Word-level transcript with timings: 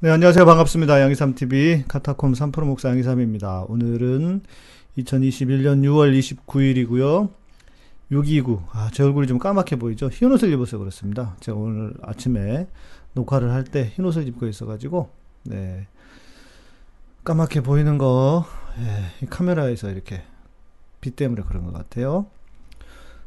네, 0.00 0.10
안녕하세요. 0.10 0.44
반갑습니다. 0.44 1.00
양이삼TV 1.00 1.84
카타콤 1.88 2.32
3프로 2.32 2.64
목사 2.64 2.90
양이삼입니다. 2.90 3.64
오늘은 3.68 4.42
2021년 4.98 5.82
6월 5.82 6.16
29일이고요. 6.46 7.30
629. 8.10 8.62
아, 8.72 8.90
제 8.92 9.02
얼굴이 9.02 9.26
좀 9.26 9.38
까맣게 9.38 9.76
보이죠? 9.76 10.08
흰 10.08 10.30
옷을 10.30 10.52
입어서 10.52 10.78
그렇습니다. 10.78 11.36
제가 11.40 11.56
오늘 11.58 11.94
아침에 12.02 12.68
녹화를 13.14 13.50
할 13.52 13.64
때 13.64 13.84
흰 13.94 14.04
옷을 14.04 14.28
입고 14.28 14.46
있어가지고, 14.46 15.08
네. 15.44 15.86
까맣게 17.24 17.62
보이는 17.62 17.98
거, 17.98 18.44
예, 18.78 19.24
이 19.24 19.26
카메라에서 19.28 19.90
이렇게 19.90 20.22
빛 21.00 21.16
때문에 21.16 21.42
그런 21.48 21.64
것 21.64 21.72
같아요. 21.72 22.26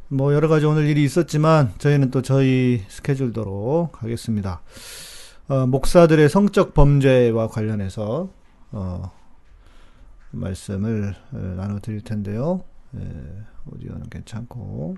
뭐, 0.07 0.33
여러 0.33 0.47
가지 0.47 0.65
오늘 0.65 0.87
일이 0.87 1.03
있었지만, 1.03 1.73
저희는 1.79 2.11
또 2.11 2.21
저희 2.21 2.83
스케줄대로 2.87 3.89
가겠습니다. 3.91 4.61
어, 5.49 5.65
목사들의 5.65 6.29
성적 6.29 6.75
범죄와 6.75 7.47
관련해서 7.47 8.29
어, 8.71 9.11
말씀을 10.29 11.15
어, 11.31 11.37
나눠드릴 11.57 12.01
텐데요. 12.01 12.61
예, 12.95 13.01
오디오는 13.73 14.09
괜찮고 14.11 14.95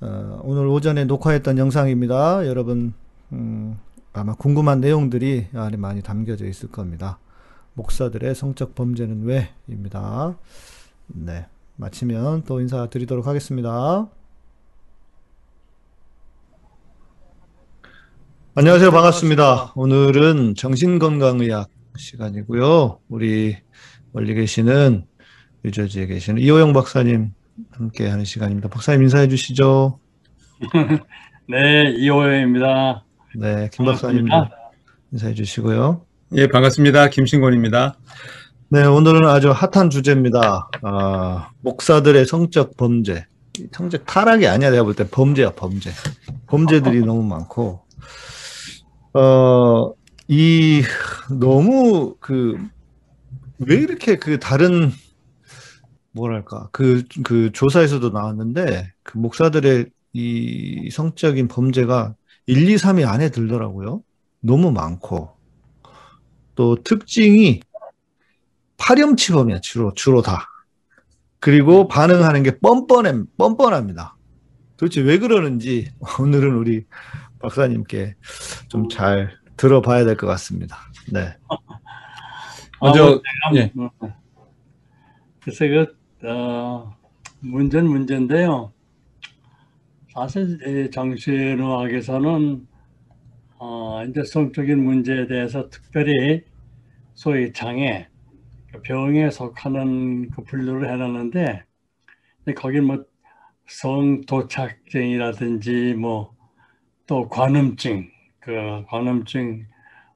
어, 0.00 0.40
오늘 0.42 0.66
오전에 0.66 1.04
녹화했던 1.04 1.58
영상입니다. 1.58 2.48
여러분 2.48 2.94
음, 3.32 3.78
아마 4.12 4.34
궁금한 4.34 4.80
내용들이 4.80 5.46
안에 5.54 5.76
많이 5.76 6.02
담겨져 6.02 6.46
있을 6.46 6.68
겁니다. 6.72 7.20
목사들의 7.74 8.34
성적 8.34 8.74
범죄는 8.74 9.22
왜입니다. 9.22 10.36
네, 11.06 11.46
마치면 11.76 12.42
또 12.42 12.60
인사드리도록 12.60 13.28
하겠습니다. 13.28 14.08
안녕하세요. 18.56 18.90
반갑습니다. 18.92 19.72
오늘은 19.74 20.54
정신건강의학 20.54 21.68
시간이고요. 21.96 23.00
우리 23.08 23.56
멀리 24.12 24.34
계시는 24.34 25.06
뉴저지에 25.64 26.06
계시는 26.06 26.40
이호영 26.40 26.72
박사님 26.72 27.32
함께 27.72 28.08
하는 28.08 28.24
시간입니다. 28.24 28.68
박사님 28.68 29.02
인사해 29.02 29.28
주시죠. 29.28 29.98
네, 31.48 31.90
이호영입니다. 31.98 33.04
네, 33.36 33.68
김 33.72 33.86
박사님 33.86 34.28
인사해 35.12 35.34
주시고요. 35.34 36.04
예, 36.36 36.46
반갑습니다. 36.48 37.08
김신곤입니다. 37.10 37.96
네, 38.68 38.84
오늘은 38.84 39.26
아주 39.28 39.50
핫한 39.50 39.90
주제입니다. 39.90 40.68
아, 40.82 41.50
목사들의 41.60 42.24
성적 42.26 42.76
범죄. 42.76 43.26
성적 43.72 44.04
타락이 44.06 44.46
아니야. 44.48 44.70
내가 44.70 44.82
볼 44.84 44.94
때 44.94 45.06
범죄야, 45.08 45.50
범죄. 45.50 45.90
범죄들이 46.48 47.00
너무 47.06 47.22
많고, 47.22 47.83
어, 49.14 49.94
이, 50.26 50.82
너무 51.30 52.16
그, 52.18 52.58
왜 53.58 53.76
이렇게 53.76 54.16
그 54.16 54.40
다른, 54.40 54.90
뭐랄까, 56.10 56.68
그, 56.72 57.04
그 57.22 57.52
조사에서도 57.52 58.10
나왔는데, 58.10 58.92
그 59.04 59.18
목사들의 59.18 59.86
이 60.14 60.90
성적인 60.90 61.46
범죄가 61.46 62.16
1, 62.46 62.68
2, 62.68 62.74
3위 62.74 63.08
안에 63.08 63.30
들더라고요. 63.30 64.02
너무 64.40 64.72
많고. 64.72 65.30
또 66.56 66.76
특징이 66.82 67.60
파렴치범이야, 68.78 69.60
주로, 69.60 69.92
주로 69.94 70.22
다. 70.22 70.48
그리고 71.38 71.86
반응하는 71.86 72.42
게 72.42 72.58
뻔뻔해, 72.58 73.12
뻔뻔합니다. 73.36 74.16
도대체 74.76 75.02
왜 75.02 75.18
그러는지 75.18 75.92
오늘은 76.18 76.56
우리 76.56 76.84
박사님께 77.48 78.14
좀 78.68 78.88
잘 78.88 79.30
들어봐야 79.56 80.04
될 80.04 80.16
것 80.16 80.26
같습니다. 80.28 80.76
네. 81.12 81.36
먼저, 82.80 83.20
아, 83.46 83.54
예. 83.54 83.70
뭐, 83.74 83.88
글쎄, 85.42 85.68
그, 85.68 85.96
어, 86.28 86.96
문제는 87.40 87.88
문제인데요. 87.88 88.72
사실, 90.12 90.58
이 90.66 90.90
정신의학에서는, 90.90 92.66
어, 93.58 94.04
이제 94.08 94.24
성적인 94.24 94.82
문제에 94.82 95.26
대해서 95.28 95.68
특별히 95.70 96.42
소위 97.14 97.52
장애, 97.52 98.08
그 98.72 98.82
병에 98.82 99.30
속하는 99.30 100.30
그 100.30 100.42
분류를 100.42 100.92
해놨는데, 100.92 101.62
거기 102.56 102.80
뭐, 102.80 103.04
성도착증이라든지, 103.68 105.94
뭐, 105.94 106.33
또 107.06 107.28
관음증, 107.28 108.08
그 108.40 108.84
관음증, 108.88 109.66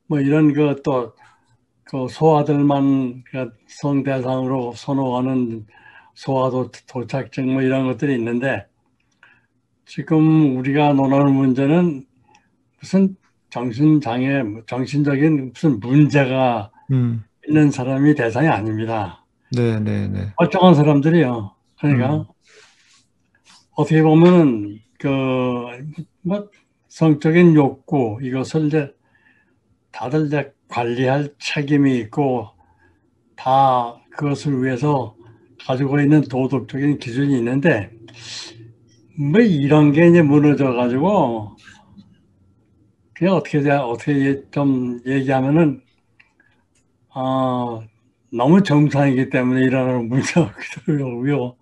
뭐 0.07 0.21
이런 0.21 0.53
그또그 0.53 2.09
소아들만 2.11 3.25
그 3.31 3.51
성대상으로 3.67 4.73
선호하는 4.75 5.67
소아도 6.15 6.71
도착증 6.89 7.53
뭐 7.53 7.63
이런 7.63 7.87
것들이 7.87 8.15
있는데 8.15 8.67
지금 9.85 10.57
우리가 10.57 10.93
논하는 10.93 11.33
문제는 11.33 12.05
무슨 12.81 13.17
정신장애, 13.51 14.43
정신적인 14.67 15.53
무슨 15.53 15.81
문제가 15.81 16.71
음. 16.91 17.25
있는 17.47 17.71
사람이 17.71 18.15
대상이 18.15 18.49
아닙니다. 18.49 19.25
네, 19.53 19.81
네, 19.81 20.09
네. 20.09 20.33
멀쩡한 20.39 20.75
사람들이요. 20.75 21.55
그러니까 21.79 22.17
음. 22.17 22.25
어떻게 23.77 24.03
보면은 24.03 24.81
그뭐 24.99 26.51
성적인 26.89 27.55
욕구 27.55 28.19
이것을 28.23 28.67
이제 28.67 28.95
다들 29.93 30.27
이제 30.27 30.53
관리할 30.69 31.35
책임이 31.39 31.97
있고 31.99 32.49
다 33.37 34.01
그것을 34.11 34.63
위해서 34.63 35.15
가지고 35.65 36.01
있는 36.01 36.23
도덕적인 36.23 36.99
기준이 36.99 37.37
있는데 37.39 37.91
뭐 39.19 39.41
이런 39.41 39.93
게 39.93 40.09
이제 40.09 40.23
무너져 40.23 40.73
가지고 40.73 41.57
그냥 43.15 43.35
어떻게 43.35 43.61
돼 43.61 43.71
어떻게 43.73 44.43
좀 44.51 45.01
얘기하면은 45.07 45.83
아 47.11 47.81
너무 48.33 48.63
정상이기 48.63 49.31
때문에 49.31 49.63
일어나는 49.65 50.07
문제가 50.09 50.53
그러고요. 50.85 51.57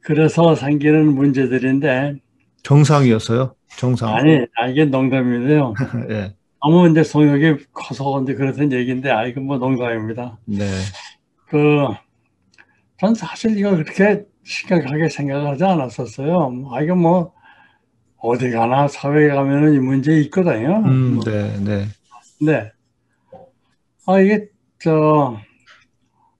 그래서 0.00 0.54
생기는 0.54 1.14
문제들인데 1.14 2.16
정상이었어요? 2.62 3.54
정상. 3.78 4.12
아니, 4.14 4.44
아, 4.56 4.66
이게 4.66 4.84
농담인데요. 4.84 5.72
예. 6.10 6.34
너무 6.60 6.90
이제 6.90 7.04
성욕이 7.04 7.66
커서 7.72 8.10
근데 8.14 8.34
그렇던 8.34 8.72
얘기인데, 8.72 9.08
아, 9.10 9.24
이건 9.24 9.44
뭐 9.44 9.56
농담입니다. 9.58 10.36
네. 10.46 10.64
그, 11.46 11.86
전 12.98 13.14
사실 13.14 13.56
이거 13.56 13.70
그렇게 13.70 14.24
심각하게 14.42 15.08
생각하지 15.08 15.64
않았었어요. 15.64 16.68
아, 16.72 16.82
이거 16.82 16.96
뭐, 16.96 17.32
어디 18.18 18.50
가나 18.50 18.88
사회에 18.88 19.28
가면은 19.28 19.74
이 19.74 19.78
문제 19.78 20.12
있거든요. 20.22 20.82
음, 20.84 21.14
뭐, 21.14 21.24
네, 21.24 21.56
네. 21.60 21.84
네. 22.40 22.72
아, 24.06 24.18
이게, 24.18 24.48
저, 24.80 25.38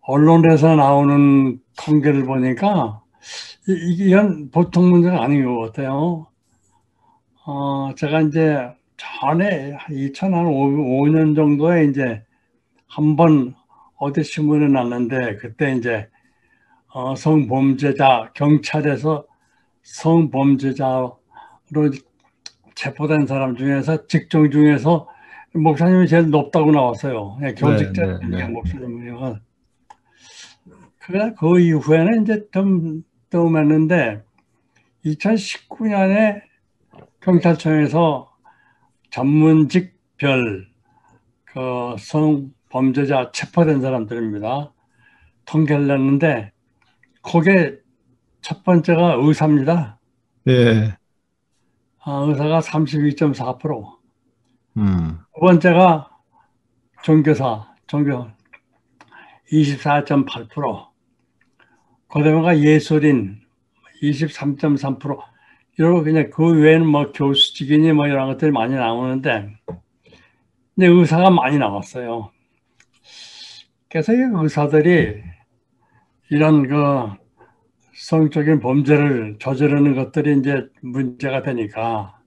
언론에서 0.01 0.75
나오는 0.75 1.61
통계를 1.77 2.25
보니까, 2.25 3.01
이, 3.69 3.73
이- 3.73 4.09
이건 4.09 4.51
보통 4.51 4.91
문제가 4.91 5.23
아닌 5.23 5.45
것 5.45 5.61
같아요. 5.67 6.28
어, 7.51 7.95
제가 7.95 8.21
이제 8.21 8.59
전에 8.99 9.75
2005년 9.89 11.35
정도에 11.35 11.87
이제 11.87 12.23
한 12.87 13.17
번 13.17 13.55
어디 13.97 14.23
신문에 14.23 14.69
났는데 14.69 15.37
그때 15.37 15.75
이제 15.75 16.11
어, 16.89 17.15
성범죄자 17.15 18.33
경찰에서 18.35 19.27
성범죄자로 19.83 21.17
체포된 22.75 23.27
사람 23.27 23.57
중에서 23.57 24.07
직종 24.07 24.51
중에서 24.51 25.09
목사님이 25.55 26.07
제일 26.07 26.29
높다고 26.29 26.71
나왔어요. 26.71 27.39
교직자 27.57 28.07
네, 28.07 28.19
네, 28.29 28.37
네. 28.37 28.49
목사님이요. 28.49 29.39
그래 30.99 31.33
그 31.39 31.59
이후에는 31.61 32.23
이제 32.25 32.47
좀 32.53 33.05
떠오르는데 33.31 34.23
2019년에 35.07 36.48
경찰청에서 37.29 38.35
전문직별 39.11 40.67
그 41.45 41.95
성범죄자 41.99 43.33
체포된 43.33 43.83
사람들입니다. 43.83 44.73
통계를 45.45 45.89
냈는데 45.89 46.53
그게 47.23 47.79
첫 48.41 48.65
번째가 48.65 49.17
의사입니다. 49.19 49.99
예. 50.49 50.97
아, 52.01 52.13
의사가 52.27 52.61
32.4%. 52.61 53.99
음. 54.79 55.19
두 55.35 55.41
번째가 55.41 56.11
종교사, 57.03 57.75
종교 57.87 58.27
24.8%. 59.53 60.89
그다음에가 62.09 62.59
예술인 62.61 63.43
23.3%. 64.03 65.38
이러고 65.79 66.03
그냥 66.03 66.29
그 66.31 66.61
외에는 66.61 66.87
뭐 66.87 67.13
교수직이니 67.13 67.93
뭐 67.93 68.09
이런 68.09 68.27
것들이 68.29 68.51
많이 68.51 68.75
나오는데 68.75 69.57
근데 70.75 70.87
의사가 70.87 71.31
많이 71.31 71.57
나왔어요. 71.57 72.31
그래서 73.89 74.13
이 74.13 74.17
의사들이 74.19 75.23
이런 76.31 76.69
그 76.69 77.11
성적인 77.95 78.61
범죄를 78.61 79.37
저지르는 79.39 79.95
것들이 79.95 80.39
이제 80.39 80.67
문제가 80.83 81.43
되니까 81.43 82.19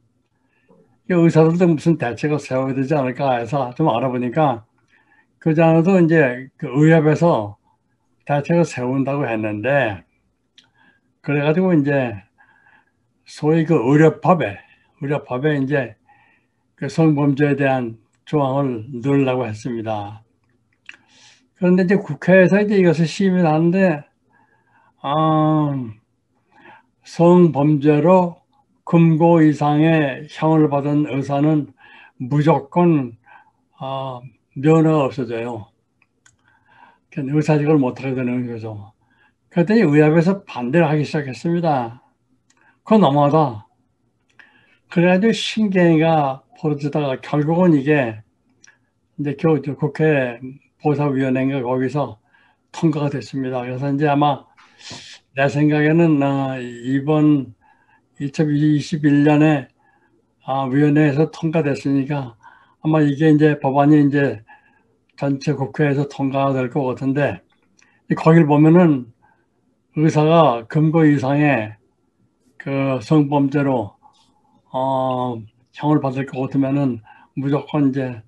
이 1.09 1.13
의사들도 1.13 1.67
무슨 1.67 1.97
대책을 1.97 2.39
세워야 2.39 2.73
되지 2.73 2.95
않을까 2.95 3.35
해서 3.35 3.73
좀 3.75 3.89
알아보니까 3.89 4.65
않아도 5.61 5.99
이제 5.99 6.47
그 6.55 6.67
의협에서 6.71 7.57
대책을 8.25 8.63
세운다고 8.63 9.27
했는데 9.27 10.03
그래가지고 11.21 11.73
이제 11.73 12.15
소위 13.31 13.63
그 13.63 13.75
의료법에 13.75 14.57
의료법에 15.01 15.59
이제 15.59 15.95
그 16.75 16.89
성범죄에 16.89 17.55
대한 17.55 17.97
조항을 18.25 18.87
넣으려고 19.01 19.47
했습니다. 19.47 20.21
그런데 21.55 21.83
이제 21.83 21.95
국회에서 21.95 22.59
이제 22.59 22.75
이것을 22.75 23.07
시민 23.07 23.45
하는데 23.45 24.03
아, 25.01 25.91
성범죄로 27.03 28.35
금고 28.83 29.41
이상의 29.41 30.27
형을 30.29 30.69
받은 30.69 31.05
의사는 31.15 31.67
무조건 32.17 33.17
아, 33.79 34.19
면허가 34.57 35.05
없어져요. 35.05 35.67
의사직을 37.15 37.77
못하게 37.77 38.13
되는 38.13 38.45
거죠. 38.45 38.91
그랬더니 39.47 39.79
의협에서 39.79 40.43
반대를 40.43 40.89
하기 40.89 41.05
시작했습니다. 41.05 42.00
그건 42.91 42.99
너무하다. 43.03 43.67
그래가지고 44.89 45.31
신경이가 45.31 46.43
벌어지다가 46.59 47.21
결국은 47.21 47.73
이게 47.73 48.21
이제 49.17 49.37
교, 49.39 49.61
국회 49.77 50.37
보사위원회인가 50.83 51.61
거기서 51.61 52.19
통과가 52.73 53.09
됐습니다. 53.11 53.61
그래서 53.61 53.93
이제 53.93 54.09
아마 54.09 54.43
내 55.37 55.47
생각에는 55.47 56.21
어, 56.21 56.59
이번 56.59 57.55
2021년에 58.19 59.69
아, 60.43 60.65
위원회에서 60.65 61.31
통과됐으니까 61.31 62.35
아마 62.81 62.99
이게 62.99 63.29
이제 63.29 63.57
법안이 63.61 64.07
이제 64.07 64.43
전체 65.15 65.53
국회에서 65.53 66.09
통과가 66.09 66.51
될것 66.51 66.85
같은데 66.85 67.39
거기를 68.17 68.47
보면은 68.47 69.13
의사가 69.95 70.65
금고 70.67 71.05
이상의 71.05 71.79
그 72.63 72.99
성범죄로 73.01 73.95
어, 74.71 75.41
형을 75.73 75.99
받을 75.99 76.27
것 76.27 76.41
같으면은 76.41 77.01
무조건 77.35 77.89
이제 77.89 78.21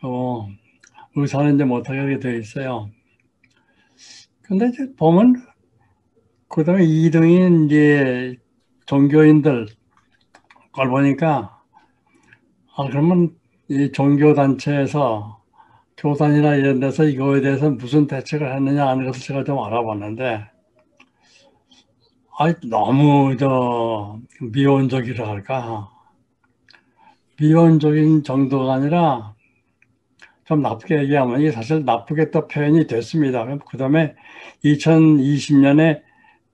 어, 0.00 0.48
의사는 1.16 1.56
이제 1.56 1.64
못하게 1.64 2.20
되어 2.20 2.36
있어요. 2.36 2.88
근데 4.42 4.68
이제 4.68 4.94
보면 4.96 5.34
그다음에 6.48 6.84
2등인 6.84 7.66
이제 7.66 8.36
종교인들 8.86 9.66
걸 10.72 10.88
보니까 10.88 11.60
아 12.76 12.88
그러면 12.88 13.34
이 13.68 13.90
종교 13.90 14.34
단체에서 14.34 15.42
교단이나 15.96 16.56
이런 16.56 16.78
데서 16.78 17.04
이거에 17.04 17.40
대해서 17.40 17.70
무슨 17.70 18.06
대책을 18.06 18.54
했느냐 18.54 18.86
하는 18.86 19.06
것을 19.06 19.20
제가 19.20 19.44
좀 19.44 19.58
알아봤는데 19.58 20.53
아 22.36 22.52
너무 22.68 23.36
저 23.38 24.18
미온적이라 24.40 25.28
할까 25.28 25.88
미온적인 27.38 28.24
정도가 28.24 28.74
아니라 28.74 29.36
좀 30.44 30.60
나쁘게 30.60 30.98
얘기하면 31.02 31.40
이게 31.40 31.52
사실 31.52 31.84
나쁘게 31.84 32.32
또 32.32 32.48
표현이 32.48 32.88
됐습니다. 32.88 33.46
그 33.70 33.76
다음에 33.76 34.16
2020년에 34.64 36.02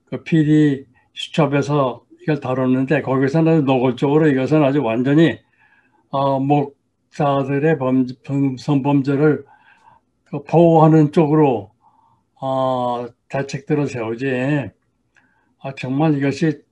그 0.05 0.23
PD 0.23 0.85
수첩에서 1.15 2.05
이걸 2.21 2.39
다뤘는데 2.39 3.01
거기서는 3.01 3.65
노골적으로 3.65 4.27
이것은 4.29 4.63
아주 4.63 4.83
완전히 4.83 5.39
어, 6.09 6.39
목사들의 6.39 7.79
범, 7.79 8.05
성범죄를 8.55 9.45
그 10.25 10.43
보호하는 10.43 11.11
쪽으로 11.11 11.71
어, 12.39 13.07
대책들을 13.29 13.87
세우지 13.87 14.71
아, 15.63 15.71
정말 15.77 16.17
이것이 16.17 16.63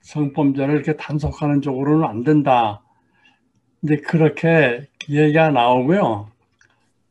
성범죄를 0.00 0.74
이렇게 0.74 0.96
단속하는 0.96 1.60
쪽으로는 1.60 2.08
안 2.08 2.24
된다. 2.24 2.82
이제 3.82 3.96
그렇게 3.96 4.88
얘기가 5.08 5.50
나오고요. 5.50 6.30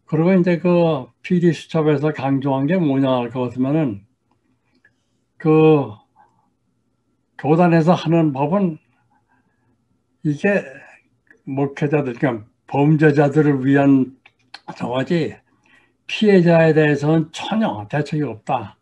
그리고 0.05 0.33
이제 0.33 0.57
그 0.57 1.05
PD 1.21 1.53
수첩에서 1.53 2.13
강조한 2.13 2.65
게 2.65 2.77
뭐냐 2.77 3.29
같으면은 3.29 4.03
그 5.37 5.91
교단에서 7.37 7.93
하는 7.93 8.33
법은 8.33 8.79
이게 10.23 10.63
목회자들, 11.43 12.13
그러니까 12.13 12.45
범죄자들을 12.65 13.63
위한 13.63 14.17
저거지 14.75 15.35
피해자에 16.07 16.73
대해서는 16.73 17.29
전혀 17.31 17.87
대책이 17.89 18.23
없다. 18.23 18.77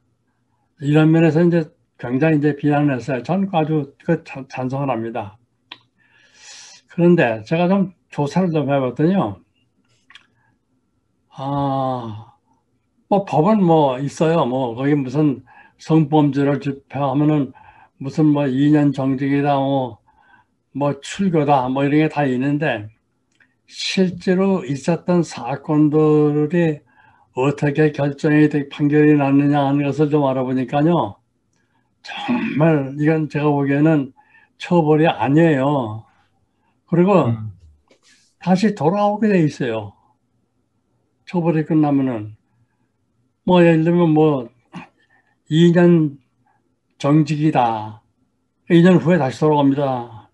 이런 0.79 1.11
면에서 1.11 1.43
이제 1.43 1.75
굉장히 2.09 2.37
이제 2.37 2.55
비난을 2.55 2.95
했어요. 2.95 3.23
전 3.23 3.49
아주 3.53 3.93
그 4.05 4.23
찬성을 4.49 4.89
합니다. 4.89 5.37
그런데 6.89 7.43
제가 7.45 7.67
좀 7.67 7.93
조사를 8.09 8.51
좀 8.51 8.71
해봤더니요. 8.71 9.39
아, 11.37 12.33
뭐 13.09 13.25
법은 13.25 13.63
뭐 13.63 13.99
있어요. 13.99 14.45
뭐 14.45 14.75
거기 14.75 14.95
무슨 14.95 15.43
성범죄를 15.79 16.61
집행하면은 16.61 17.51
무슨 17.97 18.25
뭐 18.27 18.47
2년 18.47 18.93
정직이다, 18.93 19.55
뭐, 19.57 19.99
뭐 20.73 20.99
출교다, 21.01 21.69
뭐 21.69 21.83
이런 21.85 22.07
게 22.07 22.09
다 22.09 22.25
있는데 22.25 22.87
실제로 23.67 24.63
있었던 24.65 25.23
사건들이 25.23 26.79
어떻게 27.33 27.91
결정이 27.91 28.49
되 28.49 28.69
판결이 28.69 29.15
났느냐 29.17 29.65
하는 29.67 29.83
것을 29.85 30.09
좀 30.09 30.25
알아보니까요. 30.25 31.17
정말 32.05 32.95
이건 32.99 33.29
제가 33.29 33.49
보기에는 33.49 34.13
처벌이 34.59 35.07
아니에요. 35.07 36.05
그리고 36.85 37.25
음. 37.25 37.51
다시 38.37 38.75
돌아오게 38.75 39.27
돼 39.27 39.43
있어요. 39.43 39.93
처벌이 41.25 41.65
끝나면은 41.65 42.35
뭐 43.43 43.63
예를 43.63 43.83
들면 43.83 44.12
뭐 44.12 44.47
2년 45.50 46.17
정직이다. 47.00 48.03
2년 48.69 49.01
후에 49.01 49.17
다시 49.17 49.39
돌아갑니다. 49.39 50.29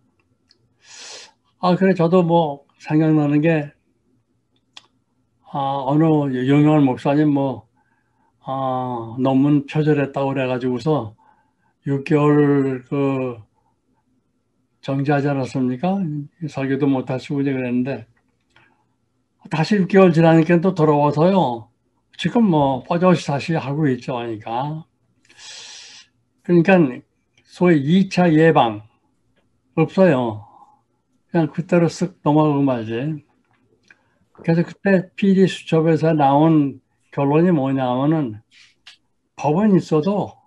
아 1.59 1.75
그래 1.75 1.93
저도 1.93 2.23
뭐 2.23 2.65
생각나는 2.79 3.39
게 3.39 3.71
아, 5.53 5.83
어느 5.85 6.03
유명한 6.33 6.83
목사님 6.83 7.29
뭐 7.33 7.67
아, 8.41 9.15
논문 9.19 9.65
표절했다고 9.67 10.33
그래가지고서 10.33 11.15
6개월 11.87 12.83
그 12.87 13.37
정지하지 14.81 15.29
않았습니까? 15.29 15.99
설교도 16.49 16.87
못 16.87 17.09
하시고 17.09 17.41
이제 17.41 17.53
그랬는데 17.53 18.07
다시 19.49 19.77
6개월 19.77 20.13
지나니까 20.13 20.61
또 20.61 20.73
돌아와서요. 20.73 21.69
지금 22.17 22.45
뭐 22.45 22.83
빠져시 22.83 23.25
다시 23.25 23.53
하고 23.55 23.87
있죠. 23.89 24.17
하니까. 24.17 24.85
그러니까 26.43 26.77
소위 27.43 28.07
2차 28.09 28.33
예방 28.33 28.83
없어요. 29.75 30.47
그냥 31.29 31.47
그대로 31.47 31.87
쓱 31.87 32.17
넘어가고 32.23 32.61
말지. 32.61 33.23
그래서 34.33 34.63
그때 34.63 35.09
PD 35.15 35.47
수첩에서 35.47 36.13
나온 36.13 36.81
결론이 37.11 37.51
뭐냐면은 37.51 38.41
법은 39.35 39.75
있어도 39.77 40.40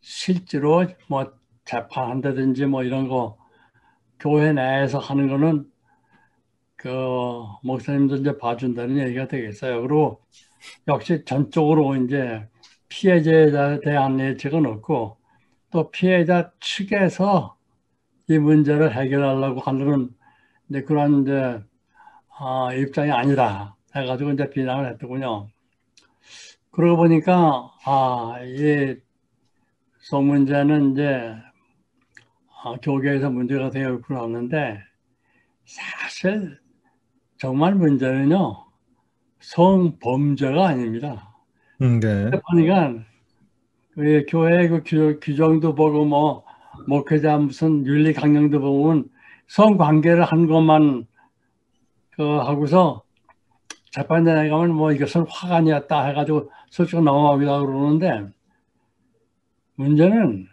실제로 0.00 0.84
뭐 1.08 1.32
재판한다든지 1.64 2.66
뭐 2.66 2.82
이런 2.82 3.08
거 3.08 3.38
교회 4.18 4.52
내에서 4.52 4.98
하는 4.98 5.28
거는 5.28 5.70
그 6.76 6.88
목사님들 7.62 8.20
이제 8.20 8.38
봐준다는 8.38 8.98
얘기가 8.98 9.28
되겠어요. 9.28 9.82
그리고 9.82 10.22
역시 10.88 11.24
전적으로 11.24 11.96
이제 11.96 12.48
피해자에 12.88 13.80
대한 13.80 14.18
예측은 14.18 14.66
없고 14.66 15.18
또 15.70 15.90
피해자 15.90 16.52
측에서 16.60 17.56
이 18.28 18.38
문제를 18.38 18.96
해결하려고 18.96 19.60
하는 19.60 20.10
이제 20.68 20.82
그런 20.82 21.22
이제 21.22 21.60
아, 22.38 22.72
입장이 22.72 23.10
아니다 23.10 23.76
해가지고 23.94 24.32
이제 24.32 24.48
비난을 24.50 24.92
했더군요. 24.92 25.48
그러고 26.70 26.96
보니까 26.96 27.70
아, 27.84 28.38
이 28.42 28.96
성문제는 30.10 30.92
이제 30.92 31.36
아, 32.64 32.74
교계에서 32.82 33.30
문제가 33.30 33.70
되어 33.70 34.00
하는데 34.08 34.80
사실 35.64 36.58
정말 37.38 37.76
문제는요, 37.76 38.56
성범죄가 39.38 40.66
아닙니다. 40.66 41.32
음, 41.80 42.00
네. 42.00 42.28
그러니까 42.48 43.04
그 43.94 44.26
교회 44.28 44.66
그 44.66 44.82
규- 44.84 45.20
규정도 45.20 45.76
보고 45.76 46.04
뭐 46.04 46.44
목회자 46.88 47.38
무슨 47.38 47.86
윤리 47.86 48.12
강령도 48.12 48.60
보면 48.60 49.08
성관계를 49.46 50.24
한 50.24 50.48
것만 50.48 51.06
그 52.16 52.22
하고서 52.22 53.04
재판장에 53.92 54.48
가면 54.48 54.74
뭐 54.74 54.90
이것은 54.92 55.24
화관이었다 55.28 56.04
해가지고 56.06 56.50
솔직히 56.68 57.00
넘어가기도 57.00 57.64
그러는데 57.64 58.39
문제는 59.80 60.46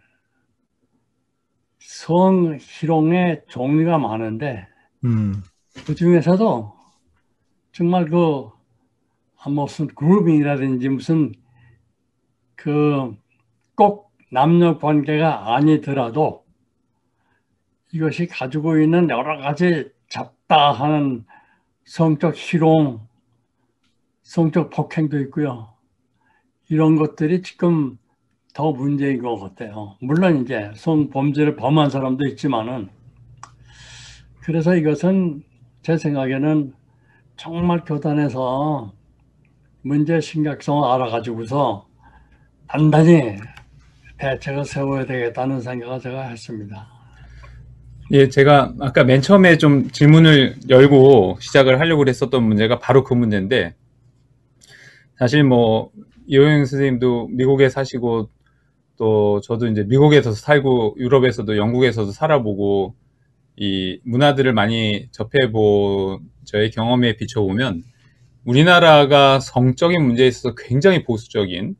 성희롱의 1.79 3.43
종류가 3.47 3.97
많은데 3.97 4.67
음, 5.03 5.43
그 5.85 5.95
중에서도 5.95 6.73
정말 7.71 8.05
그 8.05 8.49
아, 9.39 9.49
무슨 9.49 9.87
그루밍이라든지 9.87 10.89
무슨 10.89 11.33
그 12.55 13.15
꼭 13.77 14.11
남녀 14.31 14.79
관계가 14.79 15.55
아니더라도 15.55 16.45
이것이 17.93 18.25
가지고 18.27 18.79
있는 18.79 19.09
여러 19.09 19.37
가지 19.37 19.89
잡다하는 20.09 21.23
성적 21.85 22.35
희롱, 22.35 23.07
성적 24.23 24.71
폭행도 24.71 25.19
있고요. 25.21 25.73
이런 26.69 26.97
것들이 26.97 27.43
지금 27.43 27.97
더 28.57 28.71
문제인 28.71 29.21
것 29.21 29.37
같아요. 29.37 29.97
물론 30.01 30.41
이제 30.41 30.71
성범죄를 30.73 31.57
범한 31.57 31.91
사람도 31.91 32.25
있지만은 32.25 32.89
그래서 34.41 34.75
이것은 34.75 35.43
제 35.83 35.95
생각에는 35.95 36.73
정말 37.35 37.83
교단에서 37.85 38.91
문제 39.83 40.19
심각성을 40.19 40.89
알아가지고서 40.89 41.85
단단히 42.67 43.37
대책을 44.17 44.65
세워야 44.65 45.05
되겠다는 45.05 45.61
생각을 45.61 45.99
제가 45.99 46.23
했습니다. 46.23 46.87
예, 48.09 48.27
제가 48.27 48.73
아까 48.79 49.03
맨 49.03 49.21
처음에 49.21 49.59
좀 49.59 49.91
질문을 49.91 50.55
열고 50.67 51.37
시작을 51.41 51.79
하려고 51.79 52.07
했었던 52.07 52.41
문제가 52.41 52.79
바로 52.79 53.03
그 53.03 53.13
문제인데, 53.13 53.75
사실 55.19 55.43
뭐, 55.43 55.91
이호영 56.25 56.65
선생님도 56.65 57.27
미국에 57.33 57.69
사시고, 57.69 58.31
또 58.97 59.41
저도 59.41 59.67
이제 59.67 59.83
미국에서 59.83 60.31
살고, 60.31 60.95
유럽에서도 60.99 61.57
영국에서도 61.57 62.11
살아보고, 62.11 62.95
이 63.55 63.99
문화들을 64.03 64.53
많이 64.53 65.07
접해본 65.11 66.19
저의 66.45 66.71
경험에 66.71 67.15
비춰보면, 67.15 67.83
우리나라가 68.43 69.39
성적인 69.39 70.03
문제에 70.03 70.27
있어서 70.27 70.55
굉장히 70.55 71.03
보수적인, 71.03 71.75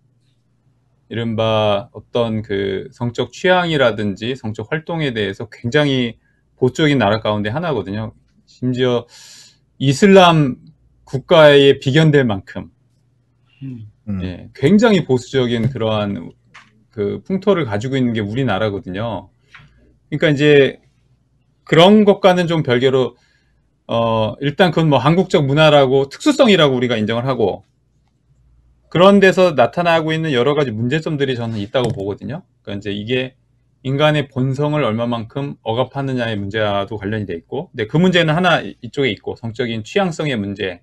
이른바 1.09 1.89
어떤 1.93 2.41
그 2.41 2.87
성적 2.91 3.31
취향이라든지 3.31 4.35
성적 4.35 4.71
활동에 4.71 5.13
대해서 5.13 5.47
굉장히 5.49 6.17
보수적인 6.57 6.97
나라 6.97 7.21
가운데 7.21 7.49
하나거든요. 7.49 8.13
심지어 8.45 9.07
이슬람 9.77 10.57
국가에 11.03 11.79
비견될 11.79 12.25
만큼 12.25 12.71
음. 13.63 13.87
음. 14.09 14.23
예, 14.23 14.49
굉장히 14.55 15.05
보수적인 15.05 15.69
그러한 15.69 16.31
그 16.97 17.21
풍토를 17.25 17.65
가지고 17.65 17.95
있는 17.95 18.11
게 18.13 18.21
우리나라거든요. 18.21 19.29
그러니까 20.09 20.29
이제 20.29 20.81
그런 21.63 22.05
것과는 22.05 22.47
좀 22.47 22.63
별개로 22.63 23.15
어 23.85 24.33
일단 24.39 24.71
그건 24.71 24.89
뭐 24.89 24.97
한국적 24.97 25.45
문화라고 25.45 26.09
특수성이라고 26.09 26.75
우리가 26.75 26.97
인정을 26.97 27.27
하고 27.27 27.63
그런 28.89 29.19
데서 29.19 29.51
나타나고 29.51 30.11
있는 30.11 30.33
여러 30.33 30.55
가지 30.55 30.71
문제점들이 30.71 31.35
저는 31.35 31.59
있다고 31.59 31.89
보거든요. 31.89 32.41
그러니까 32.63 32.79
이제 32.79 32.91
이게 32.91 33.35
인간의 33.83 34.29
본성을 34.29 34.83
얼마만큼 34.83 35.57
억압하느냐의 35.61 36.35
문제와도 36.35 36.97
관련이 36.97 37.27
돼 37.27 37.35
있고, 37.35 37.69
근데 37.69 37.85
그 37.85 37.97
문제는 37.97 38.33
하나 38.33 38.61
이쪽에 38.81 39.09
있고, 39.11 39.35
성적인 39.35 39.83
취향성의 39.83 40.35
문제, 40.37 40.81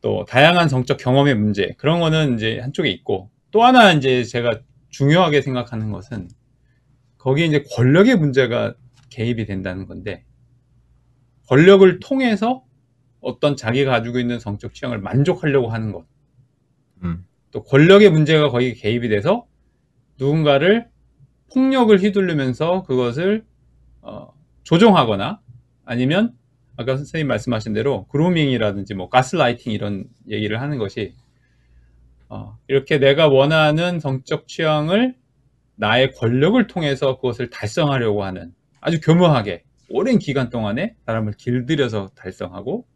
또 0.00 0.24
다양한 0.28 0.68
성적 0.68 0.96
경험의 0.96 1.34
문제, 1.34 1.74
그런 1.76 1.98
거는 1.98 2.34
이제 2.36 2.60
한쪽에 2.60 2.88
있고, 2.90 3.30
또 3.50 3.64
하나 3.64 3.92
이제 3.92 4.22
제가 4.22 4.60
중요하게 4.96 5.42
생각하는 5.42 5.92
것은 5.92 6.28
거기에 7.18 7.44
이제 7.44 7.64
권력의 7.74 8.16
문제가 8.16 8.74
개입이 9.10 9.44
된다는 9.44 9.86
건데, 9.86 10.24
권력을 11.48 12.00
통해서 12.00 12.64
어떤 13.20 13.56
자기가 13.56 13.90
가지고 13.90 14.18
있는 14.18 14.38
성적 14.38 14.72
취향을 14.72 14.98
만족하려고 14.98 15.68
하는 15.68 15.92
것. 15.92 16.06
음. 17.02 17.26
또 17.50 17.62
권력의 17.62 18.10
문제가 18.10 18.48
거기에 18.48 18.72
개입이 18.72 19.10
돼서 19.10 19.46
누군가를 20.18 20.88
폭력을 21.52 21.96
휘두르면서 21.98 22.84
그것을 22.84 23.44
어, 24.00 24.32
조종하거나 24.62 25.40
아니면 25.84 26.34
아까 26.76 26.96
선생님 26.96 27.28
말씀하신 27.28 27.74
대로 27.74 28.06
그루밍이라든지 28.06 28.94
뭐 28.94 29.10
가스라이팅 29.10 29.72
이런 29.72 30.04
얘기를 30.28 30.60
하는 30.60 30.78
것이 30.78 31.12
어, 32.28 32.58
이렇게 32.68 32.98
내가 32.98 33.28
원하는 33.28 34.00
성적 34.00 34.48
취향을 34.48 35.14
나의 35.76 36.12
권력을 36.12 36.66
통해서 36.66 37.16
그것을 37.16 37.50
달성하려고 37.50 38.24
하는 38.24 38.54
아주 38.80 39.00
교묘하게 39.00 39.64
오랜 39.88 40.18
기간 40.18 40.50
동안에 40.50 40.96
사람을 41.06 41.34
길들여서 41.34 42.10
달성하고 42.16 42.86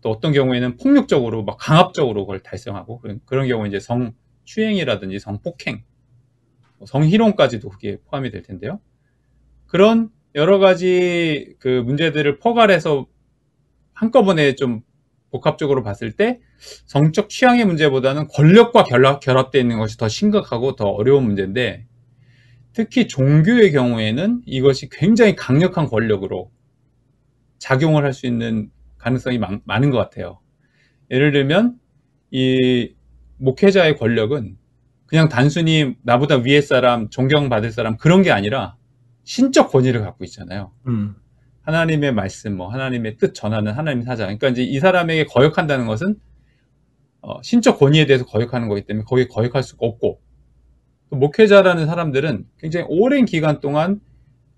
또 0.00 0.10
어떤 0.10 0.32
경우에는 0.32 0.76
폭력적으로 0.76 1.44
막 1.44 1.56
강압적으로 1.58 2.24
그걸 2.24 2.40
달성하고 2.40 3.00
그런, 3.00 3.20
그런 3.24 3.48
경우 3.48 3.66
이제 3.66 3.80
성추행이라든지 3.80 5.18
성폭행, 5.18 5.82
뭐 6.78 6.86
성희롱까지도 6.86 7.68
그게 7.68 7.98
포함이 8.06 8.30
될 8.30 8.42
텐데요. 8.42 8.80
그런 9.66 10.10
여러 10.34 10.58
가지 10.58 11.56
그 11.58 11.68
문제들을 11.68 12.38
포괄해서 12.38 13.06
한꺼번에 13.92 14.54
좀 14.54 14.82
복합적으로 15.30 15.82
봤을 15.82 16.12
때 16.12 16.40
성적 16.86 17.28
취향의 17.28 17.64
문제보다는 17.66 18.28
권력과 18.28 18.84
결합, 18.84 19.20
결합되어 19.20 19.60
있는 19.60 19.78
것이 19.78 19.96
더 19.96 20.08
심각하고 20.08 20.76
더 20.76 20.86
어려운 20.88 21.24
문제인데 21.24 21.86
특히 22.72 23.08
종교의 23.08 23.72
경우에는 23.72 24.42
이것이 24.46 24.88
굉장히 24.88 25.34
강력한 25.36 25.86
권력으로 25.86 26.50
작용을 27.58 28.04
할 28.04 28.12
수 28.12 28.26
있는 28.26 28.70
가능성이 28.98 29.38
많, 29.38 29.60
많은 29.64 29.90
것 29.90 29.98
같아요. 29.98 30.40
예를 31.10 31.32
들면 31.32 31.78
이 32.30 32.94
목회자의 33.38 33.96
권력은 33.96 34.56
그냥 35.06 35.28
단순히 35.28 35.96
나보다 36.02 36.36
위에 36.36 36.60
사람, 36.60 37.08
존경받을 37.08 37.72
사람 37.72 37.96
그런 37.96 38.22
게 38.22 38.30
아니라 38.30 38.76
신적 39.24 39.70
권위를 39.70 40.02
갖고 40.02 40.24
있잖아요. 40.24 40.72
음. 40.86 41.16
하나님의 41.68 42.14
말씀, 42.14 42.56
뭐 42.56 42.68
하나님의 42.68 43.18
뜻 43.18 43.34
전하는 43.34 43.72
하나님 43.72 44.02
사자. 44.02 44.24
그러니까 44.24 44.48
이제 44.48 44.62
이 44.62 44.80
사람에게 44.80 45.26
거역한다는 45.26 45.86
것은 45.86 46.16
어, 47.20 47.42
신적 47.42 47.78
권위에 47.78 48.06
대해서 48.06 48.24
거역하는 48.24 48.68
거기 48.68 48.82
때문에 48.86 49.04
거기에 49.04 49.26
거역할 49.26 49.62
수가 49.62 49.86
없고 49.86 50.18
또 51.10 51.16
목회자라는 51.16 51.84
사람들은 51.86 52.46
굉장히 52.58 52.86
오랜 52.88 53.26
기간 53.26 53.60
동안 53.60 54.00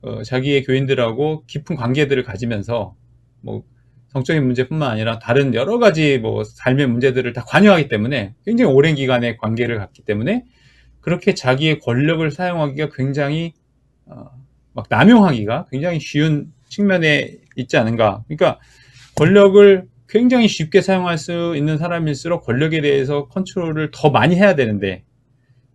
어, 0.03 0.23
자기의 0.23 0.63
교인들하고 0.63 1.45
깊은 1.49 1.75
관계들을 1.75 2.23
가지면서 2.23 2.95
뭐 3.41 3.65
성적인 4.11 4.45
문제뿐만 4.45 4.89
아니라 4.89 5.19
다른 5.19 5.53
여러 5.55 5.81
가지 5.81 6.19
뭐 6.19 6.45
삶의 6.45 6.87
문제들을 6.87 7.33
다 7.33 7.43
관여하기 7.45 7.89
때문에 7.89 8.35
굉장히 8.45 8.73
오랜 8.73 8.95
기간의 8.95 9.37
관계를 9.39 9.79
갖기 9.79 10.03
때문에 10.03 10.45
그렇게 11.01 11.35
자기의 11.35 11.81
권력을 11.81 12.31
사용하기가 12.31 12.91
굉장히 12.95 13.55
어, 14.07 14.27
막 14.75 14.87
남용하기가 14.89 15.67
굉장히 15.73 15.99
쉬운 15.99 16.53
측면에 16.71 17.37
있지 17.57 17.77
않은가. 17.77 18.25
그러니까 18.27 18.59
권력을 19.17 19.87
굉장히 20.09 20.49
쉽게 20.49 20.81
사용할 20.81 21.19
수 21.19 21.55
있는 21.57 21.77
사람일수록 21.77 22.45
권력에 22.45 22.81
대해서 22.81 23.29
컨트롤을 23.29 23.91
더 23.93 24.11
많이 24.11 24.37
해야 24.37 24.55
되는데 24.55 25.05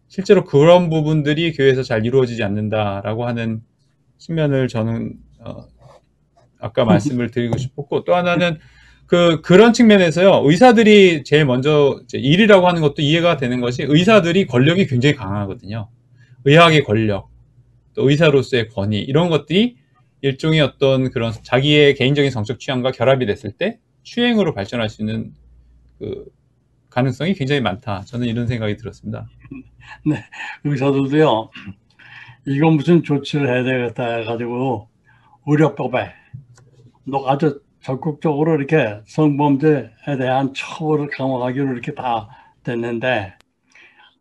실제로 0.07 0.43
그런 0.43 0.89
부분들이 0.89 1.53
교회에서 1.53 1.83
잘 1.83 2.05
이루어지지 2.05 2.43
않는다라고 2.43 3.27
하는 3.27 3.61
측면을 4.17 4.67
저는 4.67 5.13
어, 5.41 5.67
아까 6.59 6.85
말씀을 6.85 7.31
드리고 7.31 7.57
싶었고 7.57 8.03
또 8.03 8.15
하나는 8.15 8.57
그 9.05 9.41
그런 9.41 9.71
측면에서요. 9.71 10.41
의사들이 10.45 11.23
제일 11.25 11.45
먼저 11.45 12.01
일이라고 12.11 12.67
하는 12.67 12.81
것도 12.81 13.01
이해가 13.01 13.37
되는 13.37 13.61
것이 13.61 13.83
의사들이 13.83 14.47
권력이 14.47 14.87
굉장히 14.87 15.15
강하거든요. 15.15 15.89
의학의 16.45 16.83
권력 16.83 17.29
또 17.93 18.09
의사로서의 18.09 18.69
권위 18.69 18.99
이런 18.99 19.29
것들이 19.29 19.77
일종의 20.25 20.59
어떤 20.61 21.11
그런 21.11 21.31
자기의 21.43 21.93
개인적인 21.93 22.31
성적 22.31 22.59
취향과 22.59 22.89
결합이 22.89 23.27
됐을 23.27 23.51
때 23.51 23.79
추행으로 24.01 24.55
발전할 24.55 24.89
수 24.89 25.03
있는 25.03 25.35
그 25.99 26.25
가능성이 26.89 27.35
굉장히 27.35 27.61
많다. 27.61 28.01
저는 28.05 28.25
이런 28.25 28.47
생각이 28.47 28.75
들었습니다. 28.75 29.27
의사들도요, 30.63 31.51
이거 32.47 32.71
무슨 32.71 33.03
조치를 33.03 33.47
해야 33.47 33.63
되겠다 33.63 34.15
해가지고, 34.15 34.89
의료법에, 35.45 36.11
너 37.03 37.27
아주 37.27 37.61
적극적으로 37.81 38.55
이렇게 38.55 39.01
성범죄에 39.05 40.17
대한 40.17 40.55
처벌을 40.55 41.07
강화하기로 41.09 41.71
이렇게 41.71 41.93
다 41.93 42.29
됐는데 42.63 43.35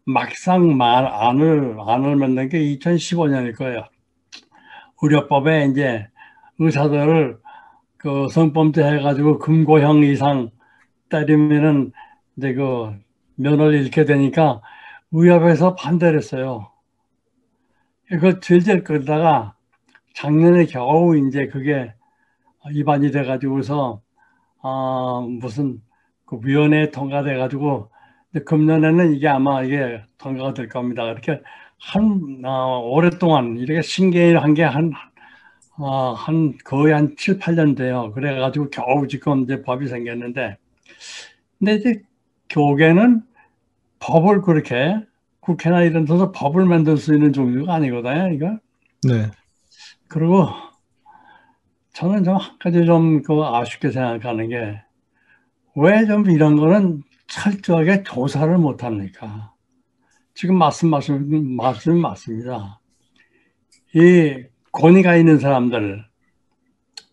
막상 0.05 0.77
말 0.77 1.07
안을 1.07 1.79
안을 1.81 2.17
맺는 2.17 2.51
게 2.51 2.59
2015년일 2.59 3.57
거예요. 3.57 3.87
의료법에 5.03 5.67
이제 5.67 6.09
의사들을 6.59 7.39
그 7.97 8.29
성범죄 8.29 8.85
해가지고 8.85 9.39
금고형 9.39 10.05
이상 10.05 10.51
때리면은 11.09 11.93
이제 12.37 12.55
그 12.55 12.93
면허를 13.37 13.75
잃게 13.75 14.05
되니까 14.05 14.61
의협에서 15.13 15.75
반대를 15.75 16.19
했어요. 16.19 16.71
그걸 18.09 18.41
질질 18.41 18.85
끌다가 18.85 19.55
작년에 20.15 20.67
겨우 20.67 21.17
이제 21.17 21.47
그게 21.47 21.93
입안이 22.71 23.11
돼가지고서 23.11 24.01
아 24.63 25.27
무슨 25.41 25.81
그 26.27 26.39
위원회에 26.43 26.91
통과돼 26.91 27.37
가지고 27.37 27.91
금년에는 28.45 29.15
이게 29.15 29.29
아마 29.29 29.63
이게 29.63 30.03
통과가 30.19 30.55
될 30.55 30.69
겁니다. 30.69 31.05
이렇게 31.05 31.41
한 31.93 32.43
어, 32.45 32.81
오랫동안 32.81 33.57
이렇게 33.59 33.83
신개한 33.83 34.55
게한 34.55 34.93
어, 35.79 36.13
한 36.15 36.57
거의 36.65 36.93
한 36.95 37.17
7, 37.19 37.39
8년 37.39 37.77
돼요. 37.77 38.13
그래가지고 38.15 38.71
겨우 38.71 39.09
지금 39.09 39.43
이제 39.45 39.63
법이 39.63 39.89
생겼는데 39.89 40.57
근데 41.59 41.75
이제 41.77 42.03
교계는 42.51 43.23
법을 44.01 44.43
그렇게 44.43 44.97
국회나 45.41 45.83
이런 45.83 46.05
데서 46.07 46.33
법을 46.33 46.67
만들 46.67 46.97
수 46.99 47.15
있는 47.15 47.33
종류가 47.33 47.75
아니거든요. 47.75 48.33
이거. 48.35 48.59
네. 49.09 49.31
그리고 50.09 50.49
저는 51.95 52.25
좀 52.25 52.37
한 52.39 52.59
가지 52.59 52.85
좀 52.87 53.23
그 53.23 53.43
아쉽게 53.45 53.91
생각하는 53.91 54.49
게 54.49 54.81
왜 55.77 56.07
좀 56.07 56.31
이런 56.31 56.57
거는 56.57 57.03
철저하게 57.29 58.05
조사를 58.05 58.59
못 58.59 58.85
합니까? 58.85 59.54
지금 60.37 60.59
말씀 60.59 60.91
말씀 60.91 61.57
말씀 61.57 62.01
맞습니다. 62.01 62.81
이 63.95 64.45
권위가 64.73 65.15
있는 65.15 65.39
사람들 65.39 66.05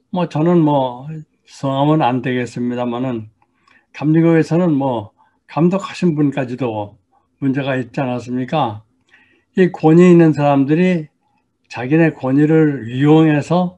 뭐 0.09 0.27
저는 0.27 0.59
뭐 0.59 1.07
성함은 1.45 2.01
안 2.01 2.23
되겠습니다만은 2.23 3.29
감리교에서는 3.93 4.73
뭐 4.73 5.11
감독하신 5.45 6.15
분까지도 6.15 6.97
문제가 7.37 7.75
있지 7.75 8.01
않았습니까? 8.01 8.83
이 9.55 9.71
권위 9.71 10.09
있는 10.09 10.33
사람들이 10.33 11.07
자기네 11.69 12.13
권위를 12.13 12.87
이용해서 12.89 13.77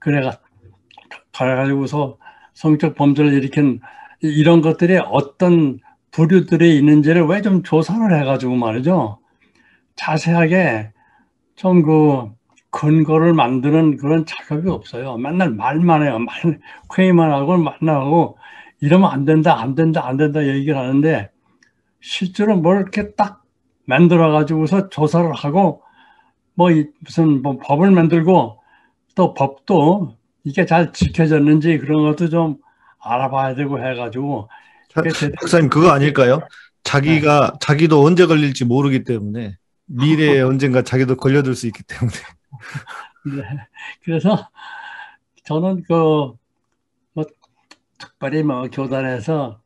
그래가 0.00 0.40
가가지고서 1.30 2.18
성적 2.54 2.96
범죄를 2.96 3.34
일으킨 3.34 3.80
이런 4.20 4.60
것들이 4.60 4.98
어떤 4.98 5.78
부류들이 6.12 6.76
있는지를 6.78 7.24
왜 7.26 7.42
좀 7.42 7.62
조사를 7.62 8.20
해가지고 8.20 8.56
말이죠. 8.56 9.18
자세하게 9.96 10.92
좀 11.56 11.82
그 11.82 12.30
근거를 12.72 13.34
만드는 13.34 13.96
그런 13.96 14.26
작업이 14.26 14.68
없어요. 14.70 15.16
맨날 15.18 15.50
말만 15.50 16.02
해요. 16.04 16.18
말, 16.20 16.60
회의만 16.96 17.32
하고 17.32 17.56
만나고 17.56 18.38
이러면 18.80 19.10
안 19.10 19.24
된다, 19.24 19.60
안 19.60 19.74
된다, 19.74 20.06
안 20.06 20.16
된다 20.16 20.46
얘기를 20.46 20.76
하는데 20.78 21.30
실제로 22.00 22.56
뭘 22.56 22.78
이렇게 22.82 23.14
딱 23.14 23.42
만들어 23.86 24.32
가지고서 24.32 24.88
조사를 24.88 25.32
하고 25.34 25.82
뭐 26.54 26.70
무슨 27.00 27.42
뭐 27.42 27.58
법을 27.58 27.90
만들고 27.90 28.58
또 29.14 29.34
법도 29.34 30.16
이게 30.44 30.66
잘 30.66 30.92
지켜졌는지 30.92 31.78
그런 31.78 32.04
것도 32.04 32.28
좀 32.30 32.56
알아봐야 33.00 33.54
되고 33.54 33.78
해가지고 33.84 34.48
자, 34.94 35.02
박사님 35.40 35.68
그거 35.70 35.90
아닐까요? 35.90 36.40
자기가 36.84 37.58
자기도 37.60 38.02
언제 38.04 38.26
걸릴지 38.26 38.64
모르기 38.64 39.04
때문에 39.04 39.56
미래에 39.86 40.40
언젠가 40.42 40.82
자기도 40.82 41.16
걸려들 41.16 41.54
수 41.54 41.66
있기 41.66 41.82
때문에. 41.84 42.16
네. 43.36 43.42
그래서 44.02 44.48
저는 45.44 45.82
그 45.84 46.40
뭐 47.12 47.24
특별히 47.98 48.42
뭐 48.42 48.68
교단에서 48.68 49.60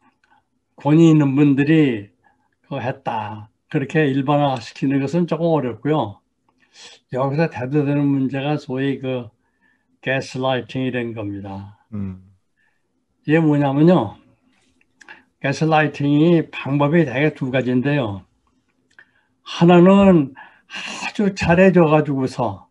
권위 0.77 1.11
있는 1.11 1.35
분들이 1.37 2.11
그 2.69 2.81
했다 2.81 3.51
그렇게 3.71 4.07
일반화시키는 4.09 5.01
것은 5.01 5.27
조금 5.27 5.47
어렵고요. 5.47 6.21
여기서 7.13 7.51
대두되는 7.51 8.05
문제가 8.05 8.57
소위 8.57 8.99
그 8.99 9.29
가스라이팅이 10.03 10.91
된 10.91 11.15
겁니다. 11.15 11.79
음. 11.93 12.23
이게 13.27 13.39
뭐냐면요. 13.39 14.17
가스라이팅이 15.45 16.49
방법이 16.51 17.05
되게 17.05 17.35
두 17.35 17.51
가지인데요. 17.51 18.23
하나는 19.43 20.33
아주 21.07 21.35
잘해줘가지고서, 21.35 22.67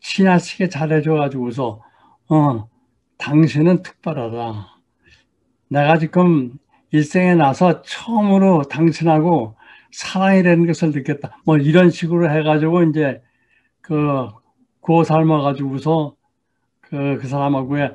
지나치게 0.00 0.70
잘해줘가지고서, 0.70 1.82
어, 2.30 2.68
당신은 3.18 3.82
특별하다. 3.82 4.78
내가 5.68 5.98
지금 5.98 6.54
일생에 6.90 7.34
나서 7.34 7.82
처음으로 7.82 8.62
당신하고 8.62 9.56
사랑이라는 9.92 10.66
것을 10.66 10.92
느꼈다. 10.92 11.42
뭐 11.44 11.58
이런 11.58 11.90
식으로 11.90 12.30
해가지고 12.30 12.84
이제 12.84 13.22
그, 13.82 14.26
구워 14.80 15.04
삶아가지고서 15.04 16.14
그, 16.80 17.18
그 17.20 17.28
사람하고의 17.28 17.94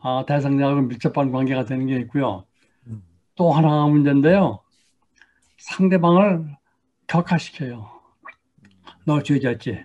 아, 0.00 0.24
대상자하고 0.28 0.82
밀접한 0.82 1.32
관계가 1.32 1.64
되는 1.64 1.86
게 1.86 1.96
있고요. 1.96 2.44
또 3.34 3.52
하나가 3.52 3.86
문제인데요. 3.86 4.60
상대방을 5.58 6.56
격화시켜요. 7.06 7.88
너 9.06 9.22
죄졌지? 9.22 9.84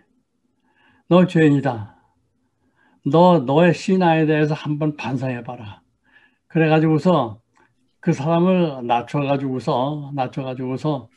너 1.07 1.25
죄인이다. 1.25 1.95
너, 3.05 3.39
너의 3.39 3.73
신화에 3.73 4.25
대해서 4.25 4.53
한번 4.53 4.97
반성해봐라. 4.97 5.81
그래가지고서 6.47 7.39
그 7.99 8.13
사람을 8.13 8.85
낮춰가지고서, 8.85 10.11
낮춰가지고서 10.15 11.09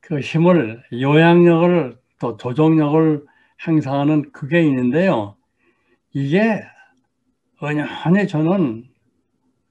그 0.00 0.20
힘을, 0.20 0.82
요양력을 0.92 1.98
또 2.20 2.36
조정력을 2.36 3.24
행사하는 3.66 4.32
그게 4.32 4.62
있는데요. 4.62 5.36
이게 6.12 6.62
은연히 7.62 8.28
저는 8.28 8.84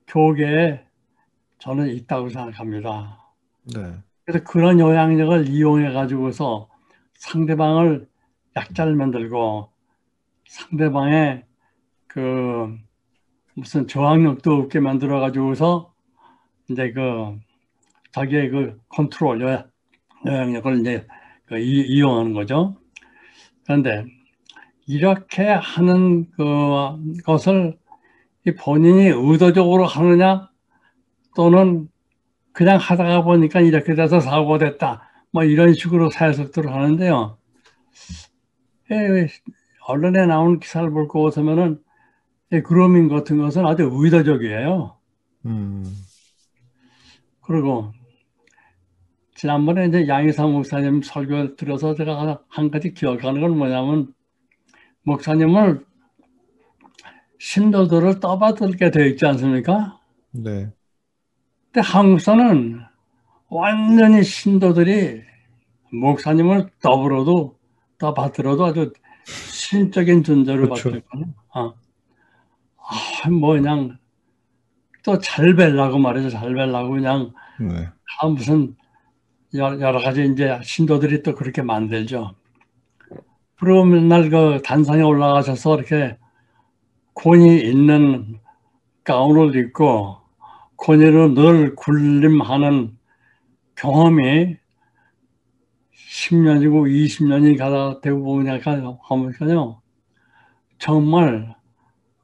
교계에 0.08 0.84
저는 1.62 1.90
있다고 1.90 2.30
생각합니다. 2.30 3.20
네. 3.76 3.94
그래서 4.26 4.44
그런 4.44 4.80
영향력을 4.80 5.48
이용해 5.48 5.94
가지고서 5.94 6.68
상대방을 7.14 8.08
약자를 8.56 8.96
만들고 8.96 9.70
상대방의 10.48 11.46
그 12.08 12.76
무슨 13.54 13.88
저항력도 13.88 14.52
없게 14.54 14.80
만들어 14.80 15.20
가지고서 15.20 15.94
이제 16.68 16.92
그 16.94 17.38
자기의 18.12 18.50
그 18.50 18.80
컨트롤 18.90 19.64
영향력을 20.26 20.80
이제 20.80 21.08
그 21.46 21.60
이용하는 21.60 22.34
거죠. 22.34 22.76
그런데 23.66 24.06
이렇게 24.88 25.44
하는 25.44 26.28
그 26.32 27.22
것을 27.24 27.78
본인이 28.60 29.10
의도적으로 29.10 29.86
하느냐 29.86 30.51
또는 31.36 31.88
그냥 32.54 32.78
하다가 32.78 33.24
보니까 33.24 33.62
이렇게 33.62 33.96
돼서 33.96 34.20
사고가 34.20 34.58
됐다. 34.58 35.10
뭐 35.32 35.44
이런 35.44 35.74
식으로 35.74 36.10
사회석들을 36.10 36.72
하는데요. 36.72 37.38
에, 38.92 39.28
언론에 39.88 40.26
나온 40.26 40.60
기사를 40.60 40.90
볼거 40.92 41.22
같으면은 41.24 41.82
그루밍 42.66 43.08
같은 43.08 43.38
것은 43.38 43.66
아주 43.66 43.90
의도적이에요. 43.92 44.98
음. 45.46 45.86
그리고 47.42 47.94
지난번에 49.36 49.88
이제 49.88 50.08
양희사 50.08 50.46
목사님 50.46 51.02
설교 51.02 51.56
들어서 51.56 51.96
제가 51.96 52.44
한 52.48 52.70
가지 52.70 52.94
기억하는 52.94 53.42
건 53.42 53.58
뭐냐면 53.58 54.14
목사님을 55.04 55.84
신도들을 57.40 58.20
떠받들게 58.20 58.92
되어 58.92 59.06
있지 59.06 59.26
않습니까? 59.26 60.00
네. 60.32 60.72
근데 61.72 61.88
한국사는 61.88 62.82
완전히 63.48 64.24
신도들이 64.24 65.22
목사님을 65.94 66.70
떠불어도 66.82 67.58
떠받들어도 67.98 68.66
아주 68.66 68.94
신적인 69.26 70.24
존재로 70.24 70.64
그렇죠. 70.64 70.92
받거든요. 70.92 71.34
아, 71.54 71.74
아, 72.78 73.30
뭐 73.30 73.54
그냥 73.54 73.98
또 75.04 75.18
잘 75.20 75.56
뵐라고 75.56 76.00
말이죠. 76.00 76.30
잘 76.30 76.54
뵐라고 76.54 76.92
그냥 76.92 77.34
네. 77.60 77.88
아, 78.20 78.28
무슨 78.28 78.76
여러, 79.54 80.00
가지 80.00 80.26
이제 80.26 80.60
신도들이 80.64 81.24
또 81.24 81.36
그렇게 81.36 81.62
만들죠. 81.62 82.36
그리고 83.60 83.86
맨날 83.86 84.30
그 84.30 84.62
단상에 84.64 85.02
올라가셔서 85.04 85.76
이렇게 85.78 86.18
권위 87.14 87.62
있는 87.62 88.40
가운을 89.04 89.56
입고 89.56 90.21
권위로 90.82 91.36
늘 91.36 91.76
군림하는 91.76 92.98
경험이 93.76 94.58
10년이고 95.94 96.90
20년이 96.90 97.56
가다 97.56 98.02
되고 98.02 98.24
보니까 98.24 98.72
하면요 99.04 99.80
정말 100.80 101.56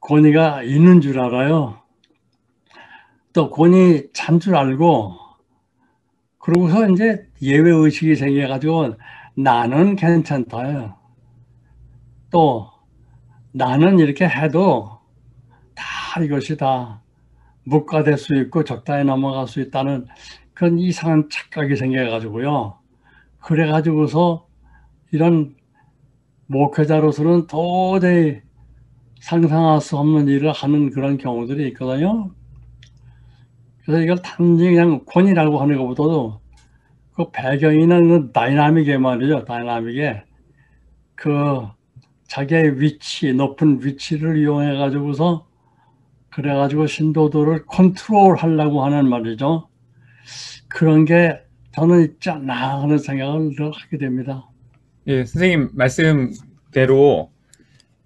권위가 0.01 0.63
있는 0.63 1.01
줄 1.01 1.19
알아요. 1.19 1.79
또 3.31 3.51
권위 3.51 4.11
찬 4.13 4.39
줄 4.39 4.55
알고 4.55 5.13
그러고서 6.39 6.89
이제 6.89 7.29
예외 7.43 7.69
의식이 7.69 8.15
생겨가지고 8.15 8.95
나는 9.35 9.95
괜찮다요. 9.95 10.95
또 12.31 12.71
나는 13.51 13.99
이렇게 13.99 14.27
해도 14.27 14.99
다 15.75 16.23
이것이 16.23 16.57
다 16.57 17.03
묵과될 17.67 18.17
수 18.17 18.35
있고 18.35 18.63
적당히 18.63 19.03
넘어갈 19.03 19.47
수 19.47 19.61
있다는 19.61 20.05
그런 20.53 20.79
이상한 20.79 21.29
착각이 21.29 21.75
생겨가지고요. 21.75 22.77
그래가지고서 23.39 24.47
이런 25.11 25.55
목회자로서는 26.47 27.47
도저히 27.47 28.41
상상할 29.19 29.81
수 29.81 29.97
없는 29.97 30.27
일을 30.27 30.51
하는 30.51 30.89
그런 30.91 31.17
경우들이 31.17 31.67
있거든요. 31.69 32.31
그래서 33.83 34.01
이걸 34.01 34.21
단지 34.21 34.65
그냥 34.65 35.03
권위라고 35.05 35.59
하는 35.59 35.77
것보다도 35.77 36.41
그 37.15 37.31
배경이나 37.31 37.99
그 37.99 38.31
dynamic에 38.31 38.97
말이죠. 38.97 39.45
dynamic에 39.45 40.23
그 41.15 41.67
자기의 42.27 42.79
위치, 42.81 43.33
높은 43.33 43.79
위치를 43.83 44.37
이용해 44.37 44.77
가지고서 44.77 45.46
그래가지고 46.37 46.85
신도들을 46.85 47.65
컨트롤 47.65 48.35
하려고 48.37 48.85
하는 48.85 49.09
말이죠. 49.09 49.69
그런 50.67 51.03
게 51.03 51.41
저는 51.73 52.03
있지 52.03 52.29
않나 52.29 52.79
하는 52.79 52.99
생각을 52.99 53.55
늘 53.55 53.71
하게 53.71 53.97
됩니다. 53.97 54.47
예, 55.07 55.25
선생님 55.25 55.71
말씀대로 55.73 57.31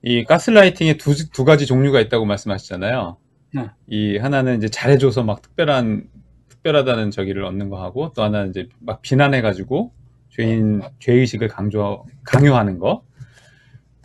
이 0.01 0.23
가스라이팅에 0.23 0.95
두, 0.95 1.29
두 1.29 1.43
가지 1.43 1.65
종류가 1.65 1.99
있다고 1.99 2.23
말씀하셨잖아요. 2.23 3.17
네. 3.53 3.69
이 3.87 4.17
하나는 4.17 4.55
이제 4.55 4.69
잘해줘서 4.69 5.23
막 5.23 5.41
특별한 5.41 6.07
특별하다는 6.47 7.11
저기를 7.11 7.43
얻는 7.43 7.69
거 7.69 7.83
하고 7.83 8.13
또 8.13 8.23
하나는 8.23 8.51
이제 8.51 8.69
막 8.79 9.01
비난해가지고 9.01 9.91
죄인 10.29 10.83
죄의식을 10.99 11.49
강조 11.49 12.05
강요하는 12.23 12.79
거. 12.79 13.03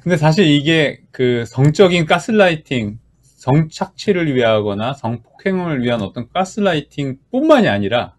근데 0.02 0.16
사실 0.16 0.46
이게 0.46 1.00
그 1.12 1.44
성적인 1.46 2.06
가스라이팅, 2.06 2.98
성착취를 3.46 4.34
위하거나 4.34 4.94
성폭행을 4.94 5.82
위한 5.84 6.02
어떤 6.02 6.28
가스라이팅 6.32 7.18
뿐만이 7.30 7.68
아니라 7.68 8.16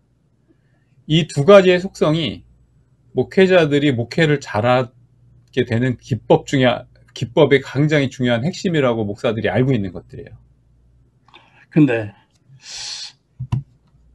이 1.08 1.28
두 1.28 1.44
가지의 1.46 1.80
속성이 1.82 2.46
목회자들이 3.14 3.92
목회를 3.94 4.40
잘하게 4.40 5.66
되는 5.68 5.98
기법 5.98 6.48
중에 6.48 6.66
기법의 7.14 7.62
굉장히 7.66 8.10
중요한 8.10 8.46
핵심이라고 8.46 9.04
목사들이 9.06 9.50
알고 9.50 9.74
있는 9.74 9.92
것들이에요. 9.92 10.30
근데 11.70 12.14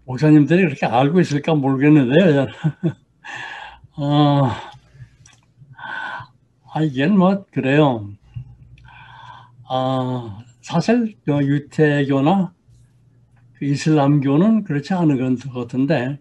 목사님들이 0.04 0.62
그렇게 0.64 0.86
알고 0.86 1.20
있을까 1.20 1.54
모르겠는데요. 1.54 2.46
어, 3.98 4.50
아, 6.74 6.82
이겐 6.82 7.16
뭐 7.18 7.44
그래요. 7.50 8.08
아, 9.68 10.38
사실 10.62 11.16
어, 11.28 11.38
유태교나 11.42 12.54
그 13.54 13.64
이슬람교는 13.66 14.64
그렇지 14.64 14.94
않은 14.94 15.36
것 15.36 15.52
같은데 15.52 16.18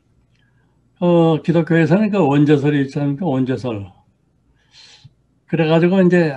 어, 1.04 1.41
기독교에서는 1.41 2.12
그 2.12 2.19
원죄설이 2.19 2.82
있지 2.84 2.99
않습니까? 2.99 3.25
원죄설. 3.25 3.91
그래가지고 5.47 6.04
이제 6.04 6.36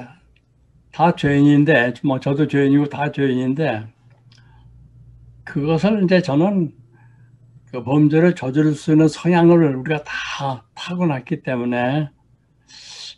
다 0.90 1.14
죄인인데, 1.14 1.92
뭐 2.02 2.18
저도 2.18 2.48
죄인이고 2.48 2.86
다 2.86 3.12
죄인인데, 3.12 3.86
그것을 5.44 6.04
이제 6.04 6.22
저는 6.22 6.72
그 7.70 7.82
범죄를 7.84 8.34
저지를 8.34 8.72
수 8.72 8.92
있는 8.92 9.06
성향을 9.06 9.76
우리가 9.76 10.02
다 10.02 10.64
타고났기 10.74 11.42
때문에 11.42 12.08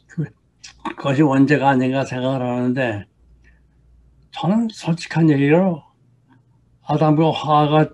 그, 0.08 0.24
그것이 0.96 1.22
원죄가 1.22 1.68
아닌가 1.68 2.04
생각을 2.04 2.42
하는데, 2.42 3.06
저는 4.38 4.68
솔직한 4.70 5.30
얘기로 5.30 5.82
아담과 6.82 7.30
화가 7.32 7.88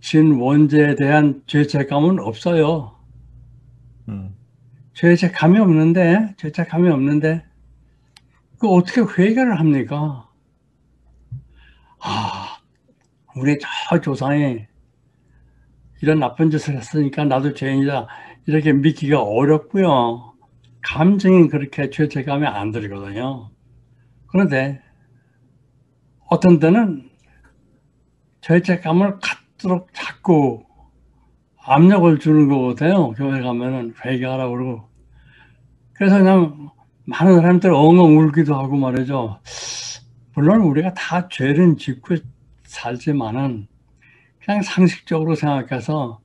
진 0.00 0.40
원죄에 0.40 0.94
대한 0.94 1.42
죄책감은 1.46 2.20
없어요. 2.20 2.96
음. 4.08 4.36
죄책감이 4.94 5.58
없는데, 5.58 6.34
죄책감이 6.36 6.88
없는데, 6.88 7.44
그 8.58 8.68
어떻게 8.68 9.00
회개를 9.00 9.58
합니까? 9.58 10.28
아, 11.98 12.58
우리 13.34 13.58
저 13.88 14.00
조상이 14.00 14.66
이런 16.00 16.20
나쁜 16.20 16.50
짓을 16.50 16.76
했으니까 16.76 17.24
나도 17.24 17.54
죄인이다. 17.54 18.06
이렇게 18.46 18.72
믿기가 18.72 19.20
어렵고요. 19.20 20.32
감정이 20.82 21.48
그렇게 21.48 21.90
죄책감이 21.90 22.46
안 22.46 22.70
들거든요. 22.70 23.50
그런데 24.28 24.80
어떤 26.30 26.60
때는 26.60 27.10
죄책감을 28.42 29.18
갖도록 29.20 29.88
자꾸 29.92 30.64
압력을 31.58 32.18
주는 32.20 32.48
거거든요. 32.48 33.10
교회 33.12 33.42
가면은 33.42 33.94
회개하라고 34.04 34.52
그러고. 34.52 34.88
그래서 35.92 36.18
그냥 36.18 36.70
많은 37.04 37.40
사람들 37.40 37.74
엉엉 37.74 38.16
울기도 38.16 38.54
하고 38.54 38.76
말이죠. 38.76 39.40
물론 40.36 40.60
우리가 40.62 40.94
다 40.94 41.28
죄는 41.28 41.76
짓고 41.76 42.14
살지만은 42.62 43.66
그냥 44.38 44.62
상식적으로 44.62 45.34
생각해서 45.34 46.20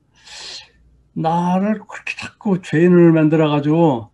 나를 1.13 1.79
그렇게 1.79 2.13
자꾸 2.15 2.61
죄인을 2.61 3.11
만들어 3.11 3.49
가지고 3.49 4.11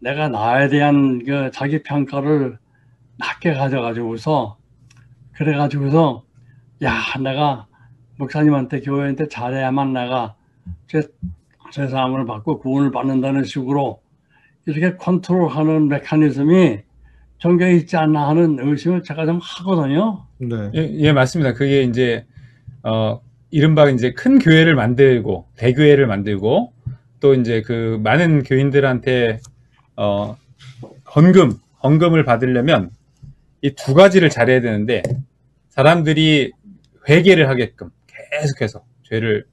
내가 0.00 0.28
나에 0.28 0.68
대한 0.68 1.22
그 1.26 1.50
자기 1.52 1.82
평가를 1.82 2.58
낮게 3.18 3.52
가져 3.52 3.82
가지고서 3.82 4.59
그래 5.40 5.56
가지고서 5.56 6.22
야 6.82 7.00
내가 7.18 7.66
목사님한테 8.18 8.80
교회한테 8.80 9.26
잘해야만 9.26 9.94
내가 9.94 10.34
제 10.86 11.00
세상을 11.72 12.22
받고 12.26 12.58
구원을 12.58 12.90
받는다는 12.90 13.44
식으로 13.44 14.02
이렇게 14.66 14.98
컨트롤하는 14.98 15.88
메커니즘이 15.88 16.80
전경에 17.38 17.72
있지 17.72 17.96
않나 17.96 18.28
하는 18.28 18.58
의심을 18.60 19.02
제가 19.02 19.24
좀 19.24 19.40
하거든요. 19.42 20.26
네. 20.36 20.70
예, 20.74 20.90
예, 20.98 21.12
맞습니다. 21.14 21.54
그게 21.54 21.84
이제 21.84 22.26
어 22.82 23.22
이른바 23.50 23.88
이제 23.88 24.12
큰 24.12 24.38
교회를 24.38 24.74
만들고 24.74 25.46
대교회를 25.56 26.06
만들고 26.06 26.74
또 27.20 27.32
이제 27.32 27.62
그 27.62 27.98
많은 28.04 28.42
교인들한테 28.42 29.40
어 29.96 30.36
헌금 31.16 31.54
헌금을 31.82 32.26
받으려면 32.26 32.90
이 33.62 33.70
두 33.74 33.94
가지를 33.94 34.30
잘해야 34.30 34.60
되는데 34.60 35.02
사람들이 35.70 36.52
회개를 37.08 37.48
하게끔 37.48 37.90
계속해서 38.06 38.84
죄를 39.04 39.46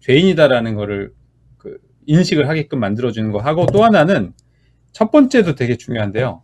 죄인이다라는 0.00 0.76
거를 0.76 1.12
그 1.58 1.78
인식을 2.06 2.48
하게끔 2.48 2.78
만들어주는 2.78 3.32
거 3.32 3.40
하고 3.40 3.66
또 3.66 3.84
하나는 3.84 4.32
첫 4.92 5.10
번째도 5.10 5.56
되게 5.56 5.76
중요한데요. 5.76 6.42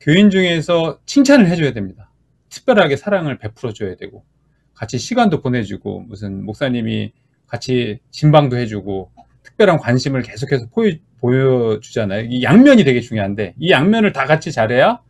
교인 0.00 0.30
중에서 0.30 1.00
칭찬을 1.06 1.48
해줘야 1.48 1.72
됩니다. 1.72 2.10
특별하게 2.50 2.96
사랑을 2.96 3.38
베풀어줘야 3.38 3.96
되고 3.96 4.24
같이 4.74 4.98
시간도 4.98 5.40
보내주고 5.40 6.00
무슨 6.00 6.44
목사님이 6.44 7.12
같이 7.46 8.00
진방도 8.10 8.56
해주고 8.56 9.10
특별한 9.42 9.78
관심을 9.78 10.22
계속해서 10.22 10.68
보여, 10.68 10.92
보여주잖아요. 11.20 12.26
이 12.28 12.42
양면이 12.42 12.84
되게 12.84 13.00
중요한데 13.00 13.54
이 13.58 13.70
양면을 13.70 14.12
다 14.12 14.26
같이 14.26 14.52
잘해야 14.52 15.00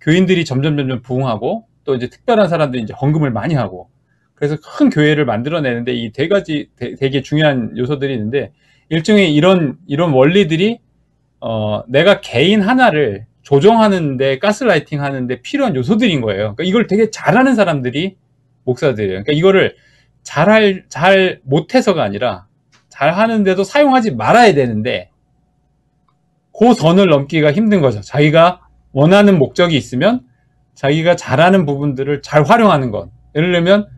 교인들이 0.00 0.44
점점 0.44 0.76
점점 0.76 1.02
부흥하고 1.02 1.66
또 1.84 1.94
이제 1.94 2.08
특별한 2.08 2.48
사람들이 2.48 2.82
이제 2.82 2.94
헌금을 2.94 3.30
많이 3.30 3.54
하고 3.54 3.90
그래서 4.34 4.56
큰 4.60 4.90
교회를 4.90 5.24
만들어내는데 5.24 5.92
이 5.94 6.12
네 6.12 6.28
가지 6.28 6.68
되, 6.76 6.94
되게 6.96 7.22
중요한 7.22 7.76
요소들이 7.76 8.12
있는데 8.14 8.52
일종의 8.88 9.34
이런 9.34 9.78
이런 9.86 10.12
원리들이 10.12 10.78
어 11.40 11.82
내가 11.88 12.20
개인 12.20 12.62
하나를 12.62 13.26
조정하는데 13.42 14.38
가스라이팅 14.38 15.02
하는데 15.02 15.42
필요한 15.42 15.74
요소들인 15.76 16.20
거예요. 16.20 16.54
그러니까 16.54 16.64
이걸 16.64 16.86
되게 16.86 17.10
잘하는 17.10 17.54
사람들이 17.54 18.16
목사들이에요. 18.64 19.22
그러니까 19.24 19.32
이거를 19.32 19.76
잘할 20.22 20.84
잘 20.88 21.40
못해서가 21.44 22.02
아니라 22.02 22.46
잘 22.88 23.12
하는데도 23.12 23.64
사용하지 23.64 24.12
말아야 24.12 24.54
되는데 24.54 25.10
그 26.58 26.74
선을 26.74 27.08
넘기가 27.08 27.52
힘든 27.52 27.80
거죠. 27.80 28.00
자기가 28.00 28.60
원하는 28.92 29.38
목적이 29.38 29.76
있으면 29.76 30.20
자기가 30.74 31.16
잘하는 31.16 31.66
부분들을 31.66 32.22
잘 32.22 32.42
활용하는 32.42 32.90
것. 32.90 33.10
예를 33.34 33.52
들면 33.52 33.88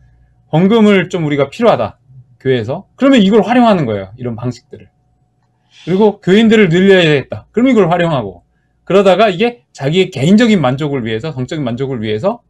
헌금을 0.52 1.08
좀 1.08 1.24
우리가 1.26 1.50
필요하다 1.50 1.98
교회에서. 2.40 2.86
그러면 2.96 3.22
이걸 3.22 3.42
활용하는 3.42 3.86
거예요 3.86 4.12
이런 4.16 4.36
방식들을. 4.36 4.88
그리고 5.84 6.20
교인들을 6.20 6.68
늘려야겠다. 6.68 7.46
그럼 7.50 7.68
이걸 7.68 7.90
활용하고. 7.90 8.44
그러다가 8.84 9.28
이게 9.28 9.64
자기의 9.72 10.10
개인적인 10.10 10.60
만족을 10.60 11.04
위해서 11.04 11.32
성적인 11.32 11.64
만족을 11.64 12.02
위해서 12.02 12.42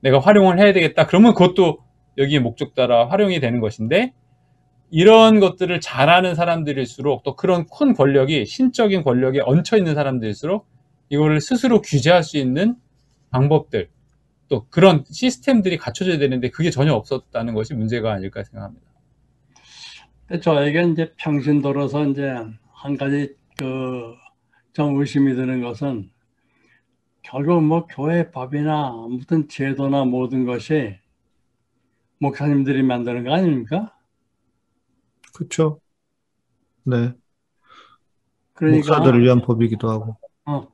내가 0.00 0.18
활용을 0.18 0.58
해야 0.58 0.72
되겠다. 0.72 1.06
그러면 1.06 1.34
그것도 1.34 1.78
여기에 2.16 2.40
목적 2.40 2.74
따라 2.74 3.08
활용이 3.08 3.40
되는 3.40 3.60
것인데 3.60 4.12
이런 4.90 5.40
것들을 5.40 5.80
잘하는 5.80 6.34
사람들일수록 6.34 7.22
또 7.22 7.36
그런 7.36 7.66
큰 7.66 7.94
권력이 7.94 8.46
신적인 8.46 9.02
권력에 9.02 9.40
얹혀 9.44 9.76
있는 9.76 9.94
사람들일수록 9.94 10.66
이거를 11.10 11.40
스스로 11.40 11.82
규제할 11.82 12.22
수 12.22 12.38
있는 12.38 12.76
방법들 13.30 13.90
또 14.48 14.66
그런 14.70 15.04
시스템들이 15.10 15.76
갖춰져야 15.76 16.18
되는데 16.18 16.50
그게 16.50 16.70
전혀 16.70 16.94
없었다는 16.94 17.54
것이 17.54 17.74
문제가 17.74 18.12
아닐까 18.12 18.42
생각합니다. 18.44 18.86
근데 20.26 20.40
저에게 20.40 20.82
이제 20.84 21.12
평신도로서 21.16 22.06
이제 22.06 22.34
한 22.72 22.96
가지 22.96 23.34
그 23.58 24.28
좀 24.78 24.96
의심이 25.00 25.34
드는 25.34 25.60
것은 25.60 26.08
결국 27.22 27.64
뭐 27.64 27.84
교회 27.86 28.30
법이나 28.30 28.92
무슨 28.92 29.48
제도나 29.48 30.04
모든 30.04 30.44
것이 30.44 30.96
목사님들이 32.20 32.84
만드는 32.84 33.24
거 33.24 33.34
아닙니까? 33.34 33.98
그렇죠. 35.34 35.80
네. 36.84 37.12
그러니까 38.52 38.98
목사들을 38.98 39.20
위한 39.20 39.42
법이기도 39.42 39.90
하고. 39.90 40.16
어, 40.46 40.68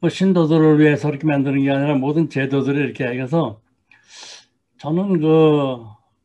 뭐 0.00 0.08
신도들을 0.08 0.78
위해서 0.78 1.08
이렇게 1.08 1.26
만드는 1.26 1.62
게 1.62 1.70
아니라 1.70 1.94
모든 1.96 2.28
제도들을 2.28 2.80
이렇게 2.84 3.04
해서 3.04 3.60
저는 4.78 5.20
그 5.20 5.84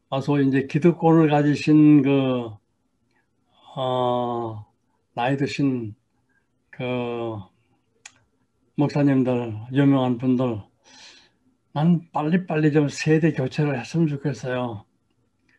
와서 0.09 0.39
이제 0.39 0.67
기득권을 0.67 1.29
가지신 1.29 2.03
그 2.03 2.51
어, 3.75 4.65
나이 5.15 5.37
드신 5.37 5.95
그 6.69 7.35
목사님들 8.75 9.55
유명한 9.73 10.19
분들 10.19 10.61
난 11.73 12.07
빨리빨리 12.11 12.71
좀 12.71 12.87
세대 12.87 13.33
교체를 13.33 13.79
했으면 13.79 14.05
좋겠어요. 14.07 14.85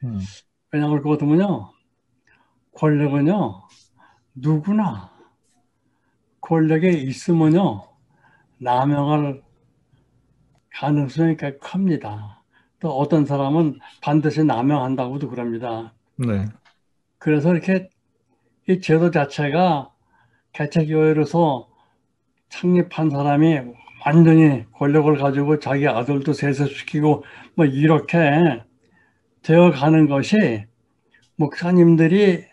음. 0.05 0.21
왜냐하면 0.71 1.03
그렇거든요. 1.03 1.73
권력은요, 2.75 3.63
누구나 4.35 5.13
권력에 6.41 6.91
있으면요, 6.91 7.94
남용할 8.59 9.43
가능성이 10.71 11.37
꽤 11.37 11.57
큽니다. 11.59 12.43
또 12.81 12.91
어떤 12.91 13.25
사람은 13.25 13.79
반드시 14.03 14.45
남용한다고도 14.45 15.31
그럽니다. 15.31 15.95
네. 16.17 16.47
그래서 17.19 17.53
이렇게 17.53 17.89
이 18.69 18.81
제도 18.81 19.11
자체가 19.11 19.91
개체교회로서 20.53 21.69
창립한 22.49 23.11
사람이 23.11 23.61
완전히 24.07 24.65
권력을 24.73 25.17
가지고 25.17 25.59
자기 25.59 25.89
아들도 25.89 26.33
세습시키고 26.33 27.25
뭐 27.55 27.65
이렇게 27.65 28.63
되어 29.43 29.71
가는 29.71 30.09
것이 30.09 30.65
목사님들이 31.37 32.45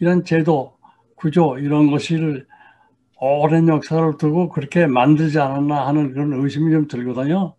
이런 0.00 0.24
제도, 0.24 0.76
구조 1.16 1.58
이런 1.58 1.90
것을 1.90 2.46
오랜 3.42 3.68
역사를 3.68 4.16
두고 4.18 4.48
그렇게 4.50 4.86
만들지 4.86 5.38
않았나 5.40 5.86
하는 5.86 6.12
그런 6.12 6.32
의심이 6.34 6.70
좀 6.72 6.88
들거든요. 6.88 7.56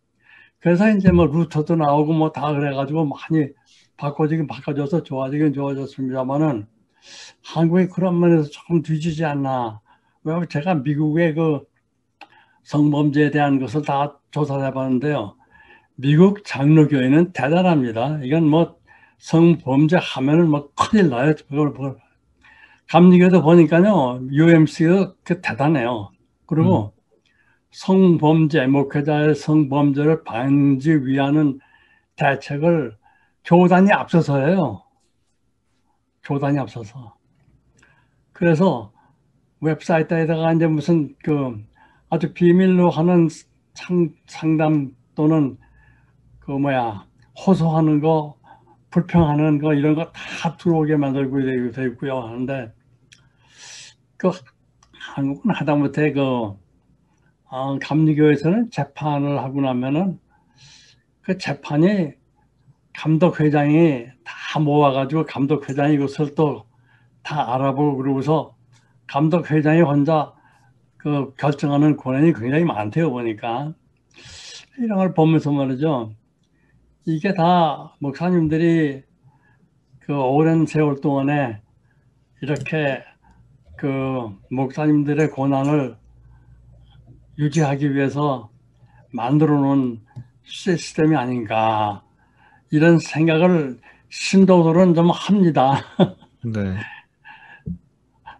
그래서 0.59 0.89
이제 0.91 1.11
뭐 1.11 1.25
루터도 1.27 1.75
나오고 1.77 2.13
뭐 2.13 2.31
다 2.33 2.53
그래가지고 2.53 3.05
많이 3.05 3.49
바꿔지긴 3.97 4.47
바꿔져서 4.47 5.03
좋아지긴 5.03 5.53
좋아졌습니다만은 5.53 6.67
한국이 7.43 7.87
그런 7.87 8.19
면에서 8.19 8.49
조금 8.49 8.81
뒤지지 8.81 9.25
않나. 9.25 9.81
왜냐면 10.23 10.49
제가 10.49 10.75
미국의 10.75 11.35
그 11.35 11.61
성범죄에 12.63 13.31
대한 13.31 13.59
것을 13.59 13.83
다 13.83 14.19
조사를 14.31 14.65
해봤는데요. 14.67 15.35
미국 15.95 16.43
장로교회는 16.45 17.33
대단합니다. 17.33 18.19
이건 18.23 18.47
뭐 18.49 18.77
성범죄 19.19 19.97
하면은 19.99 20.49
뭐 20.49 20.69
큰일 20.75 21.09
나요. 21.09 21.33
그걸, 21.49 21.73
그걸. 21.73 21.97
감리교도 22.89 23.41
보니까요. 23.41 24.21
UMC도 24.31 25.15
그 25.23 25.41
대단해요. 25.41 26.11
그리고 26.45 26.93
성범죄, 27.71 28.67
목회자의 28.67 29.35
성범죄를 29.35 30.23
방지 30.23 30.91
위하는 30.91 31.59
대책을 32.15 32.95
교단이 33.43 33.91
앞서서 33.91 34.39
해요. 34.45 34.83
교단이 36.23 36.57
앞서서. 36.59 37.15
그래서 38.31 38.91
웹사이트에다가 39.61 40.53
이제 40.53 40.67
무슨 40.67 41.15
그 41.23 41.57
아주 42.09 42.33
비밀로 42.33 42.89
하는 42.89 43.27
상, 43.73 44.09
상담 44.27 44.91
또는 45.15 45.57
그 46.39 46.51
뭐야 46.51 47.05
호소하는 47.45 47.99
거 47.99 48.37
불평하는 48.91 49.59
거 49.59 49.73
이런 49.73 49.95
거 49.95 50.11
다 50.13 50.55
들어오게 50.57 50.95
만들고 50.97 51.41
되어 51.71 51.87
있고요 51.87 52.19
하는데 52.19 52.71
그 54.17 54.31
한국은 55.15 55.51
하다못해 55.51 56.13
그 56.13 56.55
어, 57.47 57.79
감리교에서는 57.79 58.71
재판을 58.71 59.39
하고 59.39 59.61
나면은 59.61 60.19
그 61.21 61.37
재판이 61.37 62.13
감독회장이 62.93 64.07
다 64.23 64.59
모아가지고 64.59 65.25
감독회장이 65.25 65.95
이것을 65.95 66.35
또 66.35 66.65
다 67.25 67.55
알아보고 67.55 67.97
그러고서 67.97 68.55
감독회장이 69.07 69.81
혼자 69.81 70.33
그 70.95 71.33
결정하는 71.35 71.97
권한이 71.97 72.33
굉장히 72.33 72.63
많대요 72.63 73.11
보니까. 73.11 73.73
이런 74.77 74.97
걸 74.99 75.13
보면서 75.13 75.51
말이죠. 75.51 76.13
이게 77.05 77.33
다 77.33 77.95
목사님들이 77.99 79.03
그 79.99 80.15
오랜 80.15 80.65
세월 80.65 81.01
동안에 81.01 81.61
이렇게 82.41 83.03
그 83.85 84.29
목사님들의 84.49 85.29
권한을 85.29 85.95
유지하기 87.37 87.93
위해서 87.93 88.49
만들어 89.13 89.59
놓은 89.59 89.99
시스템이 90.43 91.15
아닌가 91.15 92.01
이런 92.71 92.97
생각을 92.97 93.77
신도들은 94.09 94.95
좀 94.95 95.11
합니다. 95.11 95.75
네. 96.43 96.77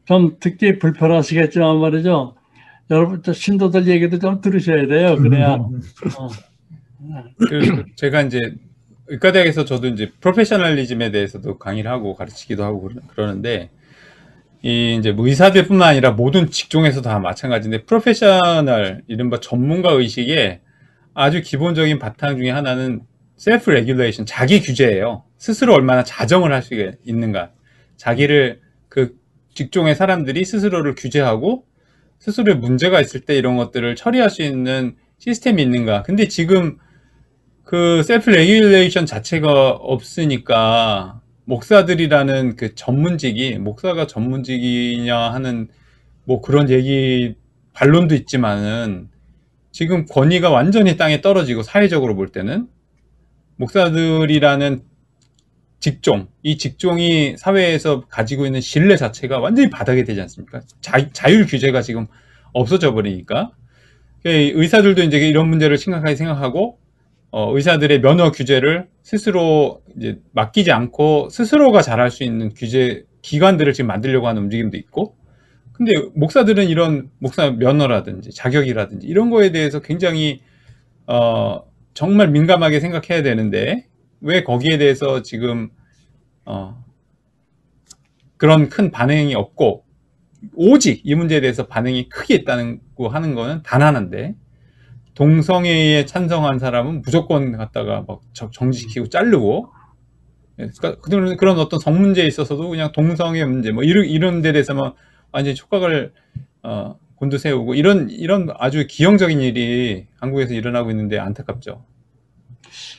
좀 0.06 0.38
듣기 0.40 0.80
불편하시겠지만 0.80 1.78
말이죠. 1.80 2.36
여러분 2.90 3.22
저 3.22 3.32
신도들 3.32 3.86
얘기도 3.88 4.18
좀 4.18 4.42
들으셔야 4.42 4.88
돼요. 4.88 5.16
그래야 5.16 5.54
어, 6.18 6.30
그 7.38 7.86
제가 7.96 8.22
이제 8.24 8.56
의과대학에서 9.08 9.66
저도 9.66 9.90
이제 9.90 10.12
프로페셔널리즘에 10.22 11.12
대해서도 11.12 11.60
강의를 11.60 11.92
하고 11.92 12.16
가르치기도 12.16 12.64
하고 12.64 12.82
그러- 12.82 13.02
그러는데 13.14 13.70
이 14.66 14.96
이제 14.98 15.12
뭐 15.12 15.28
의사들뿐만 15.28 15.88
아니라 15.88 16.12
모든 16.12 16.50
직종에서 16.50 17.04
다 17.04 17.20
마찬가지인데 17.20 17.84
프로페셔널 17.84 19.04
이른바 19.08 19.40
전문가 19.40 19.92
의식의 19.92 20.62
아주 21.14 21.44
기본적인 21.44 22.00
바탕 22.00 22.36
중에 22.38 22.50
하나는 22.50 23.02
self 23.36 23.70
regulation 23.70 24.26
자기 24.26 24.62
규제예요. 24.62 25.24
스스로 25.38 25.76
얼마나 25.76 26.04
자정을 26.04 26.52
할 26.52 26.64
수 26.64 26.74
있는가. 27.06 27.52
자기를 27.98 28.62
그 28.90 29.16
직종의 29.54 29.94
사람들이 29.94 30.44
스스로를 30.44 30.96
규제하고 30.96 31.64
스스로의 32.18 32.58
문제가 32.58 33.00
있을 33.02 33.20
때 33.20 33.38
이런 33.38 33.58
것들을 33.58 33.96
처리할 33.96 34.32
수 34.32 34.42
있는 34.42 34.96
시스템이 35.20 35.62
있는가. 35.62 36.02
근데 36.02 36.28
지금 36.28 36.80
그 37.64 38.02
self 38.02 38.32
regulation 38.32 39.06
자체가 39.06 39.70
없으니까 39.74 41.22
목사들이라는 41.46 42.56
그 42.56 42.76
전문직이 42.76 43.58
목사가 43.60 44.08
전문직이냐 44.08 45.18
하는 45.18 45.68
뭐 46.26 46.42
그런 46.42 46.70
얘기 46.70 47.36
반론도 47.74 48.16
있지만은 48.16 49.10
지금 49.72 50.06
권위가 50.06 50.50
완전히 50.50 50.98
땅에 50.98 51.22
떨어지고 51.22 51.62
사회적으로 51.62 52.16
볼 52.16 52.30
때는 52.30 52.68
목사들이라는 53.58 54.84
직종, 55.80 56.28
이 56.42 56.58
직종이 56.58 57.36
사회에서 57.38 58.08
가지고 58.08 58.46
있는 58.46 58.60
신뢰 58.62 58.96
자체가 58.96 59.40
완전히 59.40 59.70
바닥이 59.70 60.04
되지 60.04 60.20
않습니까? 60.22 60.62
자, 60.82 61.10
자율 61.12 61.46
규제가 61.46 61.82
지금 61.82 62.08
없어져 62.54 62.94
버리니까 62.94 63.52
그 64.24 64.30
의사들도 64.30 65.04
이제 65.04 65.20
이런 65.20 65.50
문제를 65.50 65.78
심각하게 65.78 66.16
생각하고 66.16 66.80
어, 67.38 67.54
의사들의 67.54 68.00
면허 68.00 68.32
규제를 68.32 68.88
스스로 69.04 69.82
이제 69.98 70.22
맡기지 70.32 70.72
않고 70.72 71.28
스스로가 71.28 71.82
잘할 71.82 72.10
수 72.10 72.24
있는 72.24 72.54
규제 72.54 73.04
기관들을 73.24 73.74
지금 73.74 73.90
만들려고 73.90 74.30
하는 74.30 74.44
움직임도 74.44 74.78
있고 74.78 75.18
근데 75.74 75.92
목사들은 76.14 76.70
이런 76.70 77.10
목사 77.20 77.52
면허라든지 77.52 78.32
자격이라든지 78.32 79.06
이런 79.06 79.30
거에 79.32 79.52
대해서 79.52 79.82
굉장히 79.82 80.44
어, 81.08 81.70
정말 81.94 82.30
민감하게 82.30 82.80
생각해야 82.80 83.22
되는데 83.22 83.86
왜 84.22 84.46
거기에 84.46 84.78
대해서 84.78 85.22
지금 85.22 85.72
어, 86.46 86.86
그런 88.38 88.70
큰 88.70 88.92
반응이 88.92 89.36
없고 89.36 89.84
오직 90.54 91.02
이 91.04 91.16
문제에 91.16 91.42
대해서 91.42 91.68
반응이 91.68 92.08
크게 92.08 92.36
있다고 92.36 93.10
하는 93.10 93.36
거는 93.36 93.62
단 93.64 93.82
하나인데 93.82 94.36
동성애에 95.16 96.06
찬성한 96.06 96.60
사람은 96.60 97.02
무조건 97.02 97.54
갖다가 97.54 98.04
막 98.08 98.22
정지시키고 98.34 99.10
자르고 99.10 99.72
예, 100.60 100.70
그러니까 100.78 101.02
그런 101.38 101.60
어떤 101.60 101.80
성 101.80 102.00
문제에 102.00 102.26
있어서도 102.28 102.70
그냥 102.70 102.92
동성애 102.92 103.44
문제 103.46 103.72
뭐 103.72 103.84
이런 103.84 104.06
이런 104.06 104.42
데 104.42 104.52
대해서만 104.52 104.94
완전히 105.32 105.56
촉각을 105.56 106.14
어, 106.64 106.98
곤두세우고 107.16 107.76
이런 107.76 108.10
이런 108.10 108.50
아주 108.58 108.86
기형적인 108.88 109.42
일이 109.42 110.08
한국에서 110.20 110.54
일어나고 110.54 110.92
있는데 110.92 111.18
안타깝죠. 111.18 111.84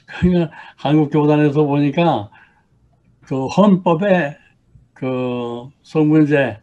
그러니까 0.07 0.51
한국 0.77 1.11
교단에서 1.11 1.65
보니까 1.65 2.31
그 3.21 3.47
헌법에 3.47 4.37
그 4.95 5.69
성문제 5.83 6.59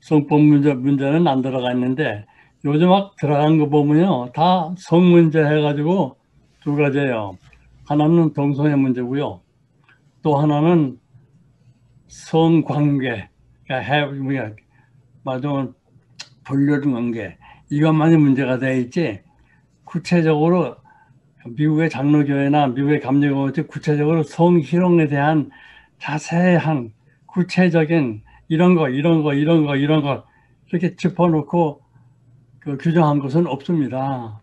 성법 0.00 0.40
문제 0.40 0.74
문제는 0.74 1.26
안 1.26 1.42
들어가 1.42 1.72
있는데 1.72 2.26
요즘 2.64 2.88
막 2.88 3.14
들어간 3.16 3.58
거 3.58 3.68
보면요 3.68 4.32
다 4.32 4.74
성 4.78 5.10
문제 5.10 5.42
해가지고 5.44 6.16
두 6.60 6.74
가지예요. 6.76 7.38
하나는 7.86 8.32
동성애 8.32 8.74
문제고요. 8.74 9.40
또 10.22 10.36
하나는 10.36 10.98
성관계, 12.08 13.28
그러니까 13.66 14.54
맞아, 15.22 15.68
불륜 16.44 16.92
관계 16.92 17.38
이것만이 17.70 18.16
문제가 18.16 18.58
돼 18.58 18.80
있지. 18.80 19.20
구체적으로 19.84 20.76
미국의 21.46 21.88
장로교회나 21.90 22.68
미국의 22.68 23.00
감리교회 23.00 23.52
구체적으로 23.62 24.22
성희롱에 24.22 25.06
대한 25.08 25.50
자세한 25.98 26.92
구체적인 27.26 28.22
이런 28.48 28.74
거, 28.74 28.88
이런 28.88 29.22
거, 29.22 29.32
이런 29.34 29.64
거, 29.64 29.76
이런 29.76 30.02
거 30.02 30.24
이렇게 30.70 30.96
짚어놓고 30.96 31.80
그 32.68 32.76
규정한 32.76 33.18
것은 33.18 33.46
없습니다. 33.46 34.42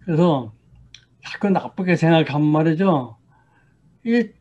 그래서 0.00 0.52
자꾸 1.24 1.50
나쁘게 1.50 1.94
생각하면 1.94 2.48
말이죠. 2.48 3.16
이게 4.04 4.34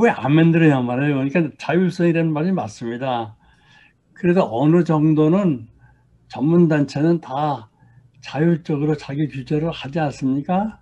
왜안 0.00 0.32
만들어야 0.32 0.80
말이에요. 0.80 1.16
그러니까 1.16 1.50
자율성이라는 1.58 2.32
말이 2.32 2.50
맞습니다. 2.50 3.36
그래도 4.14 4.48
어느 4.50 4.84
정도는 4.84 5.68
전문단체는 6.28 7.20
다 7.20 7.68
자율적으로 8.22 8.96
자기 8.96 9.28
규제를 9.28 9.70
하지 9.72 10.00
않습니까? 10.00 10.80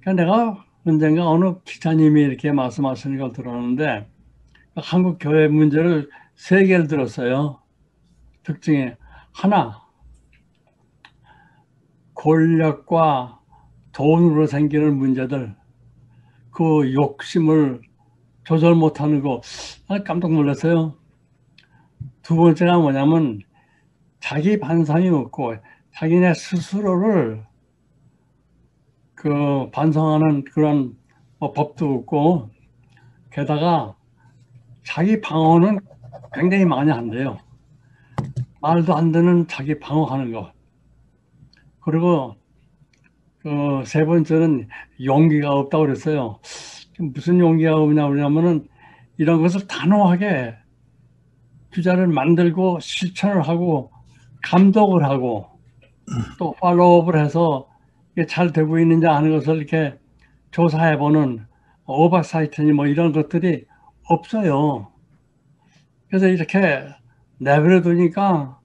그러니까 0.00 0.24
내가 0.24 0.64
언젠가 0.86 1.28
어느 1.28 1.56
기자님이 1.66 2.22
이렇게 2.22 2.52
말씀하시는 2.52 3.18
걸 3.18 3.32
들었는데 3.32 4.08
한국 4.76 5.18
교회 5.20 5.46
문제를 5.46 6.08
세 6.36 6.64
개를 6.64 6.86
들었어요. 6.86 7.60
특징이 8.44 8.92
하나 9.32 9.82
권력과 12.14 13.40
돈으로 13.92 14.46
생기는 14.46 14.96
문제들 14.96 15.56
그 16.50 16.92
욕심을 16.94 17.80
조절 18.44 18.74
못하는 18.74 19.22
거 19.22 19.40
아, 19.88 20.02
깜짝 20.02 20.32
놀랐어요. 20.32 20.96
두 22.22 22.36
번째가 22.36 22.78
뭐냐면 22.78 23.40
자기 24.20 24.58
반성이 24.58 25.08
없고 25.08 25.56
자기네 25.94 26.34
스스로를 26.34 27.44
그 29.14 29.70
반성하는 29.72 30.44
그런 30.44 30.96
뭐 31.38 31.52
법도 31.52 31.94
없고 31.94 32.50
게다가 33.30 33.94
자기 34.82 35.20
방어는 35.20 35.78
굉장히 36.32 36.64
많이 36.64 36.90
한대요. 36.90 37.38
말도 38.60 38.94
안 38.94 39.12
되는 39.12 39.46
자기 39.48 39.78
방어하는 39.78 40.32
거. 40.32 40.52
그리고 41.80 42.36
그세 43.38 44.04
번째는 44.04 44.68
용기가 45.04 45.52
없다고 45.52 45.84
그랬어요. 45.84 46.38
무슨 46.98 47.38
용기가 47.38 47.76
없냐 47.76 48.06
그러냐면은 48.08 48.68
이런 49.16 49.40
것을 49.40 49.66
단호하게 49.66 50.54
투자를 51.70 52.06
만들고 52.06 52.80
실천을 52.80 53.42
하고 53.42 53.90
감독을 54.42 55.04
하고 55.04 55.46
또 56.38 56.52
팔로우업을 56.60 57.18
해서 57.18 57.68
이게 58.12 58.26
잘 58.26 58.52
되고 58.52 58.78
있는지 58.78 59.06
아는 59.06 59.30
것을 59.30 59.56
이렇게 59.56 59.98
조사해 60.50 60.98
보는 60.98 61.46
오버사이트니 61.86 62.72
뭐 62.72 62.86
이런 62.86 63.12
것들이 63.12 63.64
없어요. 64.04 64.92
그래서 66.08 66.26
이렇게 66.28 66.86
내버려 67.40 67.80
두니까 67.82 68.58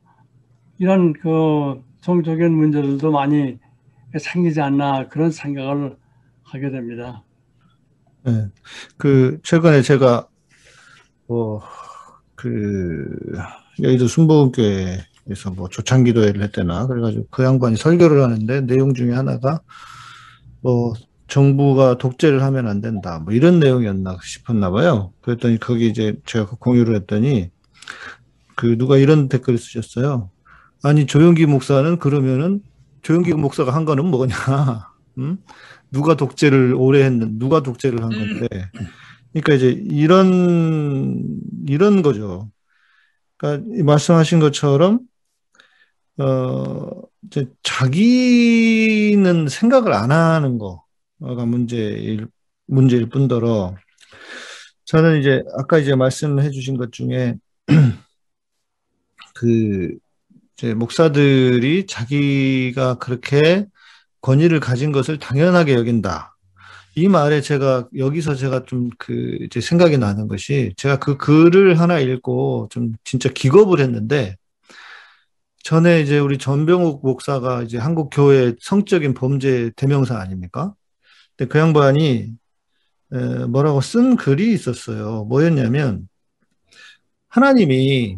이런 0.77 1.13
그 1.13 1.81
성적인 2.01 2.51
문제들도 2.51 3.09
많이 3.09 3.57
생기지 4.17 4.61
않나 4.61 5.07
그런 5.07 5.31
생각을 5.31 5.97
하게 6.43 6.69
됩니다. 6.69 7.23
네. 8.23 8.47
그, 8.97 9.39
최근에 9.43 9.81
제가, 9.81 10.27
뭐, 11.27 11.61
그, 12.35 13.05
여의도 13.81 14.07
순복음교회에서 14.07 15.51
뭐 15.55 15.69
조창기도회를 15.69 16.41
했대나, 16.43 16.87
그래가지고 16.87 17.27
그 17.29 17.43
양반이 17.43 17.77
설교를 17.77 18.21
하는데 18.23 18.61
내용 18.61 18.93
중에 18.93 19.13
하나가, 19.13 19.61
뭐, 20.61 20.93
정부가 21.27 21.97
독재를 21.97 22.43
하면 22.43 22.67
안 22.67 22.81
된다. 22.81 23.19
뭐 23.19 23.33
이런 23.33 23.59
내용이었나 23.59 24.17
싶었나 24.21 24.69
봐요. 24.69 25.11
그랬더니 25.21 25.59
거기 25.59 25.87
이제 25.87 26.15
제가 26.25 26.51
공유를 26.59 26.95
했더니 26.95 27.49
그 28.55 28.77
누가 28.77 28.97
이런 28.97 29.29
댓글을 29.29 29.57
쓰셨어요. 29.57 30.31
아니 30.83 31.05
조영기 31.05 31.45
목사는 31.45 31.99
그러면은 31.99 32.61
조영기 33.01 33.33
목사가 33.33 33.73
한 33.73 33.85
거는 33.85 34.05
뭐냐? 34.05 34.35
음? 35.17 35.37
누가 35.91 36.15
독재를 36.15 36.73
오래 36.77 37.03
했는 37.03 37.39
누가 37.39 37.61
독재를 37.61 38.01
한 38.03 38.09
건데? 38.09 38.47
그러니까 39.31 39.53
이제 39.53 39.69
이런 39.69 41.23
이런 41.67 42.01
거죠. 42.01 42.49
그러니까 43.37 43.83
말씀하신 43.83 44.39
것처럼 44.39 44.99
어 46.17 46.87
이제 47.27 47.47
자기는 47.63 49.47
생각을 49.49 49.93
안 49.93 50.11
하는 50.11 50.57
거가 50.57 51.45
문제일 51.45 52.27
문제일 52.67 53.09
뿐더러 53.09 53.75
저는 54.85 55.19
이제 55.19 55.43
아까 55.57 55.77
이제 55.79 55.95
말씀해 55.95 56.51
주신 56.51 56.77
것 56.77 56.91
중에 56.91 57.35
그 59.35 59.95
이제 60.57 60.73
목사들이 60.73 61.85
자기가 61.87 62.95
그렇게 62.95 63.67
권위를 64.21 64.59
가진 64.59 64.91
것을 64.91 65.19
당연하게 65.19 65.75
여긴다. 65.75 66.35
이 66.95 67.07
말에 67.09 67.41
제가 67.41 67.89
여기서 67.97 68.35
제가 68.35 68.65
좀 68.65 68.89
그 68.97 69.37
이제 69.41 69.59
생각이 69.61 69.97
나는 69.97 70.27
것이 70.27 70.73
제가 70.77 70.97
그 70.99 71.17
글을 71.17 71.79
하나 71.79 71.99
읽고 71.99 72.69
좀 72.71 72.93
진짜 73.03 73.29
기겁을 73.29 73.81
했는데 73.81 74.37
전에 75.63 76.01
이제 76.01 76.19
우리 76.19 76.37
전병욱 76.37 77.01
목사가 77.03 77.63
이제 77.63 77.77
한국 77.77 78.09
교회 78.11 78.53
성적인 78.61 79.13
범죄 79.13 79.71
대명사 79.75 80.17
아닙니까? 80.17 80.73
근데 81.35 81.49
그 81.49 81.59
양반이 81.59 82.33
뭐라고 83.49 83.81
쓴 83.81 84.15
글이 84.15 84.53
있었어요. 84.53 85.25
뭐였냐면 85.25 86.07
하나님이 87.27 88.17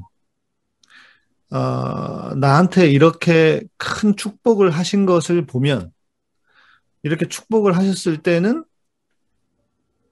어, 1.51 2.35
나한테 2.35 2.89
이렇게 2.89 3.63
큰 3.77 4.15
축복을 4.15 4.71
하신 4.71 5.05
것을 5.05 5.45
보면 5.45 5.91
이렇게 7.03 7.27
축복을 7.27 7.77
하셨을 7.77 8.17
때는 8.21 8.65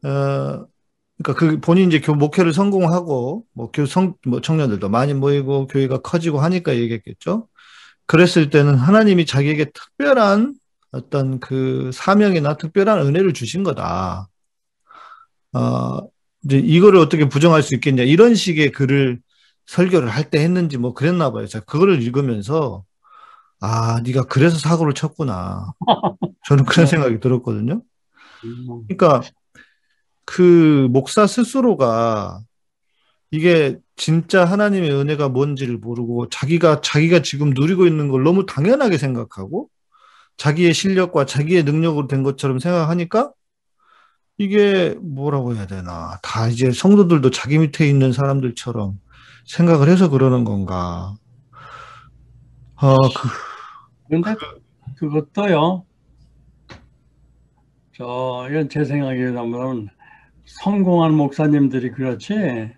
어, 0.03 0.65
그러니까 1.17 1.33
그 1.33 1.59
본인 1.61 1.87
이제 1.87 1.99
교 1.99 2.13
목회를 2.13 2.53
성공하고 2.53 3.45
뭐 3.53 3.71
교성 3.71 4.15
뭐 4.25 4.41
청년들도 4.41 4.89
많이 4.89 5.13
모이고 5.13 5.67
교회가 5.67 5.99
커지고 5.99 6.39
하니까 6.39 6.75
얘기했겠죠. 6.75 7.47
그랬을 8.05 8.49
때는 8.49 8.75
하나님이 8.75 9.25
자기에게 9.25 9.71
특별한 9.71 10.55
어떤 10.91 11.39
그 11.39 11.89
사명이나 11.93 12.57
특별한 12.57 12.99
은혜를 13.07 13.33
주신 13.33 13.63
거다. 13.63 14.27
어, 15.53 15.99
이제 16.43 16.57
이거를 16.57 16.99
어떻게 16.99 17.27
부정할 17.27 17.63
수 17.63 17.73
있겠냐 17.75 18.03
이런 18.03 18.35
식의 18.35 18.71
글을 18.71 19.19
설교를 19.67 20.09
할 20.09 20.29
때 20.29 20.39
했는지 20.41 20.77
뭐 20.77 20.93
그랬나 20.93 21.31
봐요. 21.31 21.47
제가 21.47 21.65
그거를 21.65 22.01
읽으면서 22.01 22.83
아, 23.61 24.01
네가 24.05 24.23
그래서 24.25 24.57
사고를 24.59 24.93
쳤구나. 24.93 25.73
저는 26.47 26.65
그런 26.65 26.87
생각이 26.87 27.19
들었거든요. 27.19 27.81
그러니까 28.87 29.21
그 30.25 30.87
목사 30.91 31.27
스스로가 31.27 32.41
이게 33.31 33.77
진짜 33.95 34.45
하나님의 34.45 34.91
은혜가 34.91 35.29
뭔지를 35.29 35.77
모르고 35.77 36.29
자기가 36.29 36.81
자기가 36.81 37.21
지금 37.21 37.51
누리고 37.51 37.87
있는 37.87 38.09
걸 38.09 38.23
너무 38.23 38.45
당연하게 38.45 38.97
생각하고 38.97 39.69
자기의 40.37 40.73
실력과 40.73 41.25
자기의 41.25 41.63
능력으로 41.63 42.07
된 42.07 42.23
것처럼 42.23 42.59
생각하니까 42.59 43.31
이게 44.37 44.95
뭐라고 45.01 45.55
해야 45.55 45.65
되나. 45.67 46.19
다 46.21 46.47
이제 46.47 46.71
성도들도 46.71 47.29
자기 47.31 47.57
밑에 47.57 47.87
있는 47.87 48.11
사람들처럼 48.11 48.99
생각을 49.45 49.89
해서 49.89 50.09
그러는 50.09 50.43
건가. 50.43 51.15
아, 52.75 52.95
그, 52.97 53.29
그런데 54.07 54.35
그것도요. 54.97 55.85
저 57.95 58.47
이건 58.49 58.67
제 58.69 58.83
생각이라면 58.83 59.89
성공한 60.45 61.13
목사님들이 61.13 61.91
그렇지 61.91 62.73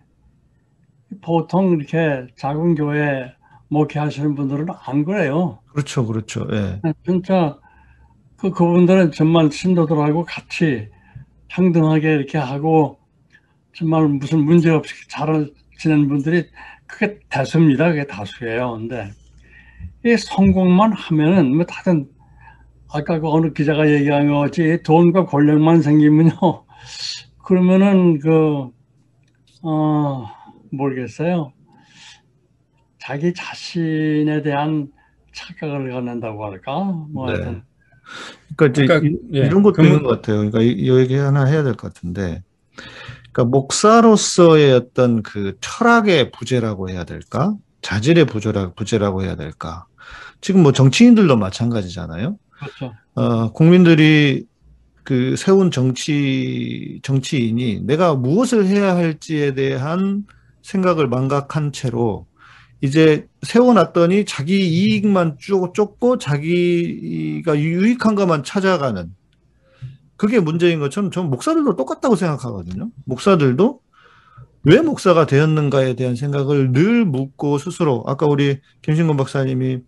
보통 1.21 1.71
이렇게 1.71 2.27
작은 2.37 2.75
교회 2.75 3.33
목회하시는 3.69 4.35
분들은 4.35 4.67
안 4.85 5.03
그래요. 5.03 5.59
그렇죠, 5.71 6.05
그렇죠. 6.05 6.47
예. 6.51 6.79
진짜 7.03 7.57
그 8.37 8.51
그분들은 8.51 9.11
정말 9.11 9.51
신도들하고 9.51 10.23
같이 10.25 10.89
평등하게 11.47 12.13
이렇게 12.13 12.37
하고 12.37 12.99
정말 13.73 14.07
무슨 14.07 14.43
문제 14.45 14.69
없이 14.69 14.93
잘 15.09 15.49
지내는 15.79 16.07
분들이 16.07 16.47
그게 16.87 17.19
다수입니다. 17.29 17.89
그게 17.89 18.05
다수예요. 18.07 18.73
근데 18.73 19.11
이 20.05 20.15
성공만 20.17 20.93
하면은 20.93 21.55
뭐 21.55 21.65
다른 21.65 22.07
아까 22.89 23.19
그 23.19 23.29
어느 23.29 23.53
기자가 23.53 23.89
얘기한 23.91 24.27
것 24.29 24.39
같이 24.39 24.81
돈과 24.83 25.25
권력만 25.25 25.81
생기면요. 25.81 26.31
그러면은 27.43 28.19
그, 28.19 28.69
어, 29.63 30.25
모르겠어요. 30.71 31.53
자기 32.99 33.33
자신에 33.33 34.41
대한 34.41 34.91
착각을 35.33 35.91
갖는다고 35.91 36.45
할까? 36.45 36.83
뭐 37.13 37.27
네. 37.27 37.33
하여튼 37.33 37.63
그러니까 38.57 38.99
그러니까, 38.99 39.01
이, 39.07 39.17
예, 39.33 39.49
런 39.49 39.63
것도 39.63 39.81
그 39.81 39.83
있는 39.83 40.01
문- 40.01 40.03
것 40.03 40.09
같아요. 40.09 40.37
그러니까 40.37 40.61
이, 40.61 40.69
이 40.71 40.89
얘기 40.97 41.15
하나 41.15 41.45
해야 41.45 41.63
될 41.63 41.73
것 41.75 41.93
같은데, 41.93 42.43
그러니까 43.37 43.43
목사로서의 43.51 44.73
어떤 44.73 45.21
그 45.21 45.55
철학의 45.61 46.31
부재라고 46.31 46.89
해야 46.89 47.03
될까? 47.03 47.53
자질의 47.83 48.25
부재라, 48.25 48.73
부재라고 48.73 49.21
해야 49.21 49.35
될까? 49.35 49.85
지금 50.41 50.63
뭐 50.63 50.71
정치인들도 50.71 51.37
마찬가지잖아요. 51.37 52.35
그렇죠. 52.59 52.95
어, 53.13 53.51
국민들이 53.51 54.45
그 55.03 55.35
세운 55.37 55.69
정치, 55.69 56.99
정치인이 57.03 57.81
내가 57.81 58.15
무엇을 58.15 58.65
해야 58.65 58.95
할지에 58.95 59.53
대한 59.53 60.25
생각을 60.63 61.07
망각한 61.07 61.71
채로 61.71 62.25
이제 62.81 63.27
세워놨더니 63.43 64.25
자기 64.25 64.67
이익만 64.67 65.37
쭉 65.39 65.73
쫓고 65.75 66.17
자기가 66.17 67.55
유익한 67.55 68.15
것만 68.15 68.43
찾아가는 68.43 69.13
그게 70.17 70.39
문제인 70.39 70.79
것처럼 70.79 71.11
저는 71.11 71.29
목사들도 71.29 71.75
똑같다고 71.75 72.15
생각하거든요. 72.15 72.89
목사들도 73.05 73.79
왜 74.63 74.81
목사가 74.81 75.25
되었는가에 75.25 75.95
대한 75.95 76.15
생각을 76.15 76.71
늘 76.73 77.05
묻고 77.05 77.57
스스로 77.57 78.03
아까 78.07 78.25
우리 78.25 78.59
김신곤 78.81 79.15
박사님이 79.15 79.79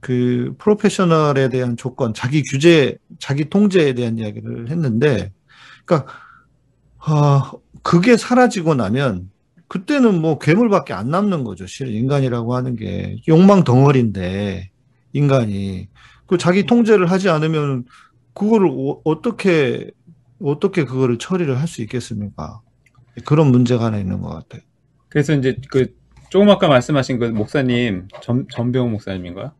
그 0.00 0.54
프로페셔널에 0.58 1.48
대한 1.48 1.76
조건, 1.76 2.14
자기 2.14 2.42
규제, 2.42 2.98
자기 3.18 3.48
통제에 3.48 3.94
대한 3.94 4.18
이야기를 4.18 4.70
했는데, 4.70 5.32
그러니까 5.84 6.12
아, 6.98 7.52
그게 7.82 8.16
사라지고 8.16 8.74
나면 8.74 9.30
그때는 9.68 10.20
뭐 10.20 10.38
괴물밖에 10.38 10.92
안 10.92 11.10
남는 11.10 11.44
거죠. 11.44 11.66
실은 11.66 11.92
인간이라고 11.92 12.54
하는 12.54 12.76
게 12.76 13.16
욕망 13.28 13.64
덩어리인데 13.64 14.70
인간이 15.12 15.88
그 16.26 16.38
자기 16.38 16.66
통제를 16.66 17.10
하지 17.10 17.28
않으면 17.28 17.84
그거를 18.38 18.68
어- 18.70 19.00
어떻게 19.04 19.90
어떻게 20.40 20.84
그거를 20.84 21.18
처리를 21.18 21.58
할 21.58 21.66
수 21.66 21.82
있겠습니까? 21.82 22.60
그런 23.24 23.48
문제가 23.50 23.86
하나 23.86 23.98
있는 23.98 24.20
것 24.20 24.28
같아요. 24.30 24.62
그래서 25.08 25.34
이제 25.34 25.56
그 25.70 25.94
조금 26.30 26.48
아까 26.50 26.68
말씀하신 26.68 27.18
그 27.18 27.24
목사님 27.26 28.06
전 28.22 28.46
전병호 28.54 28.90
목사님인가요? 28.90 29.52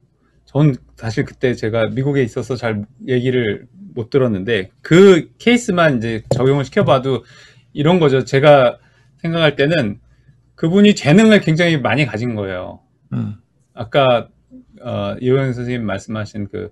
전 0.45 0.75
사실 0.97 1.25
그때 1.25 1.55
제가 1.55 1.89
미국에 1.89 2.23
있어서 2.23 2.55
잘 2.57 2.85
얘기를 3.09 3.67
못 3.95 4.11
들었는데 4.11 4.71
그 4.83 5.31
케이스만 5.39 5.99
이제 5.99 6.23
적용을 6.31 6.65
시켜봐도 6.65 7.25
이런 7.73 7.99
거죠. 7.99 8.25
제가 8.25 8.79
생각할 9.19 9.57
때는 9.57 9.99
그분이 10.55 10.95
재능을 10.95 11.41
굉장히 11.41 11.77
많이 11.79 12.07
가진 12.07 12.35
거예요. 12.35 12.81
음, 13.13 13.35
아까 13.75 14.29
어, 14.81 15.17
이호영 15.21 15.53
선생님 15.53 15.85
말씀하신 15.85 16.49
그 16.49 16.71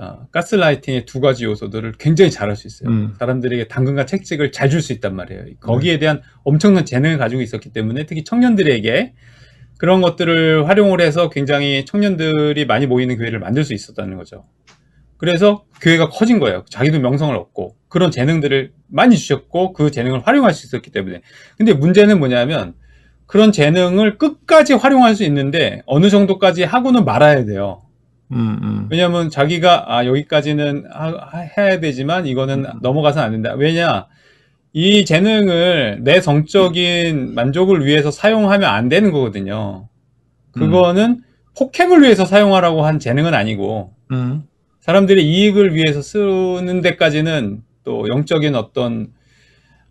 어, 0.00 0.26
가스라이팅의 0.30 1.06
두 1.06 1.20
가지 1.20 1.44
요소들을 1.44 1.94
굉장히 1.98 2.30
잘할 2.30 2.54
수 2.54 2.68
있어요. 2.68 2.88
음. 2.88 3.14
사람들에게 3.18 3.66
당근과 3.66 4.06
책찍을 4.06 4.52
잘 4.52 4.70
줄 4.70 4.80
수 4.80 4.92
있단 4.92 5.16
말이에요. 5.16 5.42
거기에 5.60 5.98
대한 5.98 6.22
엄청난 6.44 6.84
재능을 6.84 7.18
가지고 7.18 7.42
있었기 7.42 7.70
때문에 7.72 8.06
특히 8.06 8.22
청년들에게 8.22 9.14
그런 9.76 10.00
것들을 10.00 10.68
활용을 10.68 11.00
해서 11.00 11.30
굉장히 11.30 11.84
청년들이 11.84 12.66
많이 12.66 12.86
모이는 12.86 13.16
교회를 13.16 13.40
만들 13.40 13.64
수 13.64 13.74
있었다는 13.74 14.16
거죠. 14.16 14.44
그래서 15.16 15.64
교회가 15.80 16.10
커진 16.10 16.38
거예요. 16.38 16.64
자기도 16.70 17.00
명성을 17.00 17.34
얻고 17.34 17.74
그런 17.88 18.12
재능들을 18.12 18.72
많이 18.86 19.16
주셨고 19.16 19.72
그 19.72 19.90
재능을 19.90 20.20
활용할 20.24 20.52
수 20.54 20.66
있었기 20.66 20.90
때문에. 20.90 21.22
근데 21.56 21.72
문제는 21.72 22.20
뭐냐면 22.20 22.74
그런 23.26 23.50
재능을 23.50 24.16
끝까지 24.16 24.74
활용할 24.74 25.16
수 25.16 25.24
있는데 25.24 25.82
어느 25.86 26.08
정도까지 26.08 26.62
하고는 26.62 27.04
말아야 27.04 27.44
돼요. 27.46 27.82
음, 28.32 28.58
음. 28.62 28.86
왜냐하면 28.90 29.30
자기가 29.30 29.84
아 29.96 30.04
여기까지는 30.06 30.84
하- 30.92 31.16
하- 31.18 31.48
해야 31.56 31.80
되지만 31.80 32.26
이거는 32.26 32.66
넘어가서는 32.82 33.24
안 33.26 33.32
된다. 33.32 33.54
왜냐 33.54 34.06
이 34.74 35.04
재능을 35.04 36.00
내 36.02 36.20
성적인 36.20 37.34
만족을 37.34 37.86
위해서 37.86 38.10
사용하면 38.10 38.68
안 38.68 38.88
되는 38.88 39.10
거거든요. 39.12 39.88
그거는 40.52 41.22
폭행을 41.56 42.02
위해서 42.02 42.24
사용하라고 42.24 42.84
한 42.84 42.98
재능은 42.98 43.34
아니고 43.34 43.94
음, 44.12 44.42
사람들의 44.80 45.24
이익을 45.26 45.74
위해서 45.74 46.02
쓰는 46.02 46.82
데까지는 46.82 47.62
또 47.84 48.06
영적인 48.08 48.54
어떤 48.54 49.08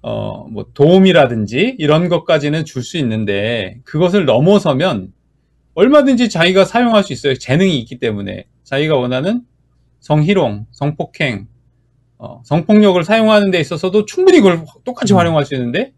어 0.02 0.46
뭐 0.50 0.66
도움이라든지 0.74 1.76
이런 1.80 2.08
것까지는 2.10 2.66
줄 2.66 2.84
수 2.84 2.98
있는데 2.98 3.80
그것을 3.84 4.26
넘어서면 4.26 5.10
얼마든지 5.78 6.30
자기가 6.30 6.66
사용할 6.66 7.04
수 7.04 7.14
있어요. 7.14 7.36
재능이 7.36 7.78
있기 7.82 8.00
때문에 8.00 8.48
자기가 8.64 8.96
원하는 8.96 9.44
성희롱, 10.00 10.66
성폭행, 10.72 11.48
어, 12.18 12.42
성폭력을 12.46 13.04
사용하는 13.04 13.52
데 13.52 13.60
있어서도 13.60 14.06
충분히 14.06 14.40
그걸 14.40 14.66
똑같이 14.84 15.14
음. 15.14 15.20
활용할 15.20 15.46
수 15.46 15.54
있는데 15.54 15.94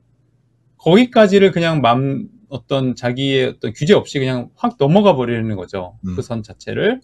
거기까지를 0.79 1.53
그냥 1.53 1.79
맘 1.79 2.27
어떤 2.49 2.93
자기의 2.93 3.45
어떤 3.45 3.71
규제 3.71 3.93
없이 3.93 4.19
그냥 4.19 4.49
확 4.55 4.75
넘어가 4.77 5.15
버리는 5.15 5.55
거죠. 5.55 5.97
음. 6.05 6.17
그선 6.17 6.43
자체를. 6.43 6.99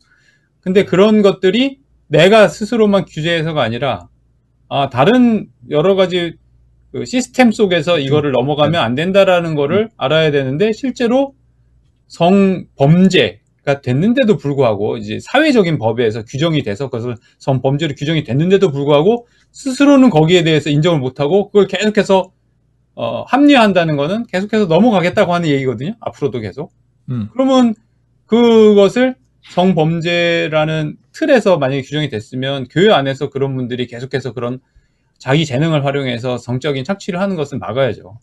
근데 0.59 0.83
그런 0.83 1.21
것들이 1.21 1.79
내가 2.07 2.49
스스로만 2.49 3.05
규제해서가 3.05 3.61
아니라 3.61 4.09
아 4.67 4.89
다른 4.89 5.47
여러 5.69 5.95
가지 5.95 6.35
그 6.91 7.05
시스템 7.05 7.53
속에서 7.53 7.99
이거를 7.99 8.33
넘어가면 8.33 8.83
안 8.83 8.95
된다라는 8.95 9.55
거를 9.55 9.89
알아야 9.95 10.31
되는데 10.31 10.73
실제로 10.73 11.35
성범죄가 12.07 13.81
됐는데도 13.81 14.37
불구하고 14.37 14.97
이제 14.97 15.19
사회적인 15.21 15.77
법에서 15.77 16.23
규정이 16.23 16.63
돼서 16.63 16.89
그것을 16.89 17.15
성범죄로 17.39 17.95
규정이 17.95 18.23
됐는데도 18.23 18.71
불구하고 18.71 19.27
스스로는 19.51 20.09
거기에 20.09 20.43
대해서 20.43 20.69
인정을 20.69 20.99
못하고 20.99 21.47
그걸 21.47 21.67
계속해서 21.67 22.31
어, 22.95 23.23
합리화한다는 23.23 23.97
거는 23.97 24.25
계속해서 24.27 24.65
넘어가겠다고 24.67 25.33
하는 25.33 25.49
얘기거든요. 25.49 25.95
앞으로도 25.99 26.39
계속. 26.39 26.71
음. 27.09 27.29
그러면 27.33 27.75
그것을 28.25 29.15
성범죄라는 29.51 30.97
틀에서 31.11 31.57
만약에 31.57 31.81
규정이 31.81 32.09
됐으면 32.09 32.67
교회 32.69 32.91
안에서 32.91 33.29
그런 33.29 33.55
분들이 33.55 33.85
계속해서 33.87 34.33
그런 34.33 34.59
자기 35.17 35.45
재능을 35.45 35.85
활용해서 35.85 36.37
성적인 36.37 36.83
착취를 36.83 37.19
하는 37.19 37.35
것을 37.35 37.57
막아야죠. 37.59 38.17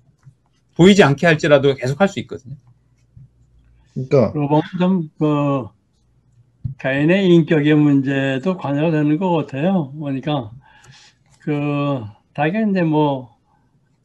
보이지 0.77 1.03
않게 1.03 1.27
할지라도 1.27 1.75
계속 1.75 2.01
할 2.01 2.09
수 2.09 2.19
있거든요. 2.21 2.57
그러니까 3.95 4.33
보면 4.33 4.63
좀, 4.79 5.09
그, 5.19 5.67
개인의 6.79 7.29
인격의 7.29 7.75
문제도 7.75 8.57
관여가 8.57 8.91
되는 8.91 9.19
것 9.19 9.31
같아요. 9.31 9.93
그러니까, 9.99 10.51
그, 11.41 12.03
이제 12.71 12.83
뭐, 12.83 13.37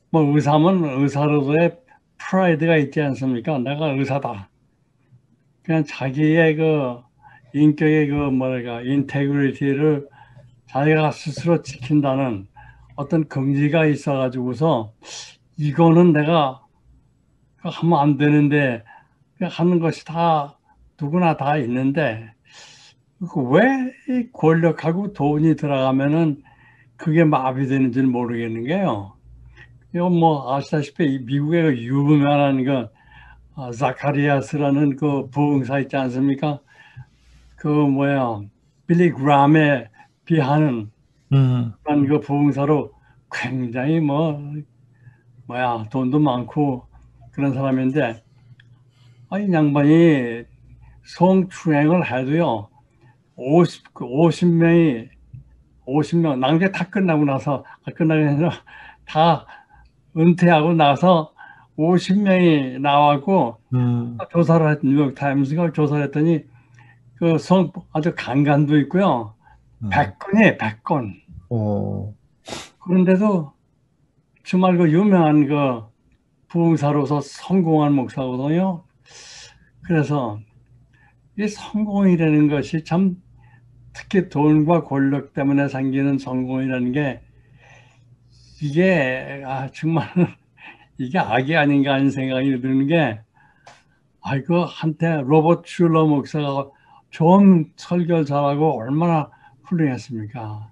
뭐 0.09 0.23
의사면 0.35 0.83
의사로서의 1.01 1.77
프라이드가 2.17 2.77
있지 2.77 3.01
않습니까? 3.01 3.57
내가 3.59 3.91
의사다. 3.91 4.49
그냥 5.63 5.83
자기의 5.85 6.55
그 6.55 6.97
인격의 7.53 8.07
그 8.07 8.13
뭐랄까, 8.13 8.81
integrity를 8.81 10.07
자기가 10.67 11.11
스스로 11.11 11.61
지킨다는 11.61 12.47
어떤 12.95 13.27
긍지가 13.27 13.85
있어가지고서 13.85 14.93
이거는 15.57 16.13
내가 16.13 16.61
하면 17.57 17.99
안 17.99 18.17
되는데 18.17 18.83
하는 19.41 19.79
것이 19.79 20.05
다 20.05 20.57
누구나 20.99 21.37
다 21.37 21.57
있는데 21.57 22.33
왜이 23.19 24.31
권력하고 24.31 25.13
돈이 25.13 25.55
들어가면은 25.55 26.43
그게 26.95 27.23
마비되는지는 27.23 28.11
모르겠는 28.11 28.63
게요. 28.63 29.13
이거 29.93 30.09
뭐 30.09 30.55
아시다시피 30.55 31.05
이 31.05 31.19
미국의 31.19 31.63
그 31.63 31.77
유명한 31.83 32.63
그 32.63 32.87
아, 33.55 33.71
자카리아스라는 33.71 34.97
그 34.97 35.29
부흥사 35.29 35.79
있지 35.79 35.95
않습니까? 35.95 36.59
그 37.55 37.67
뭐야 37.67 38.41
빌리 38.85 39.11
그람에 39.11 39.89
비하는 40.25 40.91
음, 41.33 41.73
그런 41.83 42.07
그 42.07 42.19
부흥사로 42.19 42.93
굉장히 43.31 43.99
뭐 43.99 44.39
뭐야 45.47 45.85
돈도 45.89 46.19
많고 46.19 46.87
그런 47.31 47.53
사람인데 47.53 48.23
아이 49.29 49.51
양반이 49.51 50.43
성추행을 51.03 52.09
해도요 52.11 52.69
50, 53.35 53.93
그 53.93 54.05
50명이 54.05 55.09
50명 55.87 56.39
낭제 56.39 56.71
다 56.71 56.89
끝나고 56.89 57.25
나서 57.25 57.63
아, 57.85 57.91
끝나기 57.91 58.25
아니라 58.25 58.51
다 59.05 59.45
은퇴하고 60.15 60.73
나서 60.73 61.33
50명이 61.77 62.79
나왔고 62.79 63.57
음, 63.73 64.17
조사를 64.31 64.69
했 64.71 64.79
뉴욕 64.83 65.13
타임스가 65.13 65.73
조사를 65.73 66.03
했더니 66.05 66.43
그 67.15 67.37
성 67.37 67.71
아주 67.93 68.13
강간도 68.15 68.77
있고요 68.79 69.33
음. 69.83 69.89
100건이에요 69.89 70.57
100건 70.57 71.13
어, 71.49 72.13
그런데도 72.79 73.53
정말 74.43 74.77
그 74.77 74.89
유명한 74.91 75.45
그 75.47 75.83
부흥사로서 76.47 77.19
성공한 77.21 77.93
목사거든요. 77.93 78.83
그래서 79.87 80.39
이 81.37 81.47
성공이라는 81.47 82.49
것이 82.49 82.83
참 82.83 83.15
특히 83.93 84.27
돈과 84.27 84.83
권력 84.83 85.33
때문에 85.33 85.69
생기는 85.69 86.17
성공이라는 86.17 86.91
게 86.91 87.21
이게 88.61 89.43
아 89.45 89.69
정말 89.73 90.07
이게 90.97 91.17
악이 91.17 91.55
아닌가 91.55 91.93
하는 91.93 92.11
생각이 92.11 92.59
드는 92.59 92.87
게 92.87 93.21
아이고 94.21 94.65
한때 94.65 95.21
로버트 95.23 95.63
슐러 95.65 96.05
목사가 96.05 96.69
좀 97.09 97.71
설교 97.77 98.25
잘하고 98.25 98.77
얼마나 98.77 99.29
훌륭했습니까? 99.63 100.71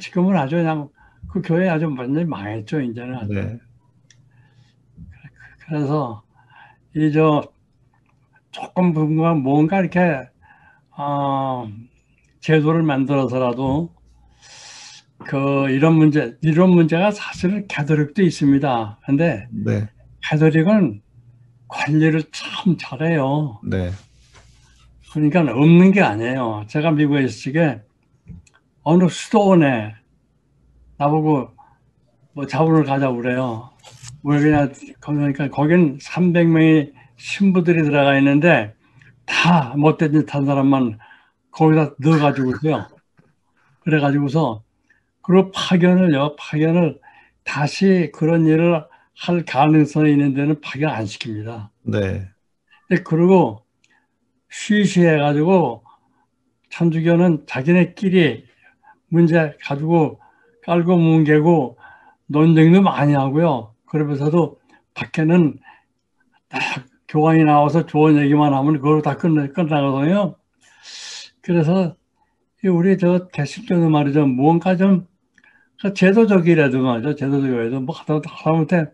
지금은 0.00 0.36
아주 0.36 0.56
그냥 0.56 0.88
그 1.28 1.42
교회 1.42 1.68
아주 1.68 1.86
완전히 1.86 2.24
망했죠 2.24 2.80
이제는. 2.80 3.28
네. 3.28 3.58
그래서 5.66 6.22
이 6.94 7.12
저 7.12 7.42
조금 8.50 8.92
뭔가 8.92 9.34
뭔가 9.34 9.80
이렇게 9.80 10.28
어, 10.96 11.70
제도를 12.40 12.82
만들어서라도 12.82 13.94
그 15.18 15.68
이런 15.70 15.94
문제 15.94 16.36
이런 16.42 16.70
문제가 16.70 17.10
사실은 17.10 17.66
가톨릭도 17.68 18.22
있습니다. 18.22 18.98
근데 19.04 19.46
네. 19.50 19.88
가톨릭은 20.24 21.02
관리를 21.68 22.22
참 22.32 22.76
잘해요. 22.78 23.60
네. 23.64 23.90
그러니까 25.12 25.40
없는 25.40 25.92
게 25.92 26.00
아니에요. 26.00 26.64
제가 26.68 26.92
미국에 26.92 27.24
있을 27.24 27.52
적에 27.52 27.80
어느 28.82 29.08
수도원에 29.08 29.94
나보고 30.96 31.50
뭐 32.32 32.46
자본을 32.46 32.84
가자고 32.84 33.16
그래요. 33.16 33.70
왜 34.22 34.40
그냥 34.40 34.72
그러니까 35.00 35.48
거긴 35.48 35.98
300명의 35.98 36.92
신부들이 37.20 37.82
들어가 37.82 38.16
있는데 38.18 38.74
다 39.26 39.74
못된 39.76 40.12
짓 40.12 40.34
한 40.34 40.46
사람만 40.46 40.98
거기다 41.50 41.94
넣어가지고서요. 41.98 42.88
그래가지고서 43.80 44.62
그리고 45.22 45.50
파견을요 45.52 46.36
파견을 46.36 46.98
다시 47.44 48.10
그런 48.14 48.46
일을 48.46 48.84
할 49.18 49.44
가능성이 49.44 50.12
있는 50.12 50.34
데는 50.34 50.60
파견 50.60 50.90
안 50.90 51.04
시킵니다. 51.04 51.68
네. 51.82 52.28
근데 52.88 53.02
그리고 53.02 53.64
쉬쉬해가지고 54.50 55.84
천주교는 56.70 57.44
자기네끼리 57.46 58.46
문제 59.08 59.56
가지고 59.62 60.20
깔고 60.64 60.96
뭉개고 60.96 61.76
논쟁도 62.26 62.80
많이 62.80 63.12
하고요. 63.12 63.74
그러면서도 63.86 64.58
밖에는 64.94 65.58
딱 66.48 66.60
교황이 67.10 67.42
나와서 67.42 67.86
좋은 67.86 68.16
얘기만 68.18 68.54
하면 68.54 68.74
그걸로 68.74 69.02
다 69.02 69.16
끝나, 69.16 69.48
끝나거든요. 69.48 70.36
그래서 71.42 71.96
이 72.64 72.68
우리 72.68 72.96
저 72.98 73.26
개신교도 73.28 73.90
말이죠. 73.90 74.26
무언가 74.26 74.76
좀그 74.76 75.92
제도적이라도 75.94 76.80
말이죠. 76.80 77.16
제도적이라도 77.16 77.80
뭐 77.80 77.94
하다 77.94 78.20
하다못해 78.24 78.86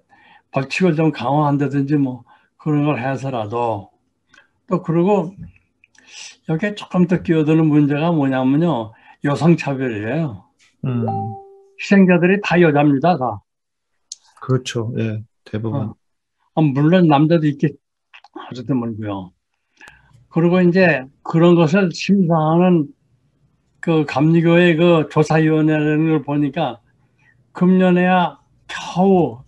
벌칙을 0.51 0.97
좀 0.97 1.13
강화한다든지 1.13 1.97
뭐 1.97 2.25
그런 2.57 2.87
걸 2.87 2.99
해서라도 2.99 3.91
또 4.67 4.83
그리고 4.83 5.35
여기에 6.49 6.75
조금 6.75 7.07
더 7.07 7.23
끼어드는 7.23 7.67
문제가 7.67 8.13
뭐냐면요. 8.13 8.95
여성차별이에요. 9.25 10.43
음, 10.87 11.07
희생자들이 11.81 12.41
다 12.43 12.61
여자입니다. 12.63 13.19
다. 13.19 13.43
그렇죠. 14.41 14.95
예. 14.99 15.23
대부분. 15.45 15.93
어, 16.55 16.63
물론 16.63 17.09
남자도 17.09 17.47
있겠 17.47 17.77
아주 18.49 18.65
드물고요. 18.65 19.33
그리고 20.29 20.61
이제 20.61 21.05
그런 21.23 21.55
것을 21.55 21.91
심사하는 21.93 22.89
그 23.81 24.05
감리교의 24.05 24.77
그 24.77 25.09
조사위원회라는 25.11 26.09
걸 26.09 26.23
보니까 26.23 26.81
금년에야 27.53 28.39
겨우 28.67 29.43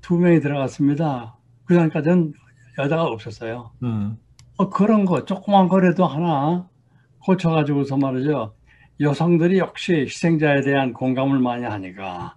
두 0.00 0.18
명이 0.18 0.40
들어갔습니다. 0.40 1.36
그 1.64 1.74
전까지는 1.74 2.32
여자가 2.78 3.04
없었어요. 3.04 3.70
음, 3.82 4.18
어, 4.56 4.68
그런 4.68 5.04
거 5.04 5.24
조그만 5.24 5.68
거라도 5.68 6.06
하나 6.06 6.68
고쳐가지고서 7.20 7.96
말이죠. 7.98 8.54
여성들이 9.00 9.58
역시 9.58 9.92
희생자에 9.92 10.62
대한 10.62 10.92
공감을 10.92 11.38
많이 11.38 11.64
하니까 11.64 12.34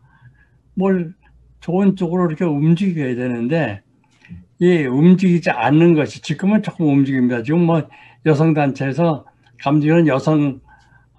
뭘 0.74 1.14
좋은 1.60 1.96
쪽으로 1.96 2.28
이렇게 2.28 2.46
움직여야 2.46 3.16
되는데 3.16 3.82
이 4.60 4.86
움직이지 4.86 5.50
않는 5.50 5.96
것이 5.96 6.22
지금은 6.22 6.64
조금 6.64 6.88
움직입니다. 6.88 7.44
지금 7.44 7.66
뭐 7.66 7.88
여성단체에서 8.26 9.26
감지는 9.60 10.08
여성 10.08 10.62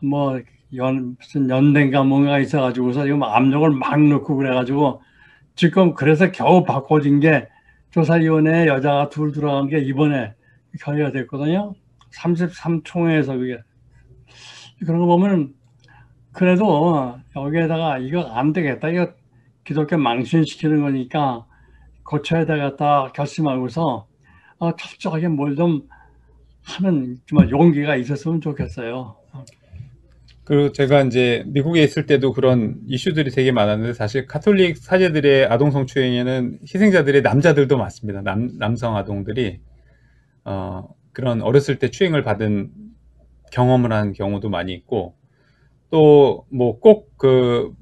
뭐 0.02 0.40
연, 0.74 1.16
무슨 1.18 1.48
연대인가 1.48 2.02
뭔가 2.02 2.38
있어가지고서 2.38 3.04
지금 3.04 3.22
압력을 3.22 3.70
막 3.70 4.00
넣고 4.00 4.36
그래가지고 4.36 5.02
지금 5.54 5.94
그래서 5.94 6.30
겨우 6.32 6.64
바꿔진 6.64 7.20
게 7.20 7.48
조사위원회에 7.90 8.66
여자가 8.66 9.08
둘 9.08 9.32
들어간 9.32 9.68
게 9.68 9.78
이번에 9.78 10.34
결의가 10.80 11.12
됐거든요. 11.12 11.74
33총회에서 12.14 13.38
그게. 13.38 13.58
그런 14.80 15.00
거 15.00 15.06
보면 15.06 15.54
그래도 16.32 17.18
여기에다가 17.34 17.98
이거 17.98 18.22
안 18.22 18.52
되겠다. 18.52 18.88
이거 18.90 19.12
기독교 19.64 19.96
망신시키는 19.96 20.82
거니까 20.82 21.46
고쳐야 22.06 22.46
되겠다 22.46 23.12
결심하고서 23.14 24.06
어, 24.58 24.76
철저하게 24.76 25.28
뭘 25.28 25.56
좀 25.56 25.88
하는 26.64 27.16
정말 27.28 27.50
용기가 27.50 27.96
있었으면 27.96 28.40
좋겠어요. 28.40 29.16
그리고 30.44 30.72
제가 30.72 31.02
이제 31.02 31.42
미국에 31.48 31.82
있을 31.82 32.06
때도 32.06 32.32
그런 32.32 32.76
이슈들이 32.86 33.30
되게 33.30 33.50
많았는데 33.52 33.94
사실 33.94 34.26
카톨릭 34.26 34.76
사제들의 34.78 35.46
아동 35.46 35.70
성추행에는 35.72 36.60
희생자들의 36.62 37.22
남자들도 37.22 37.76
많습니다. 37.76 38.22
남, 38.22 38.56
남성 38.58 38.96
아동들이 38.96 39.60
어, 40.44 40.88
그런 41.12 41.42
어렸을 41.42 41.78
때 41.78 41.90
추행을 41.90 42.22
받은 42.22 42.70
경험을 43.52 43.92
한 43.92 44.12
경우도 44.12 44.48
많이 44.50 44.72
있고 44.74 45.16
또 45.90 46.46
뭐 46.50 46.80
꼭 46.80 47.16
그 47.18 47.72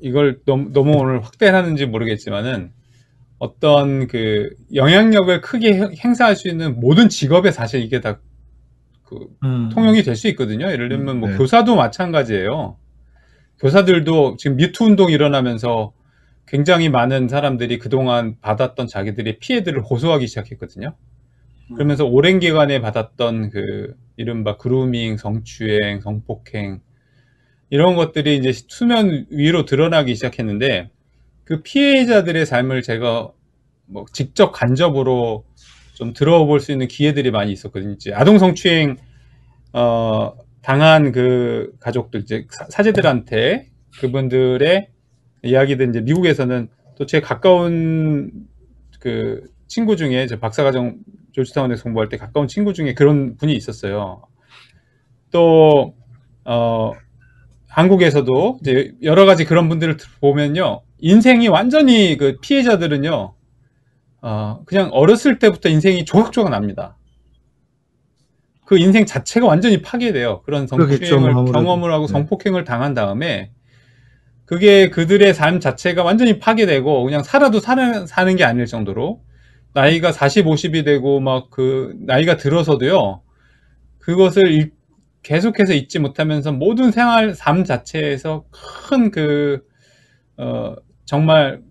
이걸 0.00 0.40
너무, 0.46 0.72
너무 0.72 0.92
오늘 0.98 1.24
확대하는지 1.24 1.86
모르겠지만은 1.86 2.72
어떤 3.38 4.06
그 4.08 4.50
영향력을 4.74 5.40
크게 5.42 5.74
행- 5.74 5.94
행사할 6.04 6.36
수 6.36 6.48
있는 6.48 6.80
모든 6.80 7.08
직업에 7.08 7.50
사실 7.52 7.82
이게 7.82 8.00
다 8.00 8.20
그 9.04 9.28
음. 9.44 9.70
통용이 9.70 10.02
될 10.02 10.16
수 10.16 10.28
있거든요. 10.28 10.70
예를 10.70 10.88
들면 10.90 11.20
뭐 11.20 11.30
네. 11.30 11.36
교사도 11.38 11.76
마찬가지예요. 11.76 12.76
교사들도 13.60 14.36
지금 14.38 14.56
미투 14.56 14.84
운동이 14.84 15.12
일어나면서 15.12 15.92
굉장히 16.46 16.88
많은 16.88 17.28
사람들이 17.28 17.78
그동안 17.78 18.36
받았던 18.40 18.86
자기들의 18.86 19.38
피해들을 19.40 19.82
호소하기 19.82 20.26
시작했거든요. 20.26 20.94
그러면서 21.74 22.04
오랜 22.06 22.40
기간에 22.40 22.80
받았던 22.80 23.50
그 23.50 23.94
이른바 24.16 24.56
그루밍, 24.56 25.16
성추행, 25.18 26.00
성폭행 26.00 26.80
이런 27.70 27.96
것들이 27.96 28.36
이제 28.38 28.52
수면 28.52 29.26
위로 29.30 29.64
드러나기 29.64 30.14
시작했는데 30.14 30.90
그 31.48 31.62
피해자들의 31.62 32.44
삶을 32.44 32.82
제가 32.82 33.32
뭐 33.86 34.04
직접 34.12 34.52
간접으로 34.52 35.46
좀 35.94 36.12
들어볼 36.12 36.60
수 36.60 36.72
있는 36.72 36.88
기회들이 36.88 37.30
많이 37.30 37.52
있었거든요. 37.52 37.92
이제 37.92 38.12
아동 38.12 38.38
성추행 38.38 38.96
어 39.72 40.34
당한 40.60 41.10
그 41.10 41.72
가족들 41.80 42.20
이제 42.20 42.46
사- 42.50 42.66
사제들한테 42.68 43.70
그분들의 43.98 44.88
이야기들 45.42 45.88
이제 45.88 46.02
미국에서는 46.02 46.68
또 46.98 47.06
제 47.06 47.22
가까운 47.22 48.30
그 49.00 49.44
친구 49.68 49.96
중에 49.96 50.26
저 50.26 50.38
박사과정 50.38 50.98
조지타운에서 51.32 51.82
공부할 51.84 52.10
때 52.10 52.18
가까운 52.18 52.46
친구 52.46 52.74
중에 52.74 52.92
그런 52.92 53.36
분이 53.38 53.54
있었어요. 53.54 54.20
또 55.30 55.94
어, 56.44 56.92
한국에서도 57.68 58.58
이제 58.60 58.92
여러 59.02 59.24
가지 59.26 59.46
그런 59.46 59.68
분들을 59.70 59.96
보면요, 60.20 60.82
인생이 60.98 61.48
완전히 61.48 62.16
그 62.16 62.36
피해자들은요, 62.40 63.34
어, 64.22 64.62
그냥 64.66 64.90
어렸을 64.92 65.38
때부터 65.38 65.68
인생이 65.68 66.04
조각조각 66.04 66.50
납니다. 66.50 66.96
그 68.64 68.76
인생 68.78 69.06
자체가 69.06 69.46
완전히 69.46 69.80
파괴돼요. 69.80 70.42
그런 70.42 70.66
성폭행을. 70.66 71.32
경험을 71.52 71.92
하고 71.92 72.06
네. 72.06 72.12
성폭행을 72.12 72.64
당한 72.64 72.94
다음에 72.94 73.50
그게 74.44 74.90
그들의 74.90 75.32
삶 75.34 75.60
자체가 75.60 76.02
완전히 76.02 76.38
파괴되고 76.38 77.04
그냥 77.04 77.22
살아도 77.22 77.60
사는, 77.60 78.06
사는 78.06 78.36
게 78.36 78.44
아닐 78.44 78.66
정도로 78.66 79.22
나이가 79.74 80.12
40, 80.12 80.46
50이 80.46 80.84
되고 80.84 81.20
막 81.20 81.50
그 81.50 81.94
나이가 82.00 82.36
들어서도요. 82.36 83.22
그것을 83.98 84.50
일- 84.52 84.72
계속해서 85.22 85.74
잊지 85.74 85.98
못하면서 85.98 86.52
모든 86.52 86.90
생활 86.90 87.34
삶 87.34 87.64
자체에서 87.64 88.44
큰그 88.88 89.62
어, 90.38 90.74
정말 91.08 91.62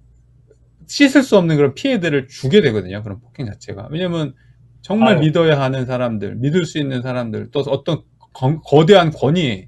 씻을 0.88 1.22
수 1.22 1.38
없는 1.38 1.58
그런 1.58 1.76
피해들을 1.76 2.28
주게 2.28 2.60
되거든요. 2.60 3.04
그런 3.04 3.20
폭행 3.20 3.46
자체가. 3.46 3.88
왜냐면 3.92 4.34
정말 4.82 5.18
아유. 5.18 5.20
믿어야 5.20 5.62
하는 5.62 5.86
사람들, 5.86 6.38
믿을 6.38 6.66
수 6.66 6.80
있는 6.80 7.04
사람들, 7.04 7.52
또 7.52 7.60
어떤 7.60 8.02
거, 8.34 8.60
거대한 8.62 9.12
권위, 9.12 9.68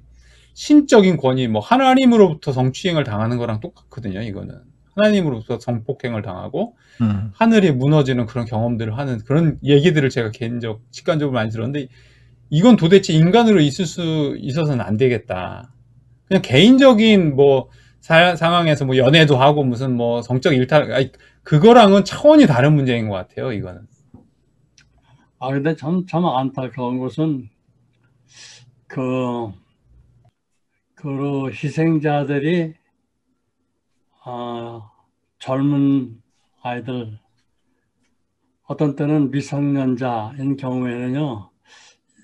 신적인 0.54 1.18
권위, 1.18 1.46
뭐 1.46 1.60
하나님으로부터 1.60 2.50
성추행을 2.52 3.04
당하는 3.04 3.38
거랑 3.38 3.60
똑같거든요. 3.60 4.22
이거는 4.22 4.58
하나님으로부터 4.96 5.60
성폭행을 5.60 6.22
당하고 6.22 6.76
음. 7.00 7.30
하늘이 7.34 7.70
무너지는 7.70 8.26
그런 8.26 8.46
경험들을 8.46 8.98
하는 8.98 9.20
그런 9.20 9.60
얘기들을 9.62 10.10
제가 10.10 10.32
개인적 10.32 10.80
직관적으로 10.90 11.32
많이 11.32 11.48
들었는데 11.48 11.86
이건 12.48 12.74
도대체 12.74 13.12
인간으로 13.12 13.60
있을 13.60 13.86
수 13.86 14.34
있어서는 14.36 14.84
안 14.84 14.96
되겠다. 14.96 15.72
그냥 16.26 16.42
개인적인 16.42 17.36
뭐 17.36 17.68
사- 18.00 18.34
상황에서 18.36 18.84
뭐 18.84 18.96
연애도 18.96 19.36
하고 19.36 19.62
무슨 19.64 19.96
뭐 19.96 20.22
성적 20.22 20.52
일탈 20.54 20.92
아니, 20.92 21.12
그거랑은 21.42 22.04
차원이 22.04 22.46
다른 22.46 22.74
문제인 22.74 23.08
것 23.08 23.14
같아요. 23.14 23.52
이거는. 23.52 23.82
아, 25.38 25.50
근데 25.50 25.74
참, 25.74 26.06
참 26.06 26.24
안타까운 26.26 26.98
것은 26.98 27.48
그, 28.86 29.50
그 30.94 31.48
희생자들이, 31.50 32.74
아, 34.24 34.90
젊은 35.38 36.20
아이들, 36.62 37.18
어떤 38.64 38.94
때는 38.96 39.30
미성년자인 39.30 40.56
경우에는요, 40.56 41.50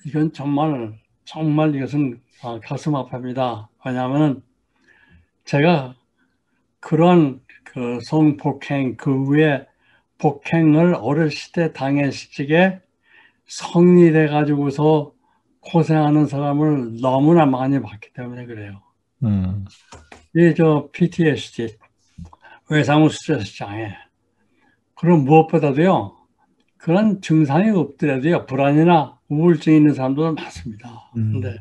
이건 0.06 0.32
정말, 0.32 0.98
정말 1.24 1.74
이것은 1.74 2.20
아, 2.42 2.60
가슴 2.62 2.92
아픕니다. 2.92 3.68
왜냐하면 3.84 4.42
제가 5.46 5.94
그런 6.80 7.40
그 7.64 7.98
성폭행, 8.04 8.96
그 8.96 9.24
후에 9.24 9.66
폭행을 10.18 10.94
어렸을 10.94 11.52
때 11.52 11.72
당했을 11.72 12.30
적에 12.32 12.80
성리돼 13.46 14.28
가지고서 14.28 15.12
고생하는 15.60 16.26
사람을 16.26 17.00
너무나 17.00 17.44
많이 17.46 17.80
봤기 17.80 18.12
때문에 18.12 18.46
그래요. 18.46 18.82
음. 19.24 19.64
이저 20.34 20.88
PTSD 20.92 21.76
외상후 22.70 23.08
스트레스 23.08 23.56
장애 23.56 23.94
그런 24.94 25.24
무엇보다도요 25.24 26.16
그런 26.76 27.20
증상이 27.20 27.70
없더라도요 27.70 28.46
불안이나 28.46 29.18
우울증 29.28 29.74
있는 29.74 29.94
사람들은 29.94 30.34
많습니다. 30.34 31.10
음. 31.16 31.32
근데 31.40 31.56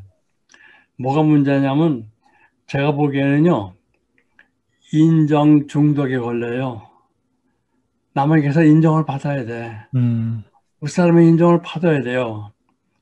뭐가 0.97 1.23
문제냐면 1.23 2.09
제가 2.67 2.93
보기에는요 2.93 3.74
인정 4.99 5.67
중독에 5.67 6.17
걸려요. 6.17 6.89
남에게서 8.13 8.63
인정을 8.63 9.05
받아야 9.05 9.45
돼. 9.45 9.77
음. 9.95 10.43
그 10.79 10.87
사람의 10.87 11.27
인정을 11.27 11.61
받아야 11.61 12.01
돼요. 12.01 12.51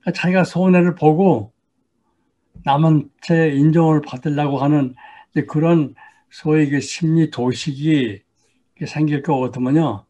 그러니까 0.01 0.19
자기가 0.19 0.43
손해를 0.43 0.95
보고 0.95 1.53
남한테 2.63 3.55
인정을 3.55 4.01
받으려고 4.01 4.59
하는 4.59 4.95
그런 5.47 5.93
소위 6.29 6.69
그 6.69 6.79
심리 6.79 7.29
도식이 7.29 8.21
생길 8.87 9.21
것 9.21 9.39
같으면요. 9.39 10.05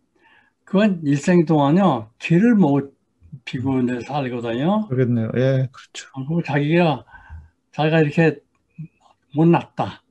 그건 0.64 1.02
일생 1.04 1.46
동안요. 1.46 2.12
길을 2.20 2.56
못 2.56 2.96
피고 3.46 3.82
내 3.82 4.00
살거든요. 4.02 4.88
그러겠네요. 4.88 5.32
예, 5.36 5.70
그렇죠. 5.72 6.08
그리고 6.16 6.44
자기가 6.44 7.06
자기가 7.72 8.00
이렇게 8.02 8.38
못났다. 9.36 10.03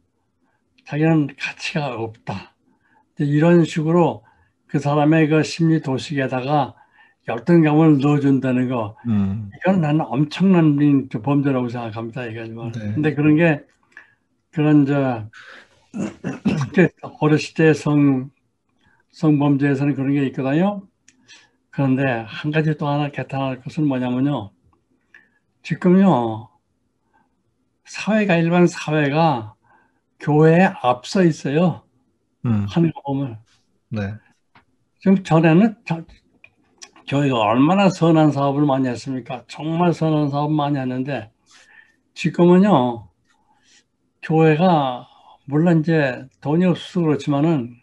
자기는 0.85 1.29
가치가 1.39 1.95
없다. 1.95 2.55
이런 3.19 3.65
식으로 3.65 4.25
그 4.67 4.79
사람의 4.79 5.29
그 5.29 5.43
심리 5.43 5.81
도식에다가 5.81 6.75
열등감을 7.29 7.99
넣어준다는 7.99 8.69
거, 8.69 8.97
음. 9.07 9.51
이건 9.59 9.81
나는 9.81 10.01
엄청난 10.03 11.09
그 11.09 11.23
범죄라고 11.23 11.69
생각합니다. 11.69 12.27
이거. 12.27 12.71
네. 12.73 12.93
근데 12.95 13.15
그런 13.15 13.37
게 13.37 13.63
그런 14.51 14.87
저 14.87 15.29
어렸을 17.21 17.55
때 17.55 17.73
성 17.75 18.31
성범죄에서는 19.13 19.95
그런 19.95 20.13
게 20.15 20.27
있거든요. 20.29 20.83
그런데 21.71 22.25
한 22.27 22.51
가지 22.51 22.77
또 22.77 22.89
하나 22.89 23.11
개탄할 23.11 23.61
것은 23.61 23.87
뭐냐면요. 23.87 24.51
지금요 25.63 26.49
사회가 27.85 28.37
일반 28.37 28.67
사회가 28.67 29.55
교회에 30.23 30.71
앞서 30.83 31.23
있어요. 31.25 31.83
음. 32.47 32.67
거 32.93 33.03
보면 33.03 33.39
네. 33.89 34.15
지금 35.01 35.23
전에는 35.23 35.77
저- 35.85 36.05
교회가 37.09 37.37
얼마나 37.39 37.89
선한 37.91 38.31
사업을 38.33 38.65
많이 38.65 38.89
했습니까? 38.89 39.45
정말 39.49 39.93
선한 39.93 40.31
사업 40.31 40.53
많이 40.53 40.79
했는데 40.79 41.31
지금은요 42.15 43.09
교회가 44.23 45.09
물론 45.47 45.81
이제 45.81 46.25
돈이 46.41 46.65
없어서 46.65 47.01
그렇지만은 47.01 47.75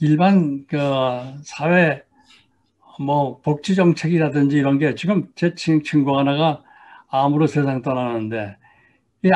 일반 0.00 0.66
그 0.66 0.78
사회 1.42 2.02
뭐 3.00 3.40
복지 3.40 3.74
정책이라든지 3.74 4.56
이런 4.56 4.78
게 4.78 4.94
지금 4.94 5.28
제 5.34 5.54
친- 5.54 5.82
친구 5.82 6.18
하나가 6.18 6.62
암으로 7.08 7.46
세상 7.46 7.80
떠나는데 7.82 8.56
이 9.24 9.30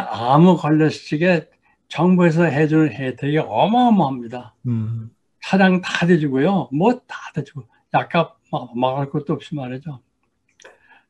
걸렸을 0.57 1.19
적에 1.19 1.49
정부에서 1.89 2.45
해주는 2.45 2.93
혜택이 2.93 3.39
어마어마합니다. 3.39 4.55
음. 4.67 5.11
차량 5.43 5.81
다 5.81 6.07
대주고요. 6.07 6.69
뭐 6.73 6.93
다 7.07 7.17
대주고 7.35 7.65
약값 7.95 8.39
막 8.53 8.79
막을 8.79 9.11
것도 9.11 9.33
없이 9.33 9.55
말이죠. 9.55 10.01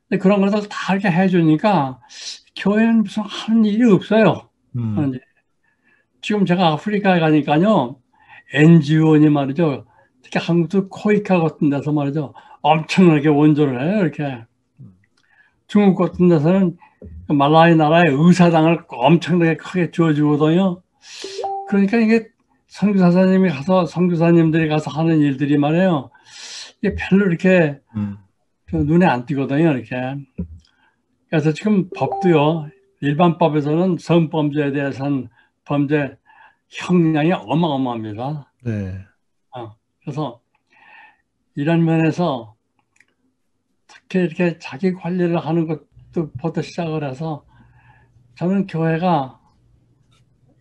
근데 0.09 0.21
그런 0.23 0.41
것을 0.41 0.69
다 0.69 0.95
이렇게 0.95 1.11
해주니까 1.11 2.01
교회는 2.57 3.03
무슨 3.03 3.23
하는 3.25 3.65
일이 3.65 3.91
없어요. 3.91 4.49
음. 4.77 5.13
지금 6.21 6.47
제가 6.47 6.69
아프리카에 6.73 7.21
가니까요. 7.21 7.97
NGO니 8.53 9.29
말이죠. 9.29 9.85
특히 10.23 10.41
한국도 10.41 10.89
코이카 10.89 11.41
같은 11.41 11.71
데서 11.71 11.93
말이죠. 11.93 12.35
엄청나게 12.63 13.29
원조를 13.29 13.81
해요. 13.81 14.01
이렇게. 14.03 14.45
중국 15.67 15.97
같은 15.97 16.29
데서는 16.29 16.77
그 16.77 16.83
말라이 17.29 17.77
나라의 17.77 18.07
의사당을 18.11 18.85
엄청나게 18.89 19.57
크게 19.57 19.91
주어주거든요. 19.91 20.83
그러니까 21.69 21.99
이게 21.99 22.29
선교사님이 22.69 23.51
가서 23.51 23.87
선교사님들이 23.87 24.69
가서 24.69 24.91
하는 24.91 25.21
일들이 25.21 25.59
말이에요. 25.59 26.11
이게 26.83 26.95
별로 26.95 27.27
이렇게 27.27 27.81
음. 27.97 28.17
좀 28.69 28.87
눈에 28.87 29.07
안 29.07 29.27
띄거든요. 29.27 29.73
이렇게. 29.73 29.97
그래서 31.29 31.53
지금 31.53 31.89
법도요. 31.91 32.71
일반 33.01 33.39
법에서는 33.39 33.99
성범죄에 33.99 34.73
대해서는 34.73 35.29
범죄 35.65 36.17
형량이 36.69 37.33
어마어마합니다. 37.33 38.53
네. 38.65 38.99
그래서 40.03 40.41
이런 41.55 41.85
면에서 41.85 42.55
특히 43.87 44.21
이렇게 44.21 44.59
자기 44.59 44.93
관리를 44.95 45.39
하는 45.39 45.67
것 45.67 45.83
부터 46.27 46.63
시작을 46.63 47.09
해서 47.09 47.45
저는 48.37 48.67
교회가 48.67 49.39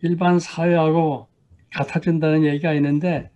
일반 0.02 0.38
사회하고 0.38 1.28
같아진다는 1.72 2.44
얘기가 2.44 2.72
있는데 2.74 3.30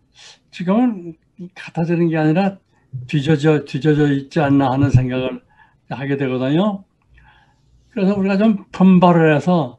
지금은 0.50 1.16
같아지는 1.54 2.08
게 2.08 2.16
아니라 2.16 2.58
뒤져져 3.06 3.64
뒤져져 3.64 4.12
있지 4.12 4.40
않나 4.40 4.70
하는 4.70 4.90
생각을 4.90 5.42
하게 5.88 6.16
되거든요. 6.16 6.84
그래서 7.90 8.14
우리가 8.16 8.38
좀 8.38 8.64
분발을 8.72 9.34
해서 9.34 9.78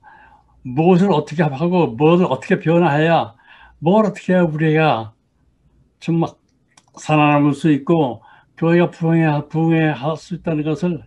무엇을 0.64 1.12
어떻게 1.12 1.44
하고 1.44 1.88
무엇을 1.88 2.26
어떻게 2.30 2.60
변화해야 2.60 3.36
뭘 3.80 4.06
어떻게 4.06 4.34
해야 4.34 4.44
우리가 4.44 5.14
정말 6.00 6.30
살아남을 6.96 7.54
수 7.54 7.72
있고 7.72 8.22
교회가 8.58 8.92
부흥해, 8.92 9.48
부흥할 9.50 10.16
수 10.18 10.36
있다는 10.36 10.64
것을 10.64 11.04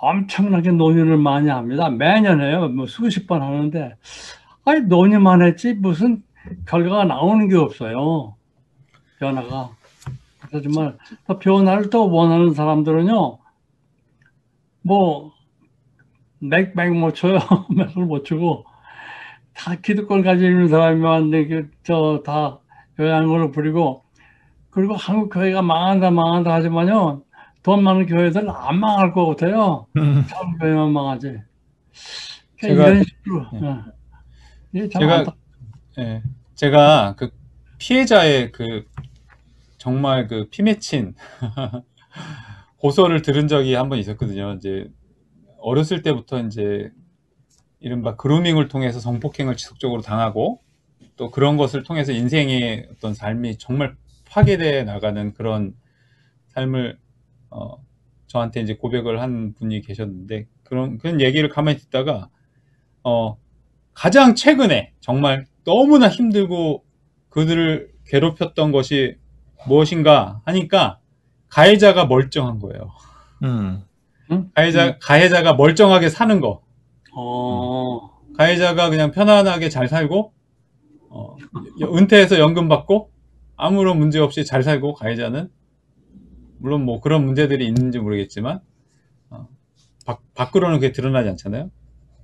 엄청나게 0.00 0.70
논의를 0.72 1.16
많이 1.18 1.48
합니다. 1.48 1.90
매년 1.90 2.40
해요. 2.40 2.68
뭐 2.68 2.86
수십 2.86 3.26
번 3.26 3.42
하는데 3.42 3.96
아니 4.64 4.80
논의만 4.82 5.42
했지 5.42 5.74
무슨 5.74 6.22
결과가 6.66 7.04
나오는 7.04 7.48
게 7.48 7.56
없어요. 7.56 8.34
변화가. 9.18 9.70
그래서 10.40 10.68
정말 10.68 10.96
또 11.26 11.38
변화를 11.38 11.90
또 11.90 12.10
원하는 12.10 12.54
사람들은요. 12.54 13.38
뭐 14.82 15.32
맥맥 16.38 16.96
못 16.96 17.14
쳐요. 17.14 17.38
맥을 17.76 18.06
못 18.06 18.24
치고 18.24 18.64
다 19.52 19.74
기득권 19.74 20.22
가지고 20.22 20.48
있는 20.48 20.68
사람이만 20.68 21.30
저다 21.82 22.58
요양으로 22.98 23.50
부리고 23.50 24.04
그리고 24.70 24.94
한국 24.94 25.28
교회가 25.28 25.60
망한다 25.60 26.10
망한다 26.10 26.54
하지만요. 26.54 27.22
돈 27.62 27.82
많은 27.82 28.06
교회들은 28.06 28.48
안 28.50 28.78
망할 28.78 29.12
것 29.12 29.26
같아요. 29.26 29.86
참 30.28 30.56
교회만 30.58 30.92
망하지. 30.92 31.38
그러니까 32.58 32.84
제가- 32.84 32.90
이런 32.92 33.04
식으로. 33.04 33.46
네. 33.52 34.80
예. 34.82 34.88
참 34.88 35.00
제가 35.00 35.24
예, 35.98 36.22
제가 36.54 37.14
그 37.16 37.30
피해자의 37.78 38.52
그 38.52 38.84
정말 39.78 40.26
그 40.28 40.48
피맺힌 40.50 41.14
고소를 42.78 43.22
들은 43.22 43.48
적이 43.48 43.74
한 43.74 43.88
번 43.88 43.98
있었거든요. 43.98 44.54
이제 44.54 44.88
어렸을 45.58 46.02
때부터 46.02 46.40
이제 46.40 46.90
이른바 47.80 48.14
그루밍을 48.16 48.68
통해서 48.68 49.00
성폭행을 49.00 49.56
지속적으로 49.56 50.02
당하고 50.02 50.60
또 51.16 51.30
그런 51.30 51.56
것을 51.56 51.82
통해서 51.82 52.12
인생의 52.12 52.88
어떤 52.92 53.12
삶이 53.14 53.58
정말 53.58 53.96
파괴돼 54.30 54.84
나가는 54.84 55.34
그런 55.34 55.74
삶을 56.48 56.98
어, 57.50 57.84
저한테 58.26 58.60
이제 58.60 58.74
고백을 58.74 59.20
한 59.20 59.54
분이 59.54 59.80
계셨는데 59.82 60.46
그런 60.64 60.98
그런 60.98 61.20
얘기를 61.20 61.48
가만히 61.48 61.78
듣다가 61.78 62.28
어, 63.02 63.36
가장 63.92 64.34
최근에 64.34 64.92
정말 65.00 65.46
너무나 65.64 66.08
힘들고 66.08 66.84
그들을 67.28 67.90
괴롭혔던 68.06 68.72
것이 68.72 69.16
무엇인가 69.66 70.40
하니까 70.44 70.98
가해자가 71.48 72.06
멀쩡한 72.06 72.58
거예요. 72.60 72.90
음. 73.42 73.84
가해자 74.54 74.98
가해자가 75.00 75.54
멀쩡하게 75.54 76.08
사는 76.08 76.40
거. 76.40 76.62
어, 77.12 78.20
가해자가 78.36 78.88
그냥 78.90 79.10
편안하게 79.10 79.68
잘 79.68 79.88
살고 79.88 80.32
어, 81.10 81.36
여- 81.80 81.92
은퇴해서 81.96 82.38
연금 82.38 82.68
받고 82.68 83.10
아무런 83.56 83.98
문제 83.98 84.20
없이 84.20 84.44
잘 84.44 84.62
살고 84.62 84.94
가해자는 84.94 85.50
물론 86.60 86.84
뭐 86.84 87.00
그런 87.00 87.24
문제들이 87.24 87.66
있는지 87.66 87.98
모르겠지만 87.98 88.60
어, 89.30 89.48
밖, 90.06 90.22
밖으로는 90.34 90.76
그게 90.76 90.92
드러나지 90.92 91.28
않잖아요. 91.30 91.70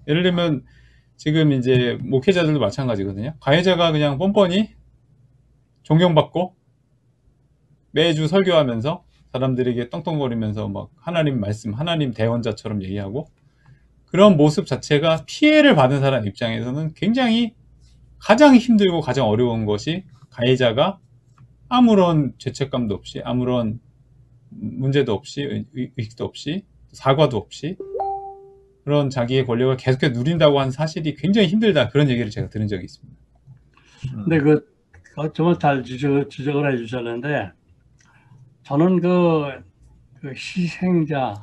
예를 0.08 0.22
들면 0.22 0.64
지금 1.16 1.52
이제 1.52 1.98
목회자들도 2.02 2.60
마찬가지거든요. 2.60 3.34
가해자가 3.40 3.92
그냥 3.92 4.18
뻔뻔히 4.18 4.74
존경받고 5.82 6.54
매주 7.92 8.28
설교하면서 8.28 9.04
사람들에게 9.32 9.88
떵떵거리면서 9.88 10.68
막 10.68 10.90
하나님 10.96 11.40
말씀, 11.40 11.72
하나님 11.72 12.12
대원자처럼 12.12 12.82
얘기하고 12.82 13.28
그런 14.06 14.36
모습 14.36 14.66
자체가 14.66 15.24
피해를 15.26 15.74
받은 15.74 16.00
사람 16.00 16.26
입장에서는 16.26 16.92
굉장히 16.94 17.54
가장 18.18 18.54
힘들고 18.56 19.00
가장 19.00 19.26
어려운 19.26 19.64
것이 19.64 20.04
가해자가 20.30 20.98
아무런 21.68 22.34
죄책감도 22.38 22.94
없이 22.94 23.20
아무런 23.24 23.80
문제도 24.60 25.12
없이 25.12 25.66
의식도 25.74 26.24
없이 26.24 26.64
사과도 26.92 27.36
없이 27.36 27.76
그런 28.84 29.10
자기의 29.10 29.46
권력을 29.46 29.76
계속해서 29.76 30.12
누린다고 30.12 30.60
하는 30.60 30.70
사실이 30.70 31.16
굉장히 31.16 31.48
힘들다 31.48 31.88
그런 31.88 32.08
얘기를 32.08 32.30
제가 32.30 32.48
들은 32.48 32.68
적이 32.68 32.84
있습니다. 32.84 33.18
근데 34.14 34.38
그, 34.38 34.64
그 35.02 35.32
정말 35.34 35.58
잘 35.58 35.82
지적, 35.82 36.30
지적을 36.30 36.72
해 36.72 36.76
주셨는데, 36.76 37.50
저는 38.62 39.00
그, 39.00 39.62
그 40.20 40.28
희생자, 40.30 41.34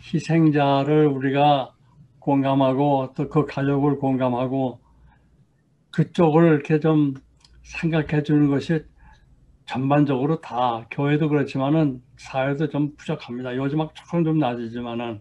희생자를 0.00 1.06
우리가 1.06 1.74
공감하고 2.18 3.12
또 3.14 3.28
그 3.28 3.44
가족을 3.46 3.98
공감하고 3.98 4.80
그쪽을 5.90 6.44
이렇게 6.44 6.80
좀 6.80 7.14
생각해 7.62 8.22
주는 8.22 8.48
것이 8.48 8.84
전반적으로 9.68 10.40
다 10.40 10.86
교회도 10.90 11.28
그렇지만은 11.28 12.02
사회도 12.16 12.70
좀 12.70 12.96
부족합니다. 12.96 13.54
요즘 13.54 13.78
막 13.78 13.94
조금 13.94 14.24
좀 14.24 14.38
낮아지지만은 14.38 15.20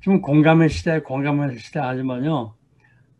지금 0.00 0.22
공감의 0.22 0.70
시대, 0.70 1.00
공감의 1.02 1.58
시대 1.58 1.78
하지만요. 1.78 2.54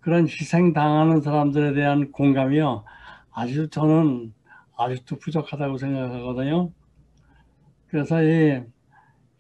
그런 0.01 0.27
희생 0.27 0.73
당하는 0.73 1.21
사람들에 1.21 1.75
대한 1.75 2.11
공감이요. 2.11 2.85
아직도 3.33 3.69
저는 3.69 4.33
아직도 4.79 5.19
부족하다고 5.19 5.77
생각하거든요. 5.77 6.71
그래서 7.89 8.23
이 8.23 8.63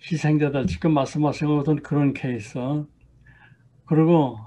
희생자들 0.02 0.66
지금 0.66 0.92
말씀하신 0.92 1.48
것은 1.48 1.76
그런 1.82 2.12
케이스. 2.12 2.58
그리고 3.86 4.38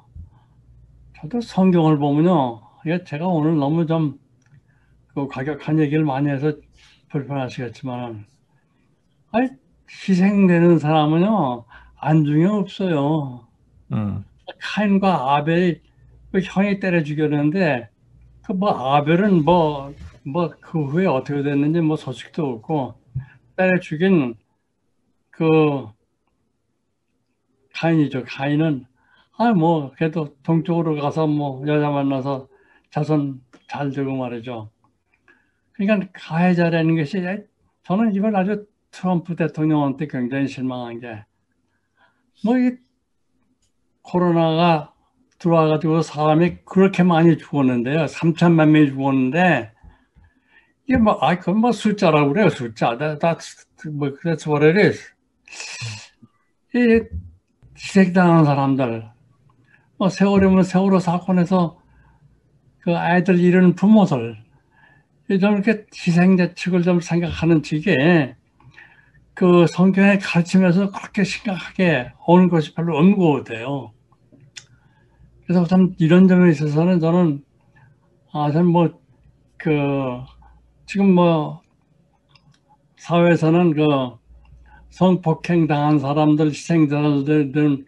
저도 1.20 1.41
성경을 1.41 1.97
보면요. 1.97 2.61
제가 3.07 3.26
오늘 3.26 3.57
너무 3.57 3.88
좀 3.88 4.20
그 5.28 5.28
과격한 5.28 5.80
얘기를 5.80 6.03
많이 6.05 6.30
해서 6.30 6.53
불편하시겠지만, 7.09 8.26
아니, 9.32 9.49
희생되는 10.07 10.80
사람은요, 10.80 11.65
안중에 11.97 12.45
없어요. 12.45 13.47
음. 13.91 14.24
카인과 14.59 15.36
아벨이 15.38 15.82
그 16.32 16.39
형이 16.41 16.80
때려 16.80 17.03
죽였는데 17.03 17.89
그 18.45 18.53
뭐 18.53 18.72
아벨은 18.95 19.43
뭐 19.45 19.93
뭐 20.26 20.49
그 20.61 20.86
후에 20.86 21.05
어떻게 21.07 21.43
됐는지 21.43 21.82
뭐 21.82 21.95
소식도 21.97 22.45
없고 22.47 22.95
때려 23.57 23.80
죽인 23.80 24.36
그 25.32 25.88
카인이죠. 27.74 28.24
카인은 28.28 28.86
아 29.38 29.53
뭐 29.53 29.91
그래도 29.95 30.36
동쪽으로 30.43 30.95
가서 31.01 31.26
뭐 31.28 31.65
여자 31.67 31.89
만나서 31.89 32.47
자손 32.91 33.41
잘 33.70 33.91
되고 33.91 34.15
말이죠. 34.15 34.70
그러니까 35.80 36.09
가해자라는 36.13 36.95
것이 36.95 37.23
저는 37.84 38.13
이걸 38.13 38.36
아주 38.36 38.67
트럼프 38.91 39.36
대통령한테 39.36 40.07
굉장히 40.07 40.47
실망한 40.47 40.99
게 40.99 41.23
뭐 42.43 42.57
이게 42.57 42.77
코로나가 44.01 44.93
들어와가지고 45.39 46.01
사람이 46.01 46.59
그렇게 46.65 47.03
많이 47.03 47.38
죽었는데요. 47.38 48.05
3천만 48.05 48.69
명이 48.69 48.89
죽었는데, 48.89 49.71
이게 50.88 50.97
뭐, 50.97 51.13
아, 51.21 51.38
그건 51.38 51.57
뭐 51.59 51.71
숫자라고 51.71 52.34
그래요, 52.34 52.49
숫자. 52.49 52.97
That, 52.97 53.19
that's, 53.19 53.65
뭐, 53.91 54.09
that's 54.23 54.47
what 54.47 54.65
it 54.65 54.80
is. 54.80 55.13
이 56.75 57.03
희생당한 57.77 58.43
사람들, 58.43 59.09
뭐, 59.97 60.09
세월이면 60.09 60.63
세월호 60.63 60.99
사건에서 60.99 61.80
그 62.80 62.97
아이들 62.97 63.39
잃은 63.39 63.75
부모들, 63.75 64.38
좀 65.38 65.53
이렇게 65.53 65.86
희생자 65.93 66.53
측을 66.55 66.82
좀 66.82 67.01
생각하는 67.01 67.61
측에 67.61 68.36
그 69.36 69.67
성경의 69.67 70.19
가르침에서 70.19 70.91
그렇게 70.91 71.23
심각하게 71.23 72.11
오는 72.25 72.49
것이 72.49 72.73
별로 72.73 72.97
같아요. 73.34 73.91
그래서 75.45 75.65
참 75.65 75.93
이런 75.99 76.27
점에 76.27 76.49
있어서는 76.49 76.99
저는 76.99 77.43
아, 78.32 78.51
저는 78.51 78.67
뭐, 78.67 78.89
그, 79.57 79.71
지금 80.86 81.15
뭐, 81.15 81.61
사회에서는 82.97 83.73
그 83.73 83.88
성폭행 84.91 85.65
당한 85.65 85.97
사람들, 85.97 86.49
희생자들을 86.49 87.86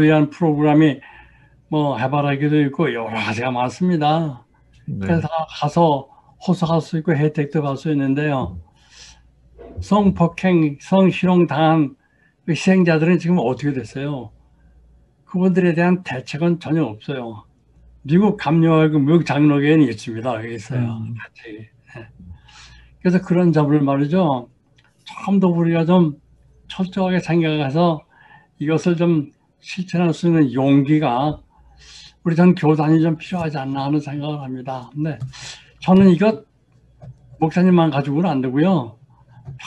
위한 0.00 0.28
프로그램이 0.28 1.00
뭐 1.68 1.96
해바라기도 1.98 2.60
있고 2.64 2.92
여러 2.92 3.10
가지가 3.10 3.50
많습니다. 3.50 4.44
네. 4.86 4.98
그래서 5.00 5.28
가서 5.48 6.08
호소할 6.46 6.80
수 6.80 6.98
있고 6.98 7.14
혜택도 7.14 7.62
받을 7.62 7.76
수 7.76 7.90
있는데요. 7.90 8.60
성폭행, 9.80 10.78
성희롱 10.80 11.46
당한 11.46 11.96
그 12.44 12.52
희생자들은 12.52 13.18
지금 13.18 13.38
어떻게 13.38 13.72
됐어요? 13.72 14.30
그분들에 15.24 15.74
대한 15.74 16.02
대책은 16.02 16.60
전혀 16.60 16.82
없어요. 16.84 17.44
미국 18.02 18.36
감염하고 18.38 18.98
미국 18.98 19.26
장로교회는 19.26 19.86
있습니다. 19.88 20.34
여기 20.36 20.54
있어요. 20.54 20.80
음. 20.80 21.14
예. 21.96 22.08
그래서 23.00 23.20
그런 23.20 23.52
점을 23.52 23.78
말이죠. 23.78 24.48
좀더 25.04 25.48
우리가 25.48 25.84
좀 25.84 26.14
철저하게 26.68 27.20
생각해서 27.20 28.00
이것을 28.58 28.96
좀 28.96 29.32
실천할 29.60 30.14
수 30.14 30.26
있는 30.28 30.52
용기가 30.52 31.40
우리 32.24 32.36
전 32.36 32.54
교단이 32.54 33.00
좀 33.00 33.16
필요하지 33.16 33.58
않나 33.58 33.86
하는 33.86 34.00
생각을 34.00 34.40
합니다. 34.40 34.90
근데 34.94 35.18
저는 35.80 36.10
이거 36.10 36.42
목사님만 37.40 37.90
가지고는 37.90 38.28
안 38.28 38.40
되고요. 38.40 38.98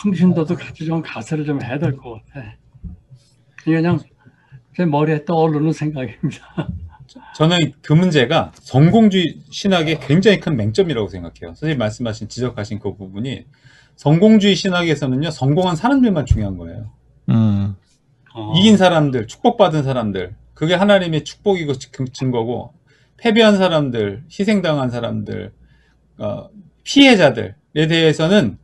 평신도도 0.03 0.55
같이 0.55 0.85
좀 0.85 1.01
가세를 1.01 1.45
좀 1.45 1.61
해야 1.63 1.79
될 1.79 1.95
것 1.97 2.21
같아. 2.25 2.45
이게 3.65 3.75
그냥 3.75 3.99
제 4.75 4.85
머리에 4.85 5.25
떠오르는 5.25 5.73
생각입니다. 5.73 6.45
저는 7.35 7.57
그 7.81 7.93
문제가 7.93 8.51
성공주의 8.55 9.41
신학의 9.49 9.99
굉장히 10.01 10.39
큰 10.39 10.55
맹점이라고 10.55 11.07
생각해요. 11.09 11.53
선생님 11.55 11.77
말씀하신 11.77 12.29
지적하신 12.29 12.79
그 12.79 12.95
부분이 12.95 13.45
성공주의 13.95 14.55
신학에서는요 14.55 15.29
성공한 15.31 15.75
사람들만 15.75 16.25
중요한 16.25 16.57
거예요. 16.57 16.91
음. 17.29 17.75
어, 18.33 18.53
이긴 18.57 18.77
사람들, 18.77 19.27
축복받은 19.27 19.83
사람들, 19.83 20.35
그게 20.53 20.73
하나님의 20.73 21.25
축복이고 21.25 21.73
증- 21.73 22.05
증거고, 22.13 22.73
패배한 23.17 23.57
사람들, 23.57 24.23
희생당한 24.31 24.89
사람들, 24.89 25.51
어, 26.21 26.49
피해자들에 26.83 27.55
대해서는, 27.73 28.57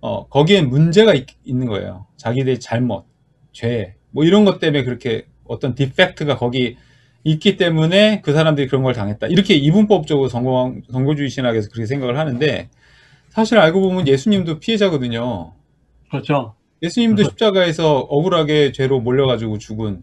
어, 0.00 0.26
거기에 0.28 0.62
문제가 0.62 1.14
있, 1.14 1.26
는 1.46 1.66
거예요. 1.66 2.06
자기들의 2.16 2.58
잘못, 2.58 3.04
죄, 3.52 3.94
뭐 4.10 4.24
이런 4.24 4.44
것 4.44 4.58
때문에 4.58 4.84
그렇게 4.84 5.26
어떤 5.44 5.74
디펙트가 5.74 6.36
거기 6.36 6.76
있기 7.24 7.56
때문에 7.56 8.20
그 8.22 8.32
사람들이 8.32 8.66
그런 8.66 8.82
걸 8.82 8.94
당했다. 8.94 9.28
이렇게 9.28 9.54
이분법적으로 9.54 10.28
성공, 10.28 10.82
성공주의 10.90 11.30
신학에서 11.30 11.68
그렇게 11.70 11.86
생각을 11.86 12.18
하는데, 12.18 12.68
사실 13.30 13.58
알고 13.58 13.80
보면 13.80 14.08
예수님도 14.08 14.58
피해자거든요. 14.58 15.52
그렇죠. 16.10 16.54
예수님도 16.82 17.24
십자가에서 17.24 17.98
억울하게 17.98 18.72
죄로 18.72 19.00
몰려가지고 19.00 19.58
죽은 19.58 20.02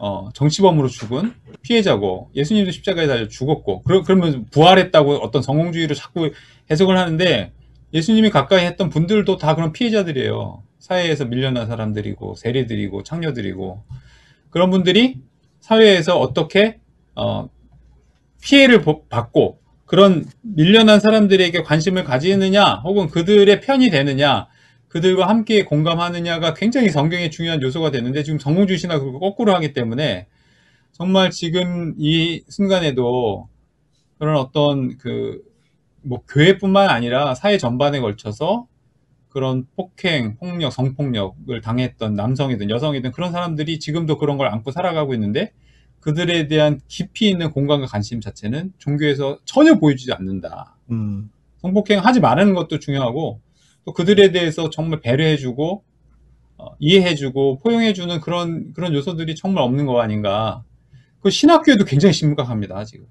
어, 0.00 0.30
정치범으로 0.34 0.88
죽은 0.88 1.34
피해자고 1.62 2.30
예수님도 2.34 2.72
십자가에 2.72 3.06
달려 3.06 3.28
죽었고 3.28 3.82
그러, 3.82 4.02
그러면 4.02 4.46
부활했다고 4.50 5.16
어떤 5.16 5.42
성공주의로 5.42 5.94
자꾸 5.94 6.30
해석을 6.70 6.98
하는데 6.98 7.52
예수님이 7.94 8.30
가까이 8.30 8.64
했던 8.64 8.88
분들도 8.88 9.36
다 9.36 9.54
그런 9.54 9.72
피해자들이에요. 9.72 10.62
사회에서 10.78 11.26
밀려난 11.26 11.66
사람들이고 11.66 12.34
세리들이고 12.34 13.02
창녀들이고 13.04 13.82
그런 14.50 14.70
분들이 14.70 15.16
사회에서 15.60 16.18
어떻게 16.18 16.80
어, 17.14 17.48
피해를 18.42 18.80
보- 18.80 19.06
받고 19.06 19.60
그런 19.86 20.24
밀려난 20.40 20.98
사람들에게 21.00 21.62
관심을 21.62 22.02
가지느냐 22.04 22.80
혹은 22.84 23.08
그들의 23.08 23.60
편이 23.60 23.90
되느냐 23.90 24.48
그들과 24.92 25.28
함께 25.28 25.64
공감하느냐가 25.64 26.54
굉장히 26.54 26.90
성경의 26.90 27.30
중요한 27.30 27.62
요소가 27.62 27.90
되는데 27.90 28.22
지금 28.22 28.38
성공주의 28.38 28.78
신학을 28.78 29.12
거꾸로 29.12 29.54
하기 29.54 29.72
때문에 29.72 30.26
정말 30.92 31.30
지금 31.30 31.94
이 31.98 32.42
순간에도 32.48 33.48
그런 34.18 34.36
어떤 34.36 34.98
그 34.98 35.52
뭐 36.02 36.22
교회뿐만 36.28 36.88
아니라 36.88 37.34
사회 37.34 37.58
전반에 37.58 38.00
걸쳐서 38.00 38.66
그런 39.28 39.66
폭행, 39.76 40.36
폭력, 40.36 40.72
성폭력을 40.72 41.60
당했던 41.62 42.14
남성이든 42.14 42.68
여성이든 42.68 43.12
그런 43.12 43.32
사람들이 43.32 43.78
지금도 43.78 44.18
그런 44.18 44.36
걸 44.36 44.48
안고 44.48 44.72
살아가고 44.72 45.14
있는데 45.14 45.52
그들에 46.00 46.48
대한 46.48 46.80
깊이 46.88 47.30
있는 47.30 47.50
공감과 47.50 47.86
관심 47.86 48.20
자체는 48.20 48.72
종교에서 48.78 49.38
전혀 49.44 49.78
보여주지 49.78 50.12
않는다. 50.12 50.76
음. 50.90 51.30
성폭행 51.58 52.04
하지 52.04 52.20
말라는 52.20 52.54
것도 52.54 52.80
중요하고 52.80 53.40
또 53.84 53.92
그들에 53.92 54.30
대해서 54.32 54.70
정말 54.70 55.00
배려해주고 55.00 55.84
어, 56.58 56.66
이해해주고 56.78 57.58
포용해주는 57.58 58.20
그런 58.20 58.72
그런 58.72 58.94
요소들이 58.94 59.34
정말 59.34 59.64
없는 59.64 59.86
거 59.86 60.00
아닌가. 60.00 60.62
그 61.20 61.30
신학교에도 61.30 61.84
굉장히 61.84 62.12
심각합니다 62.12 62.84
지금. 62.84 63.06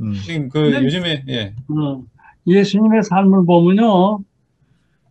음. 0.00 0.14
지금 0.14 0.48
그 0.48 0.58
네. 0.58 0.84
요즘에 0.84 1.24
예 1.28 1.54
어, 1.68 2.04
예수님의 2.46 3.02
삶을 3.04 3.44
보면요, 3.46 4.20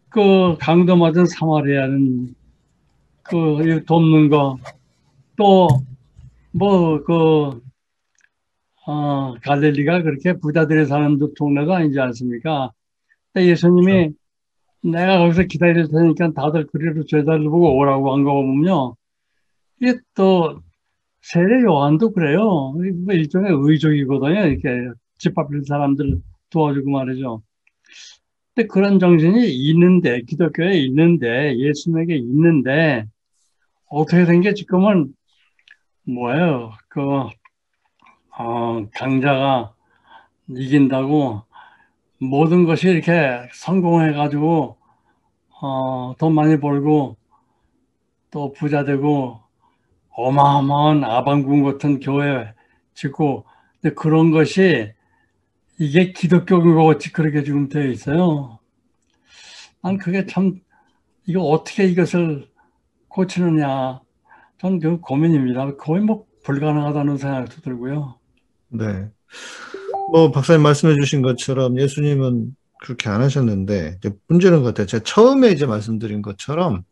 그 0.09 0.57
강도 0.59 0.95
맞은 0.95 1.25
사마리아는 1.25 2.35
그 3.23 3.83
돕는 3.85 4.29
거, 4.29 4.57
또 5.37 5.67
뭐그 6.51 7.61
어, 8.87 9.33
갈릴리가 9.41 10.01
그렇게 10.01 10.33
부자들이 10.33 10.85
사는 10.85 11.19
동네가 11.37 11.77
아니지 11.77 11.99
않습니까? 11.99 12.71
근데 13.31 13.47
예수님이 13.47 14.11
내가 14.83 15.19
거기서 15.19 15.43
기다릴 15.43 15.87
테니까 15.89 16.33
다들 16.33 16.67
그리로 16.67 17.05
제자를 17.05 17.43
보고 17.49 17.75
오라고 17.77 18.13
한 18.13 18.23
거 18.23 18.33
보면요, 18.33 18.95
이게 19.81 19.99
또 20.15 20.61
세례 21.21 21.61
요한도 21.63 22.11
그래요. 22.13 22.73
뭐 22.73 23.13
일종의 23.13 23.51
의족이거든요. 23.53 24.47
이렇게 24.47 24.69
집합일 25.19 25.65
사람들 25.65 26.21
도와주고 26.51 26.89
말이죠. 26.91 27.43
근데 28.55 28.67
그런 28.67 28.99
정신이 28.99 29.49
있는데, 29.69 30.21
기독교에 30.23 30.77
있는데, 30.79 31.57
예수님에게 31.57 32.15
있는데, 32.17 33.05
어떻게 33.89 34.25
된 34.25 34.41
게 34.41 34.53
지금은 34.53 35.13
뭐예요? 36.05 36.73
그, 36.89 37.01
어, 38.37 38.85
강자가 38.93 39.73
이긴다고 40.49 41.43
모든 42.21 42.65
것이 42.65 42.87
이렇게 42.87 43.49
성공해가지고, 43.51 44.77
어, 45.61 46.15
돈 46.19 46.35
많이 46.35 46.59
벌고, 46.59 47.17
또 48.29 48.51
부자 48.53 48.83
되고, 48.85 49.41
어마어마한 50.11 51.03
아방궁 51.03 51.63
같은 51.63 51.99
교회 51.99 52.53
짓고, 52.93 53.45
근데 53.81 53.95
그런 53.95 54.31
것이 54.31 54.93
이게 55.79 56.11
기독교인 56.11 56.75
것 56.75 56.85
같이 56.85 57.11
그렇게 57.11 57.43
지금 57.43 57.67
되어 57.67 57.87
있어요. 57.87 58.59
난 59.81 59.97
그게 59.97 60.27
참, 60.27 60.59
이거 61.25 61.41
어떻게 61.41 61.85
이것을 61.85 62.47
고치느냐. 63.07 64.01
전그 64.59 64.99
고민입니다. 64.99 65.75
거의 65.77 66.03
뭐 66.03 66.25
불가능하다는 66.43 67.17
생각도 67.17 67.61
들고요. 67.61 68.19
네. 68.69 69.09
뭐 70.11 70.29
박사님 70.29 70.61
말씀해 70.61 70.95
주신 70.95 71.21
것처럼 71.21 71.79
예수님은 71.79 72.53
그렇게 72.81 73.09
안 73.09 73.21
하셨는데 73.21 73.99
문제는 74.27 74.61
것 74.61 74.69
같아요. 74.69 74.87
제가 74.87 75.03
처음에 75.05 75.51
이제 75.51 75.65
말씀드린 75.65 76.21
것처럼 76.21 76.83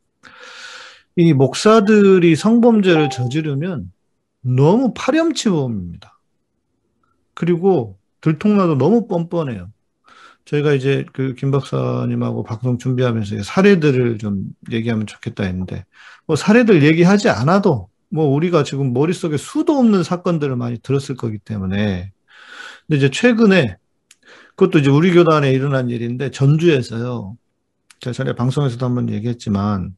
이 1.17 1.33
목사들이 1.33 2.37
성범죄를 2.37 3.09
저지르면 3.09 3.91
너무 4.41 4.93
파렴치범입니다. 4.95 6.17
그리고 7.33 7.97
들통나도 8.21 8.77
너무 8.77 9.05
뻔뻔해요. 9.07 9.69
저희가 10.45 10.73
이제 10.73 11.05
그 11.11 11.35
김 11.35 11.51
박사님하고 11.51 12.43
방송 12.43 12.77
준비하면서 12.77 13.43
사례들을 13.43 14.17
좀 14.19 14.45
얘기하면 14.71 15.07
좋겠다 15.07 15.43
했는데 15.43 15.83
뭐 16.25 16.37
사례들 16.37 16.83
얘기하지 16.83 17.27
않아도 17.29 17.89
뭐 18.09 18.27
우리가 18.27 18.63
지금 18.63 18.93
머릿속에 18.93 19.35
수도 19.35 19.77
없는 19.77 20.03
사건들을 20.03 20.55
많이 20.55 20.79
들었을 20.79 21.15
거기 21.15 21.37
때문에 21.37 22.13
근데 22.89 22.97
이제 22.97 23.09
최근에 23.11 23.77
그것도 24.55 24.79
이제 24.79 24.89
우리 24.89 25.13
교단에 25.13 25.51
일어난 25.53 25.89
일인데 25.89 26.31
전주에서요. 26.31 27.37
제가 28.01 28.13
전에 28.13 28.33
방송에서도 28.35 28.83
한번 28.85 29.09
얘기했지만 29.09 29.95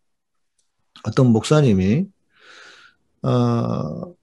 어떤 1.04 1.28
목사님이 1.28 2.06
어 3.24 4.22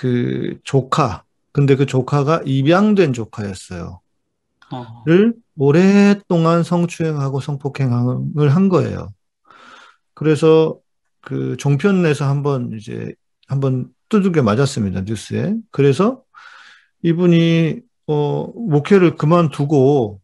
그 0.00 0.58
조카 0.64 1.24
근데 1.52 1.76
그 1.76 1.84
조카가 1.84 2.42
입양된 2.46 3.12
조카였어요. 3.12 4.00
어, 4.72 5.02
를 5.04 5.34
오랫동안 5.58 6.62
성추행하고 6.62 7.40
성폭행을 7.40 8.54
한 8.54 8.68
거예요. 8.70 9.12
그래서 10.14 10.78
그 11.20 11.56
종편 11.58 12.02
내서 12.02 12.24
한번 12.24 12.72
이제 12.72 13.12
한번 13.46 13.92
두들겨 14.08 14.42
맞았습니다. 14.42 15.02
뉴스에. 15.02 15.56
그래서 15.70 16.22
이분이 17.02 17.80
어 18.06 18.46
목회를 18.54 19.16
그만두고 19.16 20.20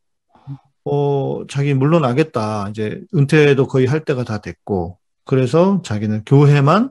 어 0.84 1.46
자기 1.48 1.74
물러나겠다. 1.74 2.68
이제 2.70 3.00
은퇴도 3.14 3.66
거의 3.66 3.86
할 3.86 4.04
때가 4.04 4.24
다 4.24 4.38
됐고 4.38 4.98
그래서 5.24 5.82
자기는 5.84 6.24
교회만 6.24 6.90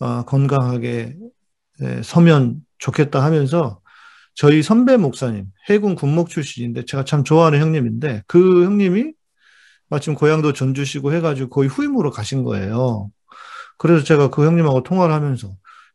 어, 0.00 0.24
건강하게 0.24 1.16
예, 1.82 2.02
서면 2.02 2.64
좋겠다 2.78 3.22
하면서 3.24 3.80
저희 4.34 4.62
선배 4.62 4.96
목사님, 4.96 5.46
해군 5.68 5.94
군목 5.94 6.28
출신인데 6.28 6.84
제가 6.84 7.04
참 7.04 7.24
좋아하는 7.24 7.60
형님인데 7.60 8.24
그 8.26 8.64
형님이 8.64 9.12
마침 9.88 10.14
고향도 10.14 10.52
전주시고 10.52 11.12
해가지고 11.14 11.50
거의 11.50 11.68
후임으로 11.68 12.10
가신 12.10 12.42
거예요. 12.44 13.10
그래서 13.78 14.04
제가 14.04 14.30
그 14.30 14.44
형님하고 14.44 14.82
통화를 14.82 15.14
하면서 15.14 15.54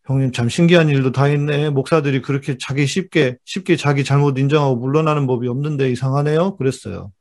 형님 0.09 0.31
참 0.31 0.49
신기한 0.49 0.89
일도 0.89 1.11
다 1.11 1.27
있네. 1.27 1.69
목사들이 1.69 2.23
그렇게 2.23 2.57
자기 2.59 2.87
쉽게 2.87 3.37
쉽게 3.45 3.75
자기 3.75 4.03
잘못 4.03 4.39
인정하고 4.39 4.75
물러나는 4.75 5.27
법이 5.27 5.47
없는데 5.47 5.91
이상하네요. 5.91 6.57
그랬어요. 6.57 7.11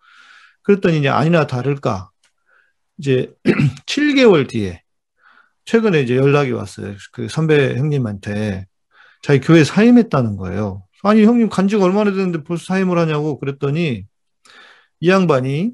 그랬더니 0.63 0.99
이제 0.99 1.09
아니나 1.11 1.47
다를까 1.47 2.11
이제 2.97 3.31
7개월 3.87 4.49
뒤에 4.49 4.83
최근에 5.67 6.01
이제 6.01 6.17
연락이 6.17 6.53
왔어요. 6.53 6.95
그 7.13 7.29
선배 7.29 7.77
형님한테 7.77 8.67
자기 9.23 9.41
교회 9.41 9.65
사임했다는 9.65 10.37
거예요. 10.37 10.83
아니 11.03 11.25
형님 11.25 11.51
간 11.51 11.69
지가 11.69 11.85
얼마나 11.85 12.11
됐는데 12.11 12.43
벌써 12.43 12.65
사임을 12.65 12.97
하냐고 12.97 13.39
그랬더니 13.39 14.07
이 15.01 15.11
양반이 15.11 15.73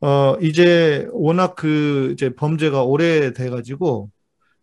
어 0.00 0.36
이제 0.40 1.08
워낙 1.12 1.54
그 1.54 2.10
이제 2.14 2.34
범죄가 2.34 2.82
오래돼 2.82 3.50
가지고 3.50 4.10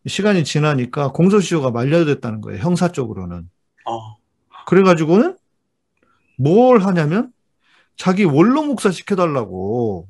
시간이 0.07 0.43
지나니까 0.43 1.11
공소시효가 1.11 1.71
만료됐다는 1.71 2.41
거예요. 2.41 2.61
형사 2.61 2.91
쪽으로는. 2.91 3.49
어, 3.85 4.17
그래가지고는 4.65 5.37
뭘 6.37 6.81
하냐면 6.81 7.31
자기 7.97 8.23
원로 8.23 8.63
목사 8.63 8.91
시켜달라고 8.91 10.07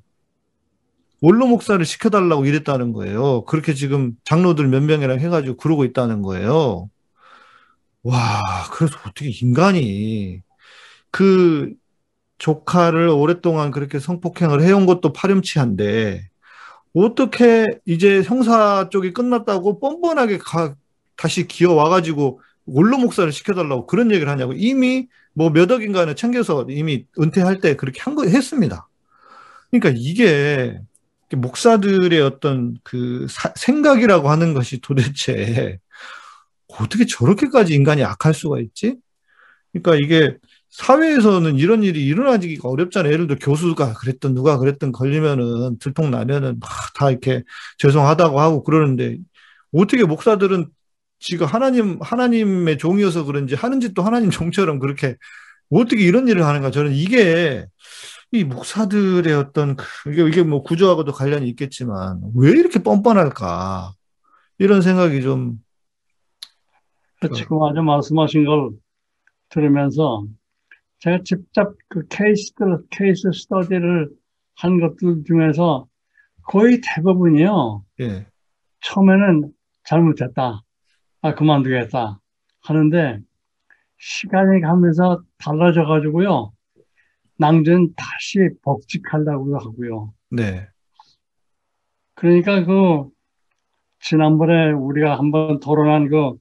원로 1.22 1.48
목사를 1.48 1.84
시켜달라고 1.84 2.46
이랬다는 2.46 2.93
거예요. 2.93 3.46
그렇게 3.46 3.74
지금 3.74 4.14
장로들 4.24 4.68
몇 4.68 4.84
명이랑 4.84 5.20
해가지고 5.20 5.58
그러고 5.58 5.86
있다는 5.86 6.22
거예요. 6.22 6.89
와, 8.04 8.41
그래서 8.72 8.98
어떻게 9.08 9.30
인간이 9.30 10.41
그 11.10 11.74
조카를 12.38 13.08
오랫동안 13.08 13.72
그렇게 13.72 14.00
성폭행을 14.00 14.62
해온 14.62 14.86
것도 14.86 15.14
파렴치한데 15.14 16.30
어떻게 16.96 17.68
이제 17.86 18.24
형사 18.24 18.89
쪽이 18.91 19.14
끝났다고 19.14 19.80
뻔뻔하게 19.80 20.38
가- 20.39 20.76
다시 21.18 21.48
기어 21.48 21.74
와가지고 21.74 22.41
원로 22.66 22.98
목사를 22.98 23.32
시켜달라고 23.32 23.86
그런 23.88 24.12
얘기를 24.12 24.30
하냐고 24.32 24.54
이미 24.54 25.08
뭐 25.34 25.50
몇 25.52 25.70
억인가는 25.72 26.16
챙겨서 26.16 26.66
이미 26.70 27.06
은퇴할 27.20 27.60
때 27.62 27.76
그렇게 27.76 28.02
한 28.02 28.16
거 28.16 28.26
했습니다. 28.26 28.88
그러니까 29.72 29.91
이게 29.98 30.80
목사들의 31.36 32.22
어떤 32.22 32.78
그 32.84 33.28
사- 33.30 33.54
생각이라고 33.58 34.30
하는 34.30 34.54
것이 34.54 34.80
도대체 34.82 35.80
어떻게 36.68 37.06
저렇게까지 37.06 37.74
인간이 37.76 38.04
악할 38.04 38.34
수가 38.34 38.60
있지? 38.62 38.98
그러니까 39.74 39.96
이게 39.98 40.38
사회에서는 40.78 41.56
이런 41.58 41.84
일이 41.84 42.06
일어나기가 42.06 42.68
어렵잖아요. 42.70 43.14
예를 43.14 43.28
들어 43.28 43.40
교수가 43.40 43.94
그랬던 43.94 44.34
누가 44.36 44.58
그랬던 44.58 44.92
걸리면은 44.92 45.78
들통 45.80 46.12
나면은 46.12 46.60
막 46.60 46.70
다 46.96 47.12
이렇게 47.12 47.44
죄송하다고 47.78 48.40
하고 48.40 48.64
그러는데 48.64 49.18
어떻게 49.74 50.04
목사들은 50.06 50.68
지가 51.20 51.46
하나님 51.46 51.98
하나님의 52.02 52.78
종이어서 52.78 53.24
그런지 53.26 53.56
하는 53.56 53.80
짓도 53.82 54.02
하나님 54.02 54.30
종처럼 54.30 54.80
그렇게 54.80 55.16
어떻게 55.70 56.04
이런 56.04 56.28
일을 56.28 56.46
하는가? 56.46 56.72
저는 56.72 56.94
이게 56.94 57.66
이 58.32 58.44
목사들의 58.44 59.34
어떤 59.34 59.76
그- 59.76 60.12
이게 60.12 60.28
이게 60.28 60.44
뭐 60.44 60.62
구조하고도 60.64 61.12
관련이 61.14 61.48
있겠지만 61.50 62.20
왜 62.36 62.52
이렇게 62.52 62.80
뻔뻔할까? 62.84 63.92
이런 64.58 64.82
생각이 64.82 65.22
좀그 65.22 65.58
지금 67.34 67.64
아주 67.64 67.82
말씀하신 67.82 68.46
걸 68.46 68.70
들으면서 69.50 70.26
제가 71.06 71.20
직접 71.24 71.76
그 71.88 72.08
케이스들, 72.08 72.80
케이스 72.89 73.32
스터디를 73.32 74.10
한 74.56 74.80
것들 74.80 75.24
중에서 75.28 75.88
거의 76.47 76.82
대부분이요. 76.84 77.86
예. 78.01 78.26
처음에는 78.82 79.51
잘못했다. 79.84 80.64
아, 81.22 81.36
그만두겠다. 81.36 82.20
하는데 82.64 83.20
시간이 83.99 84.62
가면서 84.62 85.22
달라져 85.38 85.86
가지고요. 85.86 86.51
낭전 87.38 87.93
다시 87.95 88.49
복직하려고 88.64 89.60
하고요. 89.60 90.12
네. 90.32 90.68
그러니까 92.16 92.66
그 92.66 93.10
지난번에 93.99 94.72
우리가 94.72 95.20
한번 95.20 95.60
토론한 95.60 96.10
그 96.10 96.34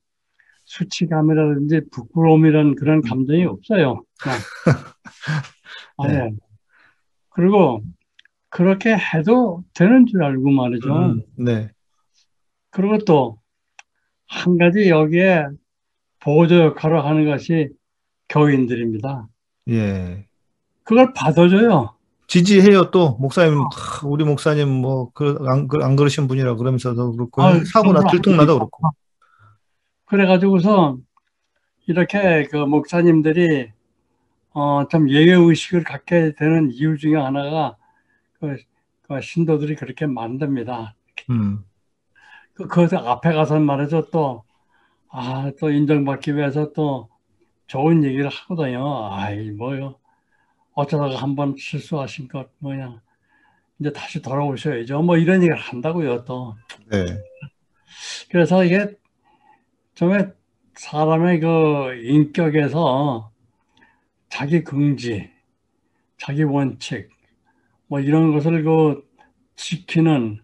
수치감이라든지 0.64 1.82
부끄러움이라는 1.90 2.74
그런 2.76 3.02
감정이 3.02 3.44
없어요. 3.44 4.02
그냥. 4.20 4.38
아예. 5.98 6.30
그리고 7.30 7.82
그렇게 8.48 8.96
해도 8.96 9.64
되는 9.74 10.06
줄 10.06 10.22
알고 10.22 10.50
말이죠. 10.50 10.94
음, 10.94 11.22
네. 11.36 11.70
그리고 12.70 12.98
또 12.98 13.44
한 14.34 14.58
가지 14.58 14.88
여기에 14.88 15.46
보조 16.20 16.56
역할을 16.56 17.04
하는 17.04 17.26
것이 17.26 17.68
교인들입니다. 18.28 19.28
예. 19.70 20.26
그걸 20.82 21.12
받아줘요. 21.14 21.94
지지해요 22.26 22.90
또 22.90 23.16
목사님 23.20 23.58
하, 23.58 24.06
우리 24.06 24.24
목사님 24.24 24.68
뭐그안 24.68 25.68
안 25.82 25.96
그러신 25.96 26.26
분이라 26.26 26.56
그러면서도 26.56 27.12
그렇고 27.12 27.42
아유, 27.42 27.64
사고나 27.66 28.10
들통나도 28.10 28.54
그렇고 28.54 28.90
그래가지고서 30.14 30.98
이렇게 31.88 32.44
그 32.44 32.56
목사님들이 32.56 33.72
어, 34.52 34.86
좀 34.86 35.10
예외의식을 35.10 35.82
갖게 35.82 36.34
되는 36.36 36.70
이유 36.70 36.96
중에 36.96 37.16
하나가 37.16 37.76
그, 38.38 38.56
그 39.02 39.20
신도들이 39.20 39.74
그렇게 39.74 40.06
만듭니다. 40.06 40.94
음, 41.30 41.64
그, 42.52 42.68
그 42.68 42.88
앞에 42.96 43.32
가서 43.32 43.58
말해서 43.58 44.08
또, 44.12 44.44
아, 45.10 45.50
또 45.58 45.72
인정받기 45.72 46.36
위해서 46.36 46.72
또 46.72 47.08
좋은 47.66 48.04
얘기를 48.04 48.28
하거든요. 48.28 49.12
아이, 49.12 49.50
뭐요. 49.50 49.96
어쩌다가 50.74 51.16
한번 51.16 51.56
실수하신 51.58 52.28
것, 52.28 52.50
뭐냐. 52.58 53.02
이제 53.80 53.92
다시 53.92 54.22
돌아오셔야죠. 54.22 55.02
뭐 55.02 55.16
이런 55.16 55.38
얘기를 55.38 55.56
한다고요, 55.56 56.24
또. 56.24 56.54
네. 56.88 57.04
그래서 58.30 58.64
이게 58.64 58.96
정말 59.94 60.34
사람의 60.74 61.40
그 61.40 61.94
인격에서 62.02 63.30
자기 64.28 64.64
긍지, 64.64 65.30
자기 66.18 66.42
원칙, 66.42 67.08
뭐 67.86 68.00
이런 68.00 68.32
것을 68.32 68.64
그 68.64 69.04
지키는 69.56 70.40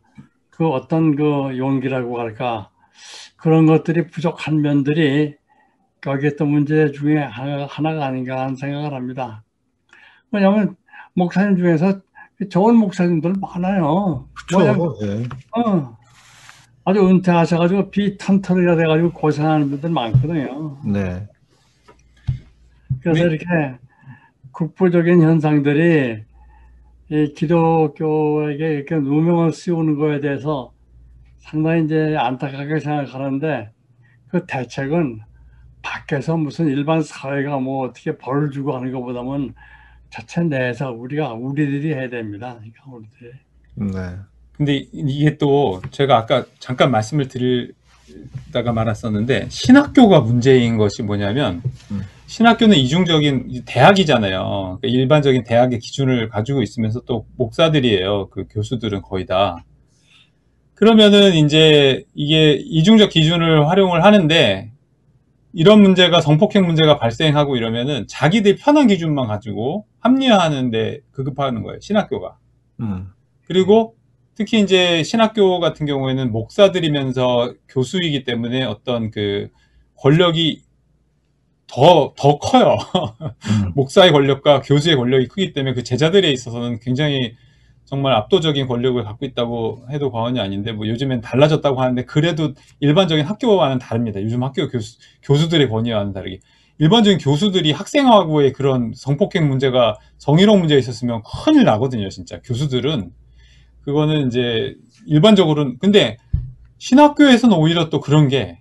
그 0.50 0.68
어떤 0.68 1.16
그 1.16 1.56
용기라고 1.58 2.20
할까 2.20 2.70
그런 3.36 3.66
것들이 3.66 4.06
부족한 4.08 4.60
면들이 4.60 5.34
거기에 6.00 6.36
또 6.36 6.46
문제 6.46 6.92
중에 6.92 7.18
하나- 7.18 7.66
하나가 7.66 8.06
아닌가 8.06 8.40
하는 8.40 8.54
생각을 8.56 8.94
합니다. 8.94 9.42
왜냐하면 10.30 10.76
목사님 11.14 11.56
중에서 11.56 12.00
좋은 12.50 12.76
목사님들 12.76 13.34
많아요. 13.40 14.28
그렇죠. 14.48 14.96
예. 15.02 15.28
어, 15.60 15.96
아주 16.84 17.06
은퇴하셔가지고 17.06 17.90
비탄털이라 17.90 18.76
돼가지고 18.76 19.12
고생하는 19.12 19.70
분들 19.70 19.90
많거든요. 19.90 20.78
네. 20.84 21.26
그래서 23.02 23.24
미- 23.24 23.30
이렇게 23.30 23.46
국부적인 24.52 25.22
현상들이 25.22 26.22
이 27.10 27.32
기독교에게 27.34 28.74
이렇게 28.74 28.96
누명을 28.96 29.52
씌우는 29.52 29.96
거에 29.96 30.20
대해서 30.20 30.72
상당히 31.38 31.84
이제 31.84 32.16
안타깝게 32.16 32.80
생각하는데 32.80 33.70
그 34.28 34.44
대책은 34.46 35.20
밖에서 35.82 36.36
무슨 36.36 36.66
일반 36.68 37.02
사회가 37.02 37.58
뭐 37.58 37.86
어떻게 37.86 38.16
벌을 38.16 38.50
주고 38.50 38.76
하는 38.76 38.92
것보다는 38.92 39.54
자체 40.10 40.42
내에서 40.42 40.92
우리가 40.92 41.32
우리들이 41.32 41.92
해야 41.94 42.08
됩니다. 42.08 42.56
그러니까 42.58 42.82
우리들이. 42.86 43.30
네. 43.76 44.16
근데 44.60 44.76
이- 44.76 44.88
이게 44.92 45.38
또 45.38 45.80
제가 45.90 46.18
아까 46.18 46.44
잠깐 46.58 46.90
말씀을 46.90 47.28
드리다가 47.28 48.74
말았었는데 48.74 49.46
신학교가 49.48 50.20
문제인 50.20 50.76
것이 50.76 51.02
뭐냐면 51.02 51.62
음. 51.90 52.02
신학교는 52.26 52.76
이중적인 52.76 53.62
대학이잖아요. 53.64 54.78
그러니까 54.82 54.88
일반적인 55.00 55.44
대학의 55.44 55.78
기준을 55.78 56.28
가지고 56.28 56.60
있으면서 56.60 57.00
또 57.06 57.24
목사들이에요. 57.38 58.28
그 58.28 58.44
교수들은 58.50 59.00
거의 59.00 59.24
다. 59.24 59.64
그러면은 60.74 61.32
이제 61.36 62.04
이게 62.14 62.52
이중적 62.52 63.08
기준을 63.08 63.66
활용을 63.66 64.04
하는데 64.04 64.72
이런 65.54 65.80
문제가 65.80 66.20
성폭행 66.20 66.66
문제가 66.66 66.98
발생하고 66.98 67.56
이러면은 67.56 68.04
자기들 68.08 68.56
편한 68.56 68.88
기준만 68.88 69.26
가지고 69.26 69.86
합리화하는데 70.00 71.00
급급하는 71.12 71.62
거예요. 71.62 71.80
신학교가. 71.80 72.36
음, 72.80 73.08
그리고 73.46 73.94
특히 74.34 74.60
이제 74.60 75.02
신학교 75.02 75.60
같은 75.60 75.86
경우에는 75.86 76.32
목사들이면서 76.32 77.54
교수이기 77.68 78.24
때문에 78.24 78.64
어떤 78.64 79.10
그 79.10 79.48
권력이 79.96 80.62
더, 81.66 82.14
더 82.16 82.38
커요. 82.38 82.78
음, 83.50 83.72
목사의 83.76 84.12
권력과 84.12 84.62
교수의 84.62 84.96
권력이 84.96 85.28
크기 85.28 85.52
때문에 85.52 85.74
그 85.74 85.82
제자들에 85.82 86.30
있어서는 86.30 86.80
굉장히 86.80 87.36
정말 87.84 88.14
압도적인 88.14 88.66
권력을 88.68 89.02
갖고 89.02 89.24
있다고 89.26 89.84
해도 89.90 90.12
과언이 90.12 90.38
아닌데, 90.38 90.72
뭐 90.72 90.86
요즘엔 90.86 91.20
달라졌다고 91.22 91.80
하는데, 91.80 92.04
그래도 92.04 92.54
일반적인 92.78 93.24
학교와는 93.24 93.78
다릅니다. 93.78 94.22
요즘 94.22 94.44
학교 94.44 94.68
교수, 94.68 94.98
교수들의 95.22 95.68
권위와는 95.68 96.12
다르게. 96.12 96.38
일반적인 96.78 97.18
교수들이 97.18 97.72
학생하고의 97.72 98.52
그런 98.52 98.92
성폭행 98.94 99.48
문제가 99.48 99.96
성희롱 100.18 100.60
문제가 100.60 100.78
있었으면 100.78 101.22
큰일 101.22 101.64
나거든요, 101.64 102.08
진짜. 102.08 102.40
교수들은. 102.42 103.10
그거는 103.82 104.26
이제 104.28 104.74
일반적으로는, 105.06 105.78
근데 105.78 106.16
신학교에서는 106.78 107.56
오히려 107.56 107.90
또 107.90 108.00
그런 108.00 108.28
게 108.28 108.60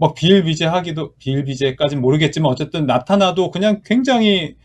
막 0.00 0.14
비일비재하기도 0.14 1.16
비일비재까지는 1.18 2.00
모르겠지만 2.00 2.50
어쨌든 2.50 2.86
나타나도 2.86 3.50
그냥 3.50 3.82
굉장히 3.84 4.56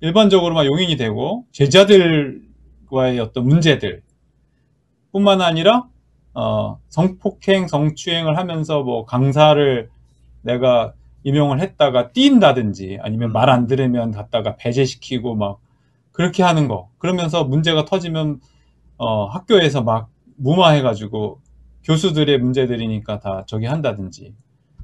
일반적으로 0.00 0.54
막 0.54 0.64
용인이 0.64 0.96
되고 0.96 1.44
제자들과의 1.50 3.18
어떤 3.20 3.46
문제들 3.48 4.02
뿐만 5.10 5.40
아니라 5.40 5.86
어, 6.34 6.78
성폭행, 6.88 7.66
성추행을 7.66 8.36
하면서 8.38 8.84
뭐 8.84 9.04
강사를 9.04 9.88
내가 10.42 10.92
임용을 11.24 11.60
했다가 11.60 12.12
뛴다든지 12.12 12.98
아니면 13.02 13.32
말 13.32 13.48
안 13.50 13.66
들으면 13.66 14.12
갖다가 14.12 14.54
배제시키고 14.54 15.34
막 15.34 15.58
그렇게 16.12 16.44
하는 16.44 16.68
거. 16.68 16.90
그러면서 16.98 17.42
문제가 17.42 17.84
터지면 17.86 18.38
어, 18.98 19.26
학교에서 19.26 19.82
막 19.82 20.10
무마해가지고 20.36 21.40
교수들의 21.84 22.38
문제들이니까 22.38 23.20
다 23.20 23.44
저기 23.46 23.66
한다든지. 23.66 24.34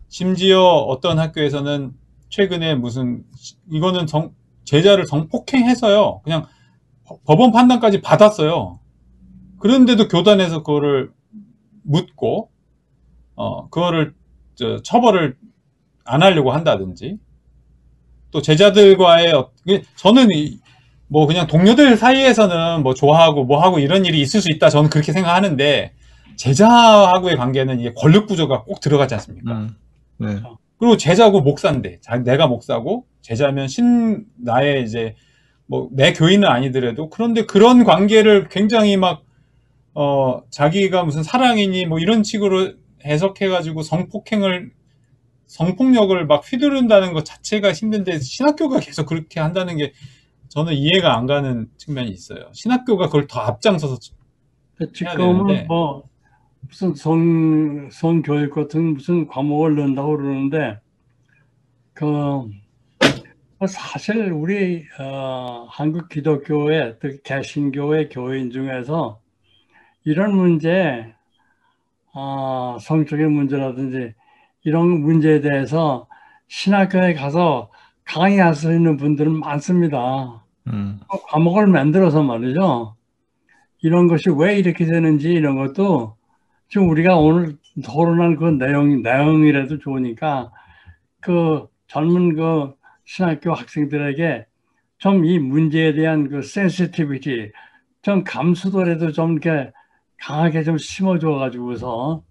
심지어 0.09 0.61
어떤 0.63 1.19
학교에서는 1.19 1.93
최근에 2.29 2.75
무슨 2.77 3.25
이거는 3.71 4.07
정- 4.07 4.35
제자를 4.65 5.07
성폭행해서요. 5.07 6.21
그냥 6.23 6.47
법원 7.25 7.51
판단까지 7.53 8.01
받았어요. 8.01 8.79
그런데도 9.59 10.09
교단에서 10.09 10.59
그거를 10.63 11.11
묻고 11.83 12.51
어 13.35 13.69
그거를 13.69 14.15
저 14.55 14.81
처벌을 14.83 15.37
안 16.05 16.23
하려고 16.23 16.53
한다든지 16.53 17.19
또 18.31 18.41
제자들과의 18.43 19.33
어- 19.33 19.51
그 19.67 19.83
저는 19.97 20.31
이- 20.33 20.59
뭐 21.13 21.27
그냥 21.27 21.47
동료들 21.47 21.97
사이에서는 21.99 22.83
뭐 22.83 22.95
좋아하고 22.95 23.45
뭐 23.45 23.63
하고 23.63 23.79
이런 23.79 24.07
일이 24.07 24.21
있을 24.21 24.41
수 24.41 24.51
있다 24.51 24.71
저는 24.71 24.89
그렇게 24.91 25.13
생각하는데 25.13 25.93
제자하고의 26.37 27.37
관계는 27.37 27.81
이게 27.81 27.93
권력 27.95 28.27
구조가 28.27 28.63
꼭 28.65 28.81
들어가지 28.81 29.15
않습니까? 29.15 29.53
음. 29.53 29.77
네. 30.19 30.41
그리고 30.79 30.97
제자고 30.97 31.43
목사인데 31.43 32.01
자- 32.01 32.17
내가 32.19 32.47
목사고 32.47 33.05
제자면 33.21 33.69
신 33.69 34.25
나의 34.43 34.85
이제 34.85 35.15
뭐 35.67 35.89
내 35.93 36.13
교인은 36.13 36.49
아니더라도 36.49 37.09
그런데 37.11 37.45
그런 37.47 37.85
관계를 37.85 38.49
굉장히 38.49 38.97
막 38.97 39.23
어 39.95 40.41
자기가 40.49 41.05
무슨 41.05 41.23
사랑이니 41.23 41.85
뭐 41.85 41.99
이런 41.99 42.25
식으로 42.25 42.73
해석해가지고 43.05 43.83
성폭행을 43.83 44.71
성폭력을 45.47 46.27
막 46.27 46.43
휘두른다는 46.51 47.13
것 47.13 47.27
자체가 47.27 47.73
힘든데 47.75 48.21
신학교가 48.21 48.81
계속 48.81 49.05
그렇게 49.05 49.39
한다는 49.39 49.77
게 49.77 49.93
저는 50.53 50.75
이해가 50.75 51.17
안 51.17 51.25
가는 51.25 51.67
측면이 51.79 52.11
있어요. 52.11 52.51
신학교가 52.53 53.07
그걸 53.07 53.27
더 53.27 53.41
앞장서서 53.41 53.97
해야 54.81 54.89
지금은. 54.93 55.67
뭐 55.67 56.07
무슨 56.61 56.95
성, 56.95 57.89
성교육 57.91 58.53
같은 58.53 58.93
무슨 58.93 59.27
과목을 59.27 59.77
넣는다고 59.77 60.19
그러는데 60.19 60.79
그뭐 61.95 62.51
사실 63.67 64.31
우리 64.31 64.85
어, 65.01 65.67
한국 65.71 66.11
기독교의 66.11 66.97
특히 67.01 67.23
개신교의 67.23 68.11
교인 68.11 68.51
중에서 68.51 69.21
이런 70.05 70.37
문제 70.37 71.15
아, 72.13 72.77
성적인 72.79 73.33
문제라든지 73.33 74.13
이런 74.65 75.01
문제에 75.01 75.41
대해서 75.41 76.09
신학교에 76.49 77.15
가서 77.15 77.71
강의할 78.05 78.55
수 78.55 78.71
있는 78.71 78.99
분들은 78.99 79.33
많습니다. 79.33 80.42
음. 80.69 81.01
어, 81.09 81.21
과목을 81.27 81.67
만들어서 81.67 82.23
말이죠. 82.23 82.97
이런 83.83 84.07
것이 84.09 84.31
왜 84.37 84.59
이렇게 84.59 84.85
되는지 84.87 85.31
이런 85.33 85.57
것도 85.57 86.17
지금 86.69 86.89
우리가 86.91 87.17
오늘 87.17 87.57
토론한 87.85 88.37
그 88.37 88.45
내용, 88.47 89.03
내용이라도 89.03 89.79
좋으니까 89.79 90.53
그 91.21 91.67
젊은 91.89 92.37
그 92.37 92.75
신학교 93.05 93.53
학생들에게 93.55 94.47
좀 94.99 95.25
이 95.25 95.39
문제에 95.41 95.95
대한 95.95 96.29
그 96.29 96.43
sensitivity, 96.43 97.51
좀 98.03 98.25
감수도라도 98.25 99.13
좀 99.13 99.33
이렇게 99.33 99.73
강하게 100.19 100.63
좀 100.63 100.79
심어줘 100.79 101.31
가지고서 101.31 102.23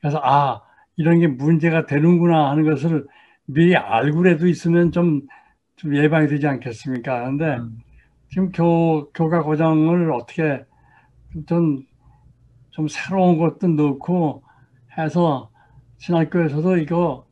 그래서 0.00 0.20
아, 0.24 0.62
이런 0.96 1.20
게 1.20 1.28
문제가 1.28 1.86
되는구나 1.86 2.50
하는 2.50 2.64
것을 2.64 3.06
미리 3.46 3.76
알고라도 3.76 4.48
있으면 4.48 4.92
좀, 4.92 5.22
좀 5.78 5.96
예방이 5.96 6.26
되지 6.28 6.46
않겠습니까? 6.46 7.20
그런데 7.20 7.56
음. 7.56 7.78
지금 8.30 8.52
교, 8.52 9.10
교과 9.12 9.42
과정을 9.42 10.12
어떻게 10.12 10.64
좀, 11.46 11.82
좀 12.70 12.88
새로운 12.88 13.38
것도 13.38 13.68
넣고 13.68 14.42
해서 14.98 15.50
신학교에서도 15.98 16.78
이거 16.78 17.26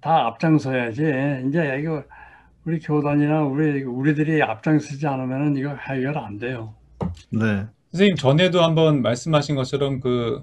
다 0.00 0.26
앞장서야지. 0.26 1.02
이제 1.48 1.78
이거 1.80 2.02
우리 2.64 2.80
교단이나 2.80 3.42
우리, 3.42 3.84
우리들이 3.84 4.42
앞장서지 4.42 5.06
않으면 5.06 5.56
이거 5.56 5.76
해결 5.76 6.16
안 6.18 6.38
돼요. 6.38 6.74
네. 7.30 7.66
선생님 7.90 8.16
전에도 8.16 8.62
한번 8.62 9.02
말씀하신 9.02 9.54
것처럼 9.54 10.00
그 10.00 10.42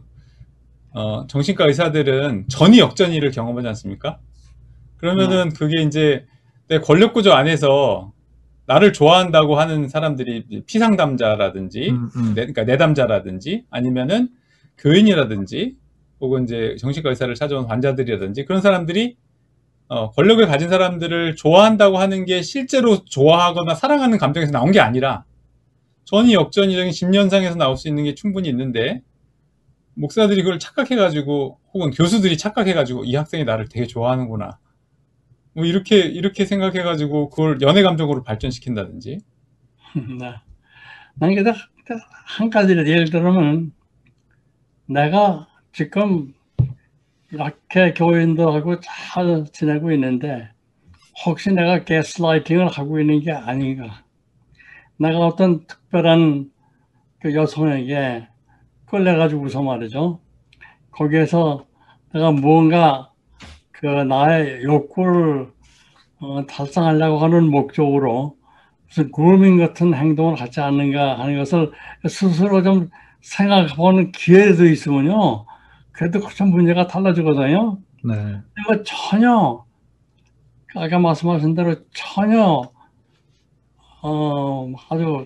어, 0.92 1.26
정신과 1.28 1.66
의사들은 1.66 2.48
전이 2.48 2.80
역전이를 2.80 3.32
경험하지 3.32 3.68
않습니까? 3.70 4.20
그러면은 4.98 5.50
그게 5.50 5.82
이제 5.82 6.26
내 6.70 6.80
권력 6.80 7.14
구조 7.14 7.34
안에서 7.34 8.14
나를 8.68 8.94
좋아한다고 8.94 9.60
하는 9.60 9.90
사람들이 9.90 10.64
피상담자라든지 10.68 11.90
음, 11.90 12.10
음. 12.16 12.26
내, 12.36 12.42
그러니까 12.46 12.64
내담자라든지 12.64 13.66
아니면은 13.72 14.30
교인이라든지 14.78 15.76
혹은 16.22 16.44
이제 16.44 16.76
정신과 16.80 17.10
의사를 17.10 17.34
찾아온 17.34 17.66
환자들이라든지 17.66 18.46
그런 18.46 18.62
사람들이 18.62 19.18
어, 19.88 20.12
권력을 20.12 20.46
가진 20.46 20.70
사람들을 20.70 21.36
좋아한다고 21.36 21.98
하는 21.98 22.26
게 22.26 22.44
실제로 22.44 23.04
좋아하거나 23.04 23.74
사랑하는 23.74 24.20
감정에서 24.20 24.52
나온 24.52 24.72
게 24.72 24.80
아니라 24.80 25.26
전이 26.06 26.36
역전이적인 26.36 26.92
심리현상에서 26.92 27.56
나올 27.56 27.76
수 27.78 27.88
있는 27.88 28.04
게 28.04 28.14
충분히 28.14 28.50
있는데 28.50 29.02
목사들이 29.96 30.44
그걸 30.44 30.60
착각해가지고 30.60 31.60
혹은 31.74 31.90
교수들이 31.90 32.38
착각해가지고 32.38 33.06
이 33.06 33.16
학생이 33.16 33.46
나를 33.46 33.68
되게 33.68 33.88
좋아하는구나 33.88 34.60
뭐 35.60 35.66
이렇게 35.66 36.00
이렇게 36.00 36.46
생각해 36.46 36.84
가지고 36.84 37.30
그걸 37.30 37.62
연애 37.62 37.84
감정으로 37.84 38.24
발전시킨다든지 38.24 39.20
네. 40.18 40.36
난 41.16 41.36
그래도 41.36 41.52
한 42.26 42.50
가지를 42.50 42.88
예를 42.88 43.10
들면 43.10 43.74
내가 44.86 45.48
지금 45.74 46.34
이렇게 47.30 47.94
교인도 47.94 48.54
하고 48.54 48.80
잘 48.80 49.46
지내고 49.52 49.92
있는데 49.92 50.50
혹시 51.26 51.52
내가 51.52 51.84
게스라이팅을 51.84 52.70
하고 52.70 53.02
있는 53.02 53.20
게 53.20 53.34
아닌가? 53.34 54.06
내가 54.98 55.20
어떤 55.20 55.68
특별한 55.68 56.52
그 57.20 57.36
여성에게 57.36 58.30
끌려가지고서 58.86 59.62
말이죠. 59.62 60.22
거기에서 60.92 61.66
내가 62.14 62.32
뭔가 62.32 63.09
그 63.80 63.86
나의 63.86 64.64
욕구를 64.64 65.54
어, 66.20 66.46
달성하려고 66.48 67.20
하는 67.20 67.50
목적으로 67.50 68.36
무슨 68.88 69.10
그루밍 69.10 69.58
같은 69.58 69.94
행동을 69.94 70.36
하지 70.42 70.60
않는가 70.60 71.18
하는 71.18 71.38
것을 71.38 71.72
스스로 72.06 72.62
좀 72.62 72.90
생각해보는 73.22 74.12
기회도 74.12 74.66
있으면요. 74.66 75.46
그래도 75.94 76.20
참 76.32 76.50
문제가 76.50 76.88
달라지거든요. 76.88 77.78
네. 78.04 78.42
이거 78.60 78.84
전혀 78.84 79.64
아까 80.76 81.00
말씀하신 81.00 81.56
대로 81.56 81.76
전혀 81.94 82.70
어 84.02 84.74
아주 84.90 85.26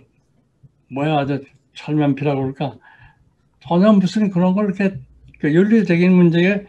뭐야 0.92 1.20
아주 1.20 1.44
철면피라고 1.74 2.40
그럴까 2.40 2.78
전혀 3.62 3.92
무슨 3.94 4.30
그런 4.30 4.54
걸 4.54 4.66
이렇게 4.66 5.00
그 5.40 5.52
윤리적인 5.52 6.12
문제에 6.14 6.66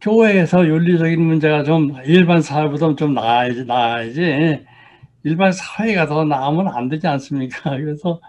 교회에서 0.00 0.66
윤리적인 0.66 1.20
문제가 1.20 1.62
좀 1.62 1.94
일반 2.04 2.42
사회보다 2.42 2.94
좀 2.96 3.14
나아야지 3.14 3.64
나아야지 3.64 4.64
일반 5.24 5.52
사회가 5.52 6.06
더 6.06 6.24
나으면 6.24 6.68
안 6.68 6.88
되지 6.88 7.06
않습니까? 7.06 7.70
그래서 7.76 8.20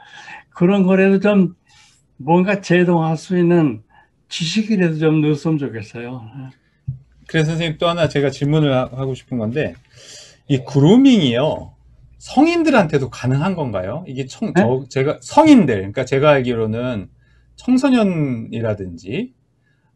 그런 0.49 0.83
거라도 0.83 1.19
좀 1.19 1.55
뭔가 2.17 2.61
제동할 2.61 3.17
수 3.17 3.37
있는 3.37 3.83
지식이라도 4.29 4.97
좀 4.97 5.21
넣었으면 5.21 5.57
좋겠어요. 5.59 6.21
그래서 7.27 7.51
선생님 7.51 7.77
또 7.77 7.87
하나 7.87 8.07
제가 8.07 8.29
질문을 8.29 8.73
하- 8.73 8.89
하고 8.91 9.13
싶은 9.13 9.37
건데 9.37 9.75
이 10.47 10.59
그루밍이요 10.59 11.73
성인들한테도 12.17 13.09
가능한 13.09 13.55
건가요? 13.55 14.03
이게 14.07 14.25
청, 14.25 14.53
저, 14.57 14.85
제가 14.89 15.19
성인들 15.21 15.75
그러니까 15.75 16.05
제가 16.05 16.31
알기로는 16.31 17.09
청소년이라든지 17.57 19.33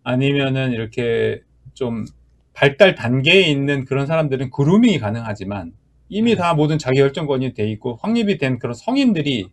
아니면은 0.04 0.72
이렇게 0.72 1.42
좀 1.74 2.06
발달 2.54 2.96
단계에 2.96 3.42
있는 3.42 3.86
그런 3.86 4.06
사람들은 4.06 4.52
그루밍이 4.52 5.00
가능하지만 5.00 5.74
이미 6.10 6.36
다 6.36 6.54
모든 6.54 6.78
자기 6.78 7.00
결정권이 7.00 7.54
돼 7.54 7.70
있고 7.72 7.98
확립이 8.02 8.38
된 8.38 8.60
그런 8.60 8.74
성인들이 8.74 9.50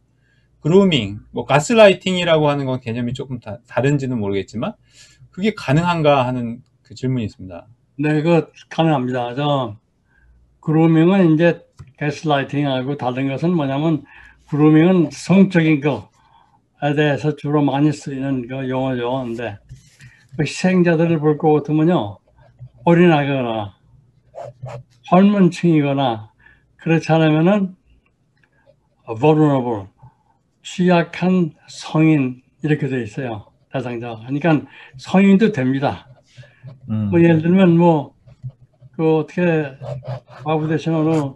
그루밍, 0.60 1.20
뭐 1.30 1.44
가스라이팅이라고 1.44 2.48
하는 2.48 2.66
건 2.66 2.80
개념이 2.80 3.14
조금 3.14 3.38
다, 3.38 3.58
다른지는 3.68 4.18
모르겠지만 4.18 4.72
그게 5.30 5.54
가능한가 5.54 6.26
하는 6.26 6.62
그 6.82 6.94
질문이 6.94 7.24
있습니다. 7.26 7.66
네, 8.00 8.22
그 8.22 8.50
가능합니다. 8.68 9.34
저 9.36 9.76
그루밍은 10.60 11.34
이제 11.34 11.60
게스라이팅하고 11.98 12.96
다른 12.96 13.28
것은 13.28 13.54
뭐냐면 13.54 14.04
그루밍은 14.50 15.10
성적인 15.12 15.80
거에 15.80 16.94
대해서 16.96 17.36
주로 17.36 17.62
많이 17.62 17.92
쓰이는 17.92 18.48
그 18.48 18.68
용어죠. 18.68 19.24
근데 19.24 19.58
그 19.68 19.74
희생자들을 20.44 21.18
볼것 21.18 21.62
같으면요 21.62 22.18
어린아이거나 22.84 23.74
젊은층이거나 25.02 26.32
그렇지 26.76 27.10
않으면은 27.12 27.76
vulnerable 29.18 29.86
취약한 30.62 31.52
성인 31.68 32.42
이렇게 32.62 32.88
돼 32.88 33.02
있어요 33.02 33.46
대상자. 33.72 34.16
그러니까 34.26 34.62
성인도 34.96 35.52
됩니다. 35.52 36.08
음. 36.90 37.10
뭐 37.10 37.22
예를 37.22 37.42
들면 37.42 37.76
뭐 37.76 38.18
그 38.98 39.18
어떻게 39.18 39.76
과부 40.44 40.64
어느 40.64 41.34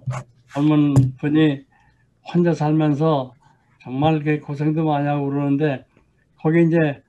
젊은 0.53 0.95
분이 1.17 1.65
혼자 2.35 2.53
살면서 2.55 3.35
정말 3.81 4.19
그 4.25 4.41
고생도 4.41 4.85
많이 4.85 5.07
하고 5.07 5.29
그러는데 5.31 5.85
거기 6.41 6.65
이제 6.65 7.01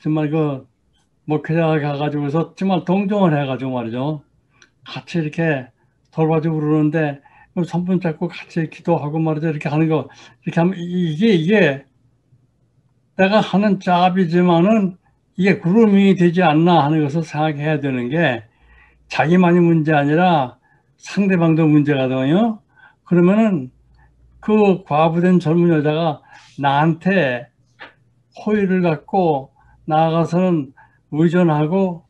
정말 0.00 0.30
그 0.30 0.68
목회자가 1.32 1.78
가가지고서 1.78 2.54
정말 2.54 2.86
동정을 2.86 3.38
해가지고 3.38 3.70
말이죠. 3.72 4.22
같이 4.86 5.18
이렇게 5.18 5.66
돌봐주고 6.10 6.58
그러는데 6.58 7.20
손분 7.66 8.00
잡고 8.00 8.28
같이 8.28 8.70
기도하고 8.70 9.18
말이죠. 9.18 9.48
이렇게 9.48 9.68
하는 9.68 9.88
거. 9.88 10.08
이렇게 10.44 10.60
하면 10.60 10.74
이- 10.78 11.12
이게 11.12 11.28
이게 11.34 11.84
내가 13.16 13.40
하는 13.40 13.78
잡이지만은 13.78 14.96
이게 15.36 15.58
그루밍이 15.58 16.14
되지 16.14 16.42
않나 16.42 16.84
하는 16.84 17.02
것을 17.02 17.22
생각해야 17.22 17.80
되는 17.80 18.08
게 18.08 18.44
자기만이 19.08 19.60
문제 19.60 19.92
아니라 19.92 20.56
상대방도 20.96 21.66
문제거든요. 21.66 22.60
그러면은 23.04 23.70
그 24.40 24.82
과부된 24.84 25.40
젊은 25.40 25.68
여자가 25.76 26.22
나한테 26.58 27.48
호의를 28.46 28.80
갖고 28.82 29.52
나아가서는 29.84 30.72
의존하고 31.10 32.04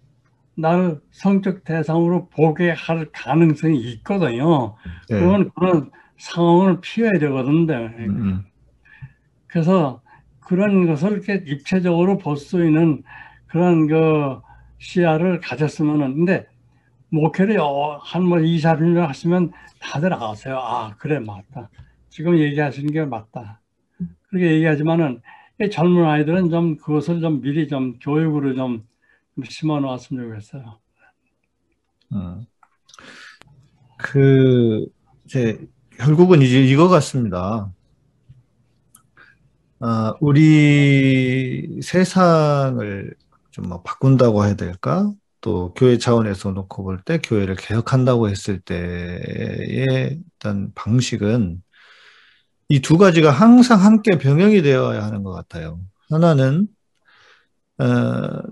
나를 0.57 1.01
성적 1.11 1.65
대상으로 1.65 2.29
보게 2.31 2.71
할 2.71 3.09
가능성이 3.13 3.79
있거든요. 3.93 4.77
네. 5.09 5.19
그러면 5.21 5.51
그런 5.55 5.91
상황을 6.17 6.81
피해야 6.81 7.13
되거든요. 7.13 7.77
음, 7.99 8.45
그래서 9.47 10.03
그런 10.41 10.87
것을 10.87 11.13
이렇게 11.13 11.43
입체적으로 11.47 12.19
볼 12.19 12.37
수 12.37 12.65
있는 12.65 13.03
그런 13.47 13.87
그 13.87 14.41
시야를 14.79 15.41
가졌으면은 15.41 16.15
근데 16.17 16.47
목회를 17.11 17.59
한뭐 18.03 18.41
2, 18.41 18.59
30년 18.59 19.07
하시면 19.07 19.53
다들 19.81 20.13
아세요. 20.13 20.59
아, 20.59 20.95
그래, 20.99 21.19
맞다. 21.21 21.71
지금 22.11 22.37
얘기하시는 22.39 22.93
게 22.93 23.05
맞다. 23.05 23.61
그렇게 24.29 24.53
얘기하지만은 24.57 25.15
이 25.15 25.21
젊은 25.71 26.05
아이들은 26.05 26.51
좀 26.51 26.77
그것을 26.77 27.21
좀 27.21 27.41
미리 27.41 27.69
좀 27.69 27.99
교육으로 28.01 28.55
좀 28.55 28.87
심어 29.45 29.81
놓았으면 29.81 30.29
좋겠어요. 30.31 30.81
음. 32.13 32.47
그, 33.99 34.87
이제, 35.27 35.59
결국은 35.99 36.43
이제 36.43 36.63
이거 36.65 36.89
같습니다. 36.89 37.73
아, 39.81 40.15
우리 40.21 41.81
세상을 41.83 43.15
좀 43.51 43.65
뭐 43.69 43.83
바꾼다고 43.83 44.45
해야 44.45 44.55
될까? 44.55 45.13
또 45.41 45.73
교회 45.75 45.99
차원에서 45.99 46.53
놓고 46.53 46.83
볼 46.85 47.03
때 47.05 47.19
교회를 47.19 47.57
개혁한다고 47.57 48.29
했을 48.29 48.61
때의 48.61 50.21
어떤 50.37 50.73
방식은 50.75 51.63
이 52.71 52.81
두 52.81 52.99
가지가 52.99 53.31
항상 53.31 53.83
함께 53.83 54.19
병행이 54.19 54.63
되어야 54.63 55.03
하는 55.05 55.23
것 55.23 55.33
같아요. 55.33 55.81
하나는 56.11 56.69
어, 57.79 57.85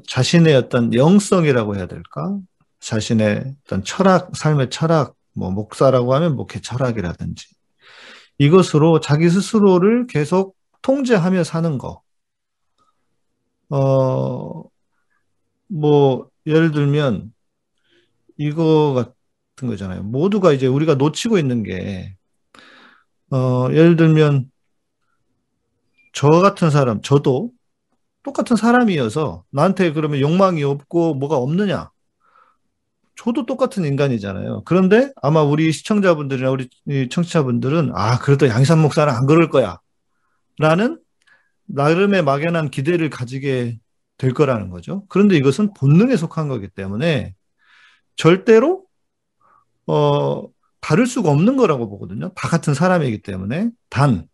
자신의 0.09 0.55
어떤 0.55 0.95
영성이라고 0.95 1.77
해야 1.77 1.87
될까? 1.87 2.39
자신의 2.81 3.55
어떤 3.67 3.83
철학, 3.85 4.35
삶의 4.37 4.71
철학, 4.71 5.15
뭐 5.35 5.51
목사라고 5.51 6.15
하면 6.15 6.37
목회 6.37 6.61
철학이라든지 6.61 7.47
이것으로 8.39 9.01
자기 9.01 9.29
스스로를 9.29 10.07
계속 10.07 10.57
통제하며 10.83 11.45
사는 11.45 11.79
거. 11.79 12.03
어, 13.69 14.63
뭐 15.69 16.31
예를 16.47 16.71
들면 16.73 17.33
이거 18.39 18.95
같은 18.95 19.69
거잖아요. 19.69 20.03
모두가 20.05 20.53
이제 20.53 20.67
우리가 20.67 20.95
놓치고 20.95 21.39
있는 21.39 21.63
게 21.63 22.16
어, 23.31 23.69
예를 23.71 23.97
들면 23.97 24.51
저 26.13 26.31
같은 26.31 26.71
사람, 26.71 27.03
저도 27.03 27.51
똑같은 28.23 28.57
사람이어서 28.57 29.45
나한테 29.51 29.93
그러면 29.93 30.21
욕망이 30.21 30.63
없고 30.65 31.15
뭐가 31.15 31.37
없느냐? 31.37 31.91
저도 33.17 33.47
똑같은 33.47 33.85
인간이잖아요. 33.85 34.63
그런데 34.65 35.11
아마 35.23 35.43
우리 35.43 35.73
시청자분들이나 35.73 36.51
우리 36.51 36.69
이 36.87 37.09
청취자분들은 37.11 37.93
아, 37.95 38.19
그래도 38.19 38.47
양산 38.49 38.79
목사는 38.81 39.13
안 39.13 39.27
그럴 39.27 39.49
거야. 39.49 39.79
라는 40.59 40.99
나름의 41.67 42.23
막연한 42.25 42.71
기대를 42.71 43.11
가지게 43.11 43.79
될 44.19 44.35
거라는 44.35 44.71
거죠. 44.71 45.05
그런데 45.09 45.37
이것은 45.37 45.75
본능에 45.75 46.17
속한 46.17 46.49
거기 46.49 46.69
때문에 46.69 47.35
절대로 48.17 48.85
어, 49.87 50.43
다를 50.87 51.07
수가 51.09 51.31
없는 51.31 51.57
거라고 51.57 51.89
보거든요. 51.89 52.31
다 52.37 52.47
같은 52.49 52.73
사람이기 52.73 53.23
때문에. 53.23 53.71
단, 53.91 54.29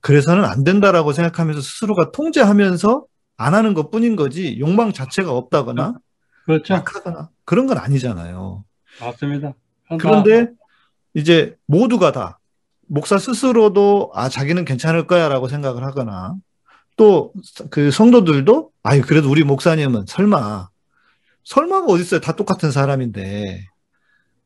그래서는 0.00 0.44
안 0.44 0.64
된다라고 0.64 1.12
생각하면서 1.12 1.60
스스로가 1.60 2.10
통제하면서 2.10 3.04
안 3.36 3.54
하는 3.54 3.72
것 3.72 3.92
뿐인 3.92 4.16
거지, 4.16 4.58
욕망 4.58 4.92
자체가 4.92 5.30
없다거나, 5.30 5.94
그렇죠. 6.44 6.74
약하거나, 6.74 7.30
그런 7.44 7.68
건 7.68 7.78
아니잖아요. 7.78 8.64
맞습니다. 9.00 9.52
다 9.88 9.96
그런데 10.00 10.48
이제 11.14 11.54
모두가 11.66 12.10
다, 12.10 12.40
목사 12.88 13.16
스스로도, 13.18 14.10
아, 14.12 14.28
자기는 14.28 14.64
괜찮을 14.64 15.06
거야 15.06 15.28
라고 15.28 15.46
생각을 15.46 15.84
하거나, 15.84 16.34
또 16.96 17.32
그 17.70 17.92
성도들도, 17.92 18.72
아유, 18.82 19.02
그래도 19.06 19.30
우리 19.30 19.44
목사님은 19.44 20.06
설마, 20.08 20.68
설마가 21.44 21.86
어딨어요. 21.86 22.20
다 22.20 22.34
똑같은 22.34 22.72
사람인데. 22.72 23.68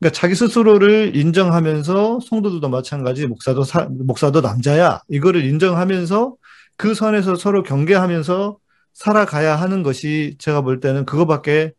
그러니까 0.05 0.11
자기 0.11 0.35
스스로를 0.35 1.15
인정하면서 1.15 2.19
성도들도 2.19 2.69
마찬가지 2.69 3.25
목사도 3.25 3.63
사- 3.63 3.87
목사도 3.89 4.41
남자야 4.41 5.01
이거를 5.09 5.43
인정하면서 5.45 6.35
그 6.77 6.93
선에서 6.93 7.35
서로 7.35 7.63
경계하면서 7.63 8.57
살아가야 8.93 9.55
하는 9.55 9.81
것이 9.81 10.35
제가 10.37 10.61
볼 10.61 10.79
때는 10.79 11.05
그거밖에 11.05 11.71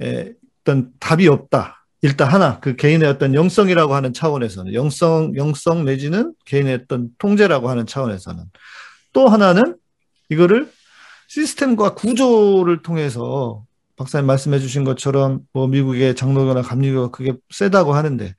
에, 0.00 0.32
어떤 0.62 0.90
답이 0.98 1.28
없다. 1.28 1.86
일단 2.00 2.28
하나 2.28 2.58
그 2.58 2.74
개인의 2.74 3.08
어떤 3.08 3.32
영성이라고 3.32 3.94
하는 3.94 4.12
차원에서는 4.12 4.74
영성 4.74 5.32
영성 5.36 5.84
내지는 5.84 6.34
개인의 6.46 6.80
어떤 6.82 7.10
통제라고 7.18 7.70
하는 7.70 7.86
차원에서는 7.86 8.42
또 9.12 9.28
하나는 9.28 9.76
이거를 10.30 10.68
시스템과 11.28 11.94
구조를 11.94 12.82
통해서 12.82 13.62
박사님 14.02 14.26
말씀해 14.26 14.58
주신 14.58 14.84
것처럼 14.84 15.40
뭐 15.52 15.66
미국의 15.68 16.14
장로교나 16.16 16.62
감리교가 16.62 17.10
그게 17.10 17.34
세다고 17.50 17.94
하는데 17.94 18.34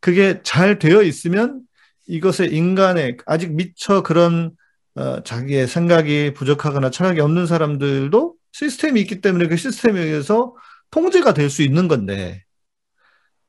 그게 0.00 0.40
잘 0.42 0.78
되어 0.78 1.02
있으면 1.02 1.62
이것의 2.06 2.54
인간의 2.54 3.18
아직 3.26 3.52
미처 3.54 4.02
그런 4.02 4.52
어, 4.94 5.22
자기의 5.22 5.66
생각이 5.68 6.32
부족하거나 6.34 6.90
철학이 6.90 7.20
없는 7.20 7.46
사람들도 7.46 8.34
시스템이 8.52 9.00
있기 9.02 9.20
때문에 9.20 9.48
그 9.48 9.56
시스템에 9.56 10.00
의해서 10.00 10.54
통제가 10.90 11.34
될 11.34 11.50
수 11.50 11.62
있는 11.62 11.88
건데 11.88 12.44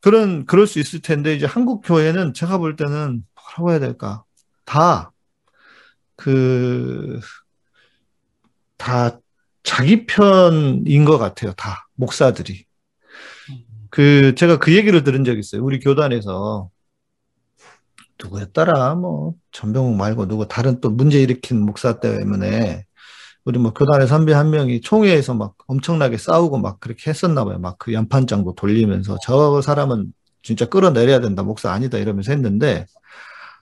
그런 0.01 0.45
그럴 0.45 0.67
수 0.67 0.79
있을 0.79 1.01
텐데 1.01 1.35
이제 1.35 1.45
한국 1.45 1.81
교회는 1.81 2.33
제가 2.33 2.57
볼 2.57 2.75
때는 2.75 3.23
뭐라고 3.35 3.71
해야 3.71 3.79
될까? 3.79 4.23
다 4.65 5.11
그 6.17 7.19
다 8.77 9.19
자기 9.67 10.05
편인 10.05 11.03
것 11.03 11.17
같아요. 11.17 11.51
다 11.53 11.89
목사들이. 11.95 12.65
그 13.89 14.33
제가 14.35 14.59
그 14.59 14.73
얘기를 14.75 15.03
들은 15.03 15.25
적이 15.25 15.39
있어요. 15.39 15.63
우리 15.63 15.79
교단에서 15.79 16.69
누구였더라? 18.23 18.95
뭐 18.95 19.33
전병욱 19.51 19.95
말고 19.97 20.27
누구 20.27 20.47
다른 20.47 20.79
또 20.81 20.89
문제 20.89 21.21
일으킨 21.21 21.61
목사 21.65 21.99
때문에 21.99 22.85
우리 23.45 23.59
뭐 23.59 23.73
교단의 23.73 24.07
선배 24.07 24.33
한 24.33 24.49
명이 24.51 24.81
총회에서 24.81 25.33
막 25.35 25.55
엄청나게 25.67 26.17
싸우고 26.17 26.57
막 26.59 26.79
그렇게 26.79 27.09
했었나 27.11 27.45
봐요. 27.45 27.59
막 27.59 27.77
그 27.79 27.93
연판장도 27.93 28.55
돌리면서 28.55 29.17
저 29.23 29.61
사람은 29.61 30.13
진짜 30.43 30.65
끌어내려야 30.65 31.19
된다. 31.19 31.43
목사 31.43 31.71
아니다 31.73 31.97
이러면서 31.97 32.31
했는데 32.31 32.85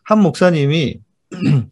한 0.04 0.22
목사님이 0.22 1.00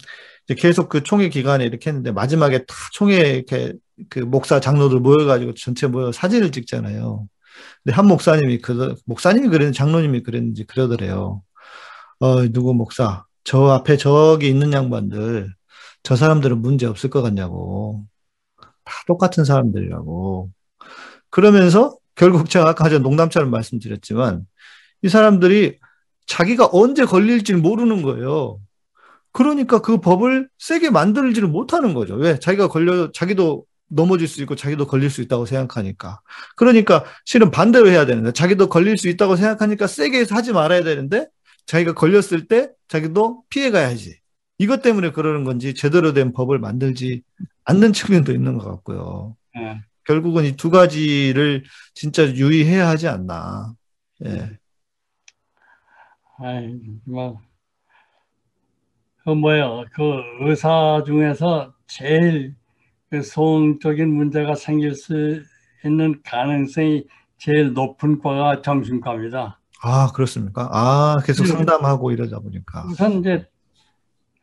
계속 0.49 0.89
그 0.89 1.03
총회 1.03 1.29
기간에 1.29 1.65
이렇게 1.65 1.89
했는데 1.89 2.11
마지막에 2.11 2.59
다 2.65 2.75
총회 2.93 3.15
이렇게 3.15 3.73
그 4.09 4.19
목사 4.19 4.59
장로들 4.59 4.99
모여가지고 4.99 5.53
전체 5.55 5.87
모여 5.87 6.11
사진을 6.11 6.51
찍잖아요. 6.51 7.27
근데 7.83 7.95
한 7.95 8.07
목사님이 8.07 8.59
그 8.59 8.95
목사님이 9.05 9.49
그랬는지 9.49 9.77
장로님이 9.77 10.23
그랬는지 10.23 10.65
그러더래요. 10.65 11.43
어 12.19 12.47
누구 12.49 12.73
목사 12.73 13.25
저 13.43 13.67
앞에 13.69 13.97
저기 13.97 14.49
있는 14.49 14.73
양반들 14.73 15.53
저 16.03 16.15
사람들은 16.15 16.61
문제 16.61 16.85
없을 16.85 17.09
것 17.09 17.21
같냐고 17.21 18.05
다 18.83 18.93
똑같은 19.07 19.45
사람들이라고 19.45 20.49
그러면서 21.29 21.97
결국 22.15 22.49
제가 22.49 22.69
아까 22.69 22.89
전 22.89 23.03
농담처럼 23.03 23.49
말씀드렸지만 23.51 24.45
이 25.03 25.09
사람들이 25.09 25.79
자기가 26.27 26.69
언제 26.71 27.05
걸릴지 27.05 27.55
모르는 27.55 28.01
거예요. 28.03 28.59
그러니까 29.33 29.79
그 29.81 29.99
법을 29.99 30.49
세게 30.59 30.91
만들지를 30.91 31.49
못하는 31.49 31.93
거죠. 31.93 32.15
왜? 32.15 32.39
자기가 32.39 32.67
걸려, 32.69 33.11
자기도 33.11 33.65
넘어질 33.89 34.27
수 34.27 34.41
있고 34.41 34.55
자기도 34.55 34.87
걸릴 34.87 35.09
수 35.09 35.21
있다고 35.21 35.45
생각하니까. 35.45 36.21
그러니까 36.55 37.03
실은 37.25 37.51
반대로 37.51 37.89
해야 37.89 38.05
되는데 38.05 38.31
자기도 38.31 38.69
걸릴 38.69 38.97
수 38.97 39.09
있다고 39.09 39.35
생각하니까 39.35 39.87
세게 39.87 40.25
하지 40.29 40.53
말아야 40.53 40.83
되는데 40.83 41.27
자기가 41.65 41.93
걸렸을 41.93 42.47
때 42.47 42.69
자기도 42.87 43.43
피해 43.49 43.71
가야지. 43.71 44.17
이것 44.59 44.81
때문에 44.81 45.11
그러는 45.11 45.43
건지 45.43 45.73
제대로 45.73 46.13
된 46.13 46.31
법을 46.33 46.59
만들지 46.59 47.23
않는 47.65 47.93
측면도 47.93 48.31
있는 48.33 48.57
것 48.57 48.65
같고요. 48.69 49.35
예. 49.57 49.81
결국은 50.05 50.45
이 50.45 50.55
두 50.55 50.69
가지를 50.69 51.63
진짜 51.93 52.23
유의해야 52.27 52.87
하지 52.87 53.07
않나. 53.07 53.73
예. 54.25 54.57
아이, 56.39 56.75
뭐, 57.05 57.39
그 59.23 59.29
뭐요, 59.29 59.85
그 59.93 60.01
의사 60.41 61.01
중에서 61.05 61.73
제일 61.87 62.55
그 63.09 63.21
소음적인 63.21 64.09
문제가 64.13 64.55
생길 64.55 64.95
수 64.95 65.41
있는 65.85 66.21
가능성이 66.23 67.05
제일 67.37 67.73
높은 67.73 68.19
과가 68.19 68.61
정신과입니다. 68.61 69.59
아, 69.81 70.07
그렇습니까? 70.13 70.69
아, 70.71 71.17
계속 71.25 71.43
네. 71.43 71.49
상담하고 71.51 72.11
이러다 72.11 72.39
보니까. 72.39 72.85
우선 72.89 73.19
이제 73.19 73.45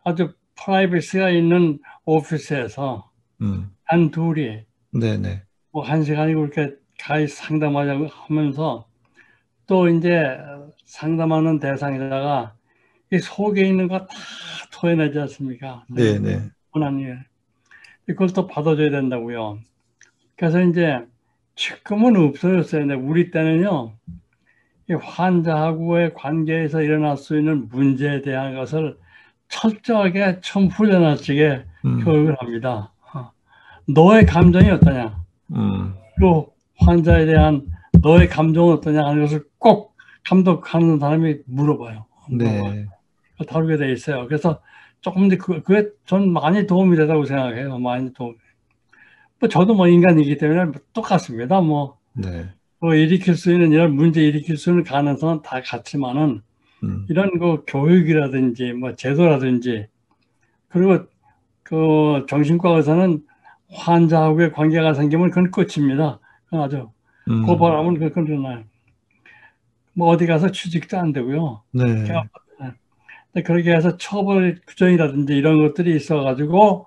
아주 0.05 0.33
프라이버시가 0.57 1.31
있는 1.31 1.79
오피스에서 2.05 3.11
음, 3.43 3.71
한 3.85 4.11
둘이 4.11 4.65
네네. 4.93 5.43
뭐 5.73 5.83
한 5.85 6.05
시간이고 6.05 6.45
이렇게 6.47 6.75
가히 6.99 7.27
상담하자고 7.27 8.09
하면서 8.09 8.87
또 9.67 9.89
이제 9.89 10.37
상담하는 10.85 11.59
대상에다가 11.61 12.55
이 13.13 13.19
속에 13.19 13.67
있는 13.67 13.89
거 13.89 13.99
다 13.99 14.07
토해내지 14.81 15.19
않습니까? 15.21 15.85
네네. 15.89 16.51
원하는 16.73 17.01
일. 17.01 17.19
이걸 18.09 18.29
또 18.29 18.47
받아줘야 18.47 18.91
된다고요. 18.91 19.59
그래서 20.37 20.63
이제 20.63 21.01
지금은 21.55 22.17
없어졌어요. 22.17 22.87
근데 22.87 22.95
우리 22.95 23.31
때는요, 23.31 23.93
이 24.89 24.95
환자하고의 24.95 26.15
관계에서 26.15 26.83
일어날 26.83 27.17
수 27.17 27.39
있는 27.39 27.69
문제에 27.69 28.23
대한 28.23 28.55
것을 28.55 28.97
철저하게 29.49 30.39
처음 30.43 30.69
훈련할지게 30.69 31.65
음, 31.85 32.05
교육을 32.05 32.37
합니다. 32.41 32.93
어. 33.13 33.31
너의 33.87 34.25
감정이 34.25 34.71
어떠냐? 34.71 35.21
음, 35.53 35.95
또 36.21 36.55
환자에 36.79 37.27
대한 37.27 37.67
너의 38.01 38.29
감정은 38.29 38.75
어떠냐 38.75 39.05
하는 39.05 39.23
것을 39.23 39.45
꼭 39.59 39.95
감독하는 40.25 40.99
사람이 40.99 41.39
물어봐요. 41.47 42.07
네. 42.31 42.87
다루게 43.45 43.77
돼 43.77 43.93
있어요. 43.93 44.27
그래서 44.27 44.61
조금 45.01 45.27
이제 45.27 45.37
그, 45.37 45.63
그게 45.63 45.89
전 46.07 46.33
많이 46.33 46.67
도움이 46.67 46.97
되다고 46.97 47.25
생각해요. 47.25 47.79
많이 47.79 48.13
도움. 48.13 48.37
뭐 49.39 49.49
저도 49.49 49.75
뭐 49.75 49.89
인간이기 49.89 50.37
때문에 50.37 50.73
똑같습니다. 50.93 51.61
뭐, 51.61 51.99
네. 52.13 52.51
뭐 52.79 52.95
일으킬 52.95 53.37
수 53.37 53.53
있는 53.53 53.73
이런 53.73 53.95
문제 53.95 54.23
일으킬 54.23 54.57
수 54.57 54.71
있는 54.71 54.85
가능성은 54.85 55.43
다 55.43 55.61
같지만은 55.63 56.43
음, 56.83 57.07
이런 57.09 57.39
그 57.39 57.65
교육이라든지 57.67 58.73
뭐 58.73 58.95
제도라든지 58.95 59.87
그리고 60.69 61.05
그 61.63 62.27
정신과 62.29 62.77
의사는 62.77 63.23
환자하고의 63.71 64.53
관계가 64.53 64.95
생기면 64.95 65.31
그건 65.31 65.51
끝입니다. 65.51 66.19
그건 66.47 66.63
아주 66.63 66.91
음, 67.29 67.47
고발하면 67.47 67.99
그건 67.99 68.25
끝나요. 68.25 68.65
뭐 69.93 70.09
어디 70.09 70.27
가서 70.27 70.51
취직도 70.51 70.99
안 70.99 71.13
되고요. 71.13 71.63
네. 71.73 71.85
그렇게 73.45 73.73
해서 73.73 73.97
처벌 73.97 74.61
규정이라든지 74.67 75.35
이런 75.37 75.61
것들이 75.61 75.95
있어가지고 75.97 76.87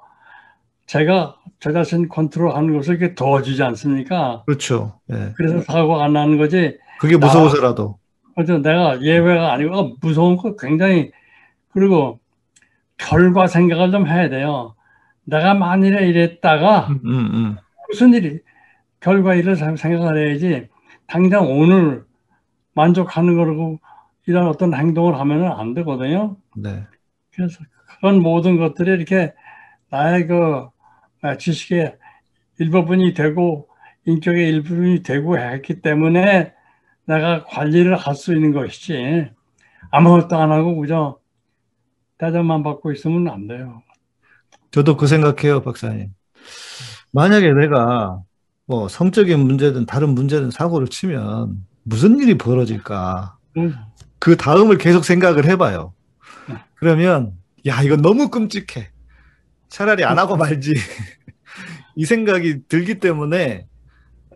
제가 0.86 1.38
저 1.60 1.72
자신 1.72 2.10
컨트롤하는 2.10 2.76
것을 2.76 2.98
이렇게 2.98 3.15
도와주지 3.15 3.64
않습니까? 3.64 4.44
그렇죠. 4.45 4.99
예. 5.11 5.32
그래서 5.36 5.61
사고가 5.61 6.03
안 6.03 6.14
나는 6.14 6.38
거지. 6.38 6.78
그게 6.99 7.15
무서워서라도. 7.15 7.98
그래서 8.36 8.57
내가 8.57 9.02
예외가 9.02 9.53
아니고 9.53 9.76
어, 9.76 9.94
무서운 10.02 10.36
거 10.36 10.56
굉장히 10.56 11.11
그리고 11.72 12.20
결과 12.98 13.48
생각을 13.48 13.91
좀 13.91 14.07
해야 14.07 14.30
돼요. 14.30 14.76
내가 15.24 15.53
만일에 15.53 16.07
이랬다가 16.07 16.88
음, 16.90 16.99
음, 17.06 17.57
무슨 17.90 18.14
일이 18.14 18.40
결과 18.99 19.36
일을 19.36 19.56
잘 19.56 19.78
생각을 19.78 20.18
해야지 20.18 20.68
당장 21.07 21.49
오늘 21.49 22.03
만족하는 22.74 23.38
거라고 23.38 23.80
이런 24.27 24.47
어떤 24.47 24.73
행동을 24.73 25.19
하면은 25.19 25.51
안 25.51 25.73
되거든요. 25.73 26.37
네. 26.57 26.85
그래서 27.35 27.59
그런 27.99 28.21
모든 28.21 28.57
것들이 28.57 28.91
이렇게 28.91 29.33
나의 29.89 30.27
그 30.27 30.67
아, 31.21 31.37
지식의 31.37 31.97
일부분이 32.59 33.13
되고 33.13 33.69
인격의 34.05 34.49
일부분이 34.49 35.03
되고 35.03 35.37
했기 35.39 35.81
때문에 35.81 36.53
내가 37.05 37.45
관리를 37.45 37.95
할 37.97 38.15
수 38.15 38.33
있는 38.33 38.53
것이지 38.53 39.29
아무것도 39.91 40.37
안 40.37 40.51
하고 40.51 40.77
그저 40.77 41.19
대접만 42.17 42.63
받고 42.63 42.91
있으면 42.93 43.27
안 43.29 43.47
돼요. 43.47 43.83
저도 44.71 44.97
그 44.97 45.07
생각해요, 45.07 45.61
박사님. 45.61 46.13
만약에 47.11 47.51
내가 47.53 48.21
뭐 48.65 48.87
성적인 48.87 49.39
문제든 49.39 49.85
다른 49.85 50.09
문제든 50.09 50.51
사고를 50.51 50.87
치면 50.87 51.65
무슨 51.83 52.19
일이 52.19 52.37
벌어질까? 52.37 53.37
음, 53.57 53.75
그 54.23 54.37
다음을 54.37 54.77
계속 54.77 55.03
생각을 55.03 55.43
해봐요. 55.47 55.91
네. 56.47 56.55
그러면, 56.75 57.33
야, 57.65 57.81
이건 57.81 58.01
너무 58.01 58.29
끔찍해. 58.29 58.89
차라리 59.67 60.05
안 60.05 60.17
하고 60.17 60.37
말지. 60.37 60.71
이 61.97 62.05
생각이 62.05 62.59
들기 62.69 63.01
때문에, 63.01 63.67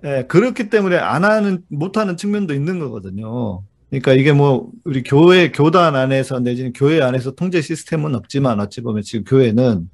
예, 0.03 0.26
그렇기 0.27 0.69
때문에 0.69 0.97
안 0.97 1.23
하는, 1.23 1.64
못 1.69 1.95
하는 1.95 2.18
측면도 2.18 2.53
있는 2.53 2.80
거거든요. 2.80 3.64
그러니까 3.89 4.11
이게 4.11 4.34
뭐, 4.34 4.69
우리 4.84 5.03
교회, 5.03 5.53
교단 5.53 5.95
안에서 5.95 6.41
내지는 6.41 6.73
교회 6.73 7.01
안에서 7.01 7.31
통제 7.31 7.61
시스템은 7.61 8.14
없지만, 8.14 8.59
어찌 8.59 8.81
보면 8.81 9.03
지금 9.03 9.23
교회는. 9.23 9.89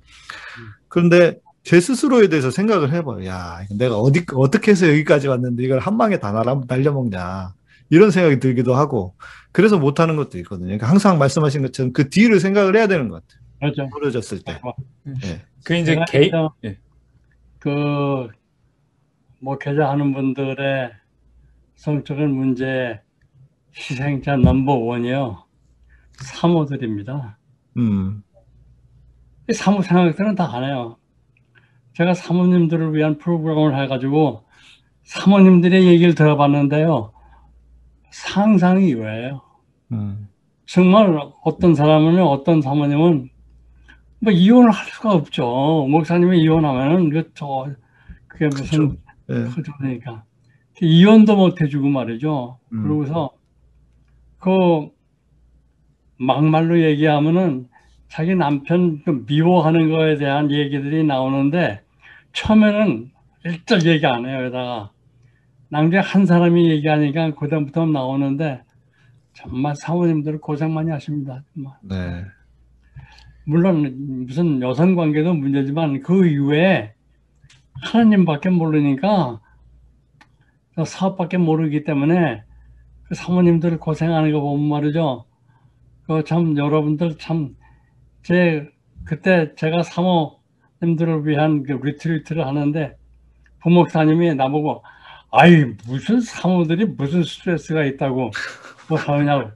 그런데 0.87 1.37
제 1.63 1.79
스스로에 1.79 2.29
대해서 2.29 2.49
생각을 2.49 2.91
해봐요. 2.93 3.27
야, 3.27 3.59
내가 3.69 3.99
어디, 3.99 4.25
어떻게 4.33 4.71
해서 4.71 4.87
여기까지 4.89 5.27
왔는데 5.27 5.63
이걸 5.63 5.77
한 5.77 5.99
방에 5.99 6.17
다 6.17 6.31
날아, 6.31 6.61
날려먹냐. 6.67 7.53
이런 7.93 8.09
생각이 8.11 8.39
들기도 8.39 8.73
하고, 8.75 9.15
그래서 9.51 9.77
못하는 9.77 10.15
것도 10.15 10.37
있거든요. 10.39 10.65
그러니까 10.67 10.87
항상 10.89 11.19
말씀하신 11.19 11.61
것처럼 11.61 11.93
그 11.93 12.09
뒤를 12.09 12.39
생각을 12.39 12.75
해야 12.75 12.87
되는 12.87 13.07
것 13.07 13.21
같아요. 13.27 13.43
그렇죠. 13.59 13.89
벌어졌을 13.91 14.39
때. 14.43 14.59
예. 15.25 15.41
그 15.63 15.75
이제 15.75 15.93
저- 16.31 16.53
예. 16.65 16.77
그 17.59 18.27
목회자하는 19.39 20.13
분들의 20.13 20.91
성적인 21.75 22.29
문제 22.29 22.99
희생자 23.75 24.35
넘버 24.37 24.73
원이요 24.73 25.43
사모들입니다. 26.17 27.37
음, 27.77 28.23
이 29.49 29.53
사모 29.53 29.81
생각들은 29.81 30.35
다 30.35 30.45
안 30.45 30.63
해요. 30.63 30.97
제가 31.95 32.13
사모님들을 32.13 32.93
위한 32.95 33.17
프로그램을 33.17 33.79
해가지고 33.83 34.45
사모님들의 35.03 35.85
얘기를 35.85 36.15
들어봤는데요. 36.15 37.12
상상이 38.13 38.89
이외예요. 38.89 39.41
음, 39.91 40.27
정말 40.67 41.19
어떤 41.43 41.73
사람은 41.73 42.21
어떤 42.21 42.61
사모님은 42.61 43.29
뭐 44.19 44.31
이혼을 44.31 44.69
할 44.69 44.85
수가 44.85 45.11
없죠. 45.11 45.87
목사님이 45.89 46.41
이혼하면은 46.43 47.09
그저 47.09 47.69
그게 48.27 48.45
무슨 48.45 48.97
예. 49.29 49.45
그러니까 49.79 50.23
이혼도 50.79 51.35
못 51.35 51.59
해주고 51.59 51.89
말이죠. 51.89 52.59
음. 52.71 52.83
그러고서 52.83 53.31
그 54.37 54.89
막말로 56.17 56.81
얘기하면은 56.81 57.67
자기 58.07 58.35
남편 58.35 59.01
그 59.03 59.23
미워하는 59.25 59.89
거에 59.89 60.17
대한 60.17 60.51
얘기들이 60.51 61.03
나오는데 61.03 61.81
처음에는 62.33 63.11
일절 63.43 63.85
얘기 63.87 64.05
안 64.05 64.27
해요. 64.27 64.43
여기다가 64.43 64.92
나중에 65.73 65.97
한 65.99 66.25
사람이 66.25 66.69
얘기하니까 66.71 67.33
그다음부터 67.35 67.85
나오는데 67.87 68.61
정말 69.33 69.75
사모님들 69.75 70.39
고생 70.39 70.73
많이 70.73 70.91
하십니다. 70.91 71.43
정말. 71.53 71.73
네. 71.81 72.25
물론 73.45 74.25
무슨 74.25 74.61
여성 74.61 74.95
관계도 74.95 75.33
문제지만 75.33 76.01
그 76.01 76.27
이후에 76.27 76.93
하나님밖에 77.81 78.49
모르니까 78.51 79.41
저 80.75 80.85
사업밖에 80.85 81.37
모르기 81.37 81.83
때문에 81.83 82.43
그 83.03 83.15
사모님들 83.15 83.79
고생하는 83.79 84.31
거 84.31 84.39
보면 84.41 84.67
말이죠. 84.69 85.25
그 86.07 86.23
참 86.23 86.57
여러분들 86.57 87.17
참 87.17 87.55
제 88.23 88.69
그때 89.05 89.53
제가 89.55 89.83
사모님들을 89.83 91.27
위한 91.27 91.63
그 91.63 91.73
리트리트를 91.73 92.47
하는데 92.47 92.95
부목사님이 93.61 94.35
나보고 94.35 94.83
아이 95.35 95.65
무슨 95.87 96.21
사모들이 96.21 96.85
무슨 96.85 97.23
스트레스가 97.23 97.83
있다고 97.85 98.29
뭐 98.87 98.97
하느냐고 98.99 99.49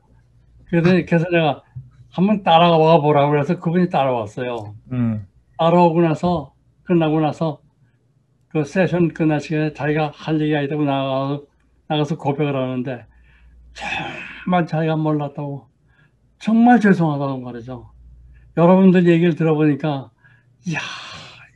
그래서 0.66 0.90
그래서 1.08 1.30
내가 1.30 1.62
한번 2.10 2.42
따라와 2.42 3.00
보라고 3.00 3.38
해서 3.38 3.60
그분이 3.60 3.90
따라왔어요. 3.90 4.74
음. 4.92 5.28
따라오고 5.60 6.02
나서 6.02 6.56
끝나고 6.84 7.20
나서 7.20 7.62
그 8.48 8.64
세션 8.64 9.10
끝날 9.14 9.40
시간에 9.40 9.72
자기가 9.74 10.12
할 10.16 10.42
얘기가 10.42 10.62
있다고 10.62 10.84
나가서 10.84 11.44
나가서 11.88 12.18
고백을 12.18 12.56
하는데 12.56 13.06
정말 13.74 14.66
자기가 14.66 14.96
몰랐다고 14.96 15.68
정말 16.40 16.80
죄송하다고 16.80 17.38
말이죠. 17.40 17.92
여러분들 18.58 19.08
얘기를 19.08 19.36
들어보니까 19.36 20.10
이야 20.66 20.80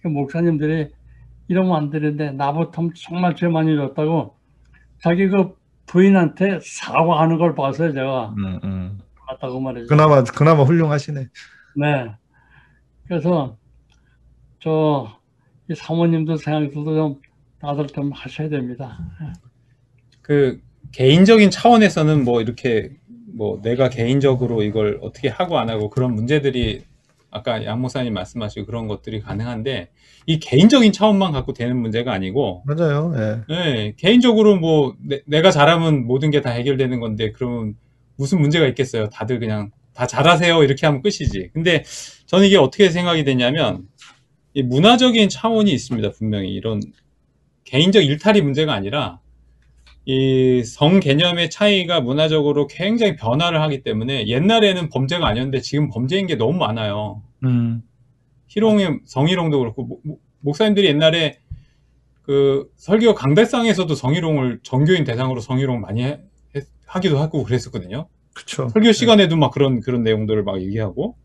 이 0.06 0.10
목사님들이 0.10 0.89
이러면 1.47 1.76
안 1.76 1.89
되는데 1.89 2.31
나부터 2.31 2.89
정말 2.95 3.35
죄 3.35 3.47
많이 3.47 3.76
졌다고 3.76 4.35
자기 5.01 5.27
그 5.27 5.55
부인한테 5.85 6.59
사과하는 6.61 7.38
걸 7.38 7.55
봤어요 7.55 7.93
제가 7.93 8.34
음, 8.38 8.59
음. 8.63 8.99
맞다고 9.27 9.59
말이죠. 9.59 9.88
그나마 9.88 10.23
그나마 10.23 10.63
훌륭하시네. 10.63 11.27
네. 11.77 12.15
그래서 13.07 13.57
저 14.59 15.22
이 15.72 15.76
사모님들 15.76 16.38
생각들도 16.38 16.95
좀 16.95 17.22
다들 17.59 17.88
좀 17.88 18.11
하셔야 18.11 18.49
됩니다. 18.49 18.99
그 20.22 20.59
개인적인 20.91 21.49
차원에서는 21.49 22.26
뭐 22.26 22.41
이렇게 22.41 22.91
뭐 23.34 23.61
내가 23.61 23.88
개인적으로 23.89 24.63
이걸 24.63 24.99
어떻게 25.01 25.30
하고 25.30 25.59
안 25.59 25.69
하고 25.69 25.89
그런 25.89 26.13
문제들이 26.13 26.84
아까 27.31 27.63
양 27.65 27.79
목사님 27.81 28.13
말씀하시고 28.13 28.65
그런 28.65 28.87
것들이 28.87 29.21
가능한데 29.21 29.89
이 30.25 30.39
개인적인 30.39 30.91
차원만 30.91 31.31
갖고 31.31 31.53
되는 31.53 31.77
문제가 31.77 32.11
아니고 32.13 32.63
맞아요. 32.65 33.13
예. 33.15 33.53
네, 33.53 33.93
개인적으로 33.97 34.57
뭐 34.57 34.95
내, 35.25 35.41
가 35.41 35.49
잘하면 35.49 36.05
모든 36.05 36.29
게 36.29 36.41
다 36.41 36.49
해결되는 36.49 36.99
건데 36.99 37.31
그러면 37.31 37.75
무슨 38.17 38.41
문제가 38.41 38.67
있겠어요. 38.67 39.09
다들 39.09 39.39
그냥 39.39 39.71
다 39.93 40.05
잘하세요 40.07 40.63
이렇게 40.63 40.85
하면 40.85 41.01
끝이지. 41.01 41.51
근데 41.53 41.83
저는 42.25 42.47
이게 42.47 42.57
어떻게 42.57 42.89
생각이 42.89 43.23
되냐면 43.23 43.87
이 44.53 44.61
문화적인 44.63 45.29
차원이 45.29 45.71
있습니다. 45.71 46.11
분명히 46.11 46.49
이런 46.49 46.81
개인적 47.63 48.03
일탈이 48.03 48.41
문제가 48.41 48.73
아니라 48.73 49.19
이 50.06 50.64
성 50.65 50.99
개념의 50.99 51.49
차이가 51.52 52.02
문화적으로 52.02 52.68
굉장히 52.68 53.15
변화를 53.15 53.61
하기 53.61 53.84
때문에 53.84 54.28
옛날에는 54.28 54.90
범죄가 54.90 55.28
아니었는데 55.28 55.61
지금 55.61 55.90
범죄인 55.90 56.26
게 56.28 56.36
너무 56.36 56.57
많아요. 56.57 57.22
음. 57.44 57.82
희롱의 58.48 59.02
성희롱도 59.06 59.60
그렇고 59.60 60.02
목사님들이 60.40 60.88
옛날에 60.88 61.40
그 62.23 62.69
설교 62.78 63.14
강달상에서도 63.15 63.94
성희롱을 63.94 64.60
전교인 64.64 65.03
대상으로 65.03 65.40
성희롱 65.40 65.82
많이 65.82 66.03
해- 66.03 66.22
했- 66.56 66.68
하기도 66.86 67.19
하고 67.19 67.44
그랬었거든요. 67.44 68.07
그쵸. 68.34 68.69
설교 68.69 68.91
시간에도 68.94 69.36
막 69.38 69.52
그런 69.52 69.82
그런 69.82 70.03
내용들을 70.03 70.44
막 70.44 70.61
얘기하고 70.61 71.15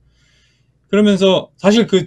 그러면서 0.89 1.51
사실 1.57 1.87
그저 1.87 2.07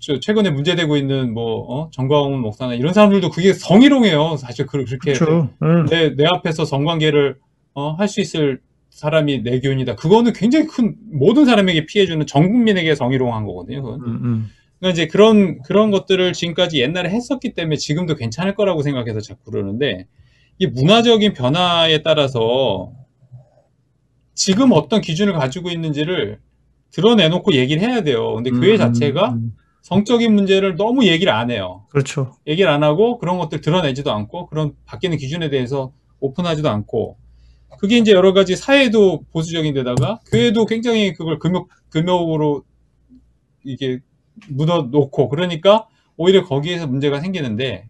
최근에 0.00 0.50
문제되고 0.50 0.96
있는 0.96 1.34
뭐 1.34 1.64
어? 1.68 1.90
정광훈 1.90 2.38
목사나 2.40 2.74
이런 2.74 2.92
사람들도 2.94 3.30
그게 3.30 3.52
성희롱이에요. 3.52 4.36
사실 4.36 4.66
그- 4.66 4.84
그렇게. 4.84 5.12
음. 5.62 5.86
내, 5.86 6.14
내 6.14 6.24
앞에서 6.26 6.64
성관계를 6.64 7.36
어, 7.74 7.92
할 7.92 8.08
수 8.08 8.20
있을 8.20 8.60
사람이 8.90 9.42
내 9.42 9.60
교인이다. 9.60 9.94
그거는 9.96 10.32
굉장히 10.32 10.66
큰 10.66 10.96
모든 11.12 11.44
사람에게 11.44 11.86
피해주는 11.86 12.26
전 12.26 12.48
국민에게 12.50 12.94
성희롱한 12.94 13.44
거거든요. 13.44 13.82
그건. 13.82 14.00
음, 14.00 14.06
음. 14.24 14.50
그러니까 14.80 14.92
이제 14.94 15.06
그런 15.06 15.60
그런 15.62 15.90
것들을 15.90 16.32
지금까지 16.32 16.80
옛날에 16.80 17.10
했었기 17.10 17.52
때문에 17.54 17.76
지금도 17.76 18.14
괜찮을 18.16 18.54
거라고 18.54 18.82
생각해서 18.82 19.20
자꾸 19.20 19.50
그러는데 19.50 20.06
이 20.58 20.66
문화적인 20.66 21.32
변화에 21.34 22.02
따라서 22.02 22.92
지금 24.34 24.72
어떤 24.72 25.00
기준을 25.00 25.32
가지고 25.34 25.70
있는지를 25.70 26.38
드러내놓고 26.92 27.54
얘기를 27.54 27.82
해야 27.82 28.02
돼요. 28.02 28.34
근데 28.34 28.50
교회 28.50 28.72
음, 28.72 28.78
자체가 28.78 29.30
음. 29.30 29.52
성적인 29.88 30.34
문제를 30.34 30.76
너무 30.76 31.06
얘기를 31.06 31.32
안 31.32 31.50
해요. 31.50 31.86
그렇죠. 31.88 32.36
얘기를 32.46 32.70
안 32.70 32.82
하고 32.82 33.16
그런 33.16 33.38
것들 33.38 33.62
드러내지도 33.62 34.12
않고 34.12 34.46
그런 34.48 34.74
바뀌는 34.84 35.16
기준에 35.16 35.48
대해서 35.48 35.92
오픈하지도 36.20 36.68
않고 36.68 37.16
그게 37.78 37.96
이제 37.96 38.12
여러 38.12 38.34
가지 38.34 38.54
사회도 38.54 39.24
보수적인 39.32 39.72
데다가 39.72 40.20
교회도 40.30 40.66
굉장히 40.66 41.14
그걸 41.14 41.38
금욕 41.38 41.70
금욕으로 41.88 42.64
이게 43.64 44.00
묻어 44.50 44.82
놓고 44.82 45.30
그러니까 45.30 45.88
오히려 46.18 46.44
거기에서 46.44 46.86
문제가 46.86 47.20
생기는데 47.20 47.88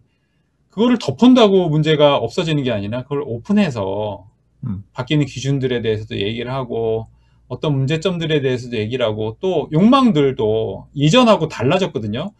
그거를 0.69 0.99
덮은다고 0.99 1.67
문제가 1.67 2.15
없어지는 2.15 2.63
게 2.63 2.71
아니라 2.71 3.03
그걸 3.03 3.23
오픈해서 3.25 4.25
음. 4.65 4.85
바뀌는 4.93 5.25
기준들에 5.25 5.81
대해서도 5.81 6.15
얘기를 6.15 6.53
하고 6.53 7.07
어떤 7.49 7.75
문제점들에 7.75 8.41
대해서도 8.41 8.77
얘기를 8.77 9.05
하고 9.05 9.35
또 9.41 9.67
욕망들도 9.73 10.87
이전하고 10.93 11.49
달라졌거든요. 11.49 12.31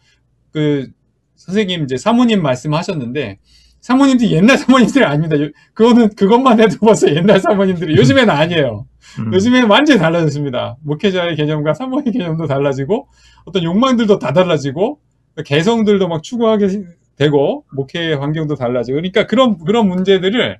그 0.52 0.88
선생님 1.34 1.84
이제 1.84 1.96
사모님 1.96 2.42
말씀하셨는데 2.42 3.38
사모님들이 3.80 4.32
옛날 4.32 4.56
사모님들이 4.58 5.04
아닙니다. 5.04 5.40
요- 5.42 5.50
그거는 5.74 6.10
그것만 6.14 6.60
해도 6.60 6.76
벌써 6.80 7.08
옛날 7.14 7.40
사모님들이 7.40 7.96
요즘에는 7.96 8.30
아니에요. 8.30 8.86
음. 9.18 9.34
요즘에는 9.34 9.68
완전히 9.68 9.98
달라졌습니다. 9.98 10.76
목회자의 10.82 11.34
개념과 11.36 11.74
사모의 11.74 12.04
개념도 12.12 12.46
달라지고 12.46 13.08
어떤 13.46 13.64
욕망들도 13.64 14.18
다 14.18 14.32
달라지고 14.32 15.00
개성들도 15.44 16.06
막 16.08 16.22
추구하게 16.22 16.68
되고 17.16 17.64
목회 17.74 18.12
환경도 18.12 18.54
달라지고 18.54 18.96
그러니까 18.96 19.26
그런 19.26 19.58
그런 19.58 19.88
문제들을 19.88 20.58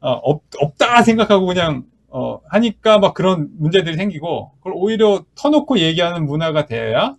어, 0.00 0.10
없, 0.12 0.42
없다 0.58 1.02
생각하고 1.02 1.46
그냥 1.46 1.84
어, 2.08 2.40
하니까 2.48 2.98
막 2.98 3.14
그런 3.14 3.48
문제들이 3.58 3.96
생기고 3.96 4.52
그걸 4.58 4.72
오히려 4.76 5.24
터놓고 5.34 5.78
얘기하는 5.78 6.26
문화가 6.26 6.66
돼야 6.66 7.14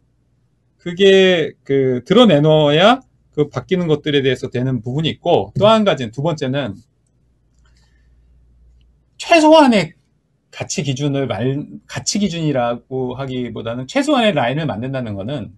그게 0.77 1.51
그 1.63 2.03
드러내놓아야 2.05 3.01
그 3.33 3.49
바뀌는 3.49 3.87
것들에 3.87 4.21
대해서 4.21 4.49
되는 4.49 4.81
부분이 4.81 5.07
있고 5.09 5.53
또 5.59 5.67
한 5.67 5.83
가지는 5.83 6.11
두 6.11 6.23
번째는 6.23 6.75
최소한의 9.17 9.93
가치 10.51 10.83
기준을 10.83 11.27
말 11.27 11.65
가치 11.85 12.19
기준이라고 12.19 13.15
하기보다는 13.15 13.87
최소한의 13.87 14.33
라인을 14.33 14.65
만든다는 14.65 15.13
거는 15.13 15.51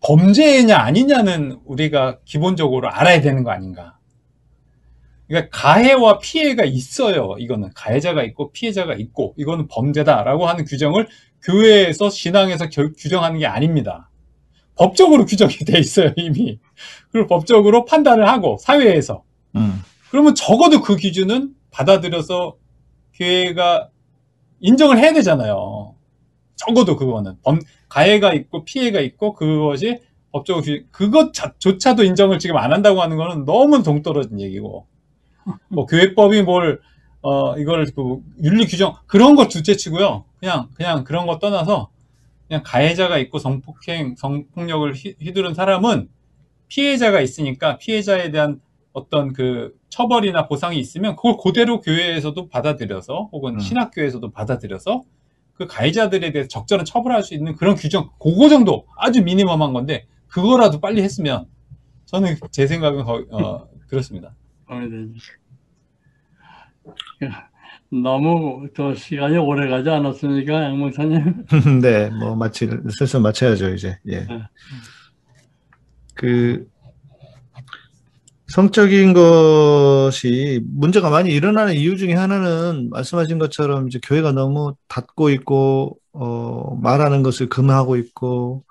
범죄냐 0.00 0.76
아니냐는 0.76 1.58
우리가 1.64 2.18
기본적으로 2.24 2.88
알아야 2.88 3.20
되는 3.20 3.42
거 3.42 3.50
아닌가. 3.50 3.97
그러니까 5.28 5.50
가해와 5.56 6.18
피해가 6.20 6.64
있어요. 6.64 7.34
이거는 7.38 7.70
가해자가 7.74 8.22
있고 8.24 8.50
피해자가 8.52 8.94
있고 8.94 9.34
이거는 9.36 9.68
범죄다라고 9.68 10.46
하는 10.46 10.64
규정을 10.64 11.06
교회에서 11.42 12.08
신앙에서 12.10 12.68
겨- 12.70 12.90
규정하는 12.98 13.38
게 13.38 13.46
아닙니다. 13.46 14.10
법적으로 14.74 15.26
규정이 15.26 15.52
돼 15.66 15.78
있어요 15.78 16.12
이미. 16.16 16.58
그리고 17.12 17.28
법적으로 17.28 17.84
판단을 17.84 18.26
하고 18.28 18.56
사회에서 18.58 19.22
음. 19.56 19.82
그러면 20.10 20.34
적어도 20.34 20.80
그 20.80 20.96
기준은 20.96 21.54
받아들여서 21.70 22.56
교회가 23.14 23.90
인정을 24.60 24.98
해야 24.98 25.12
되잖아요. 25.12 25.94
적어도 26.56 26.96
그거는 26.96 27.36
범, 27.42 27.60
가해가 27.88 28.32
있고 28.32 28.64
피해가 28.64 29.00
있고 29.00 29.34
그것이 29.34 30.00
법적으로 30.32 30.62
규- 30.64 30.84
그것조차도 30.90 32.04
인정을 32.04 32.38
지금 32.38 32.56
안 32.56 32.72
한다고 32.72 33.02
하는 33.02 33.16
거는 33.16 33.44
너무 33.44 33.82
동떨어진 33.82 34.40
얘기고 34.40 34.86
뭐 35.68 35.86
교회법이 35.86 36.42
뭘 36.42 36.80
어, 37.20 37.56
이걸 37.58 37.86
그 37.94 38.18
윤리 38.42 38.66
규정 38.66 38.94
그런 39.06 39.34
거 39.36 39.48
둘째치고요. 39.48 40.24
그냥 40.40 40.68
그냥 40.74 41.04
그런 41.04 41.26
거 41.26 41.38
떠나서 41.38 41.90
그냥 42.46 42.62
가해자가 42.64 43.18
있고 43.18 43.38
성폭행 43.38 44.14
성폭력을 44.16 44.92
휘- 44.94 45.16
휘두른 45.20 45.54
사람은 45.54 46.08
피해자가 46.68 47.20
있으니까 47.20 47.78
피해자에 47.78 48.30
대한 48.30 48.60
어떤 48.92 49.32
그 49.32 49.76
처벌이나 49.88 50.46
보상이 50.48 50.78
있으면 50.78 51.16
그걸 51.16 51.36
그대로 51.42 51.80
교회에서도 51.80 52.48
받아들여서 52.48 53.30
혹은 53.32 53.54
음. 53.54 53.58
신학교에서도 53.60 54.30
받아들여서 54.30 55.02
그 55.54 55.66
가해자들에 55.66 56.30
대해서 56.30 56.48
적절한 56.48 56.84
처벌할 56.84 57.22
수 57.22 57.34
있는 57.34 57.56
그런 57.56 57.74
규정 57.74 58.10
그거 58.20 58.48
정도 58.48 58.86
아주 58.96 59.22
미니멈한 59.22 59.72
건데 59.72 60.06
그거라도 60.28 60.80
빨리 60.80 61.02
했으면 61.02 61.46
저는 62.06 62.36
제 62.50 62.66
생각은 62.66 63.04
거의 63.04 63.26
어, 63.30 63.66
그렇습니다. 63.88 64.34
어, 64.68 64.80
네. 64.80 65.08
너무 67.90 68.68
또 68.74 68.94
시간이 68.94 69.38
오래 69.38 69.68
가지 69.68 69.88
않았습니까, 69.88 70.64
양 70.64 70.78
목사님? 70.78 71.44
네, 71.82 72.10
뭐 72.10 72.36
마치 72.36 72.68
슬슬 72.90 73.20
마쳐야죠 73.20 73.70
이제. 73.70 73.98
예. 74.08 74.20
네. 74.20 74.42
그 76.14 76.66
성적인 78.48 79.12
것이 79.12 80.60
문제가 80.64 81.10
많이 81.10 81.30
일어나는 81.30 81.74
이유 81.74 81.96
중에 81.96 82.14
하나는 82.14 82.88
말씀하신 82.90 83.38
것처럼 83.38 83.88
이제 83.88 84.00
교회가 84.02 84.32
너무 84.32 84.74
닫고 84.88 85.30
있고 85.30 85.98
어 86.12 86.74
말하는 86.76 87.22
것을 87.22 87.48
금하고 87.48 87.96
있고 87.96 88.64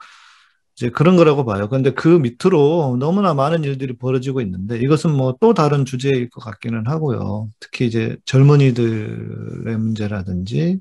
이제 0.77 0.89
그런 0.91 1.15
거라고 1.17 1.43
봐요. 1.45 1.69
근데 1.69 1.91
그 1.91 2.07
밑으로 2.07 2.97
너무나 2.99 3.33
많은 3.33 3.63
일들이 3.63 3.97
벌어지고 3.97 4.41
있는데 4.41 4.77
이것은 4.79 5.11
뭐 5.11 5.35
또 5.41 5.53
다른 5.55 5.85
주제일 5.85 6.29
것 6.29 6.41
같기는 6.43 6.87
하고요. 6.87 7.49
특히 7.59 7.87
이제 7.87 8.17
젊은이들의 8.25 9.77
문제라든지 9.77 10.79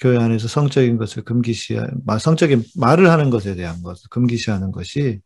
교회 0.00 0.18
안에서 0.18 0.48
성적인 0.48 0.98
것을 0.98 1.24
금기시하, 1.24 1.86
마- 2.06 2.18
성적인 2.18 2.64
말을 2.76 3.10
하는 3.10 3.30
것에 3.30 3.54
대한 3.56 3.82
것을 3.82 4.08
금기시하는 4.10 4.72
것이 4.72 5.20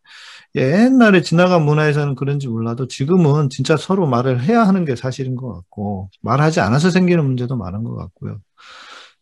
옛날에 0.56 1.22
지나간 1.22 1.64
문화에서는 1.64 2.14
그런지 2.16 2.48
몰라도 2.48 2.89
지금은 2.89 3.51
진짜 3.51 3.76
서로 3.76 4.06
말을 4.09 4.43
해야 4.44 4.62
하는 4.66 4.85
게 4.85 4.97
사실인 4.97 5.36
것 5.36 5.52
같고 5.55 6.10
말하지 6.22 6.60
않아서 6.60 6.90
생기는 6.90 7.24
문제도 7.24 7.56
많은 7.56 7.85
것 7.85 7.97
같고요. 7.97 8.39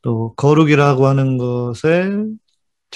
또 0.02 0.34
거룩이라고 0.36 1.06
하는 1.06 1.38
것을 1.38 2.30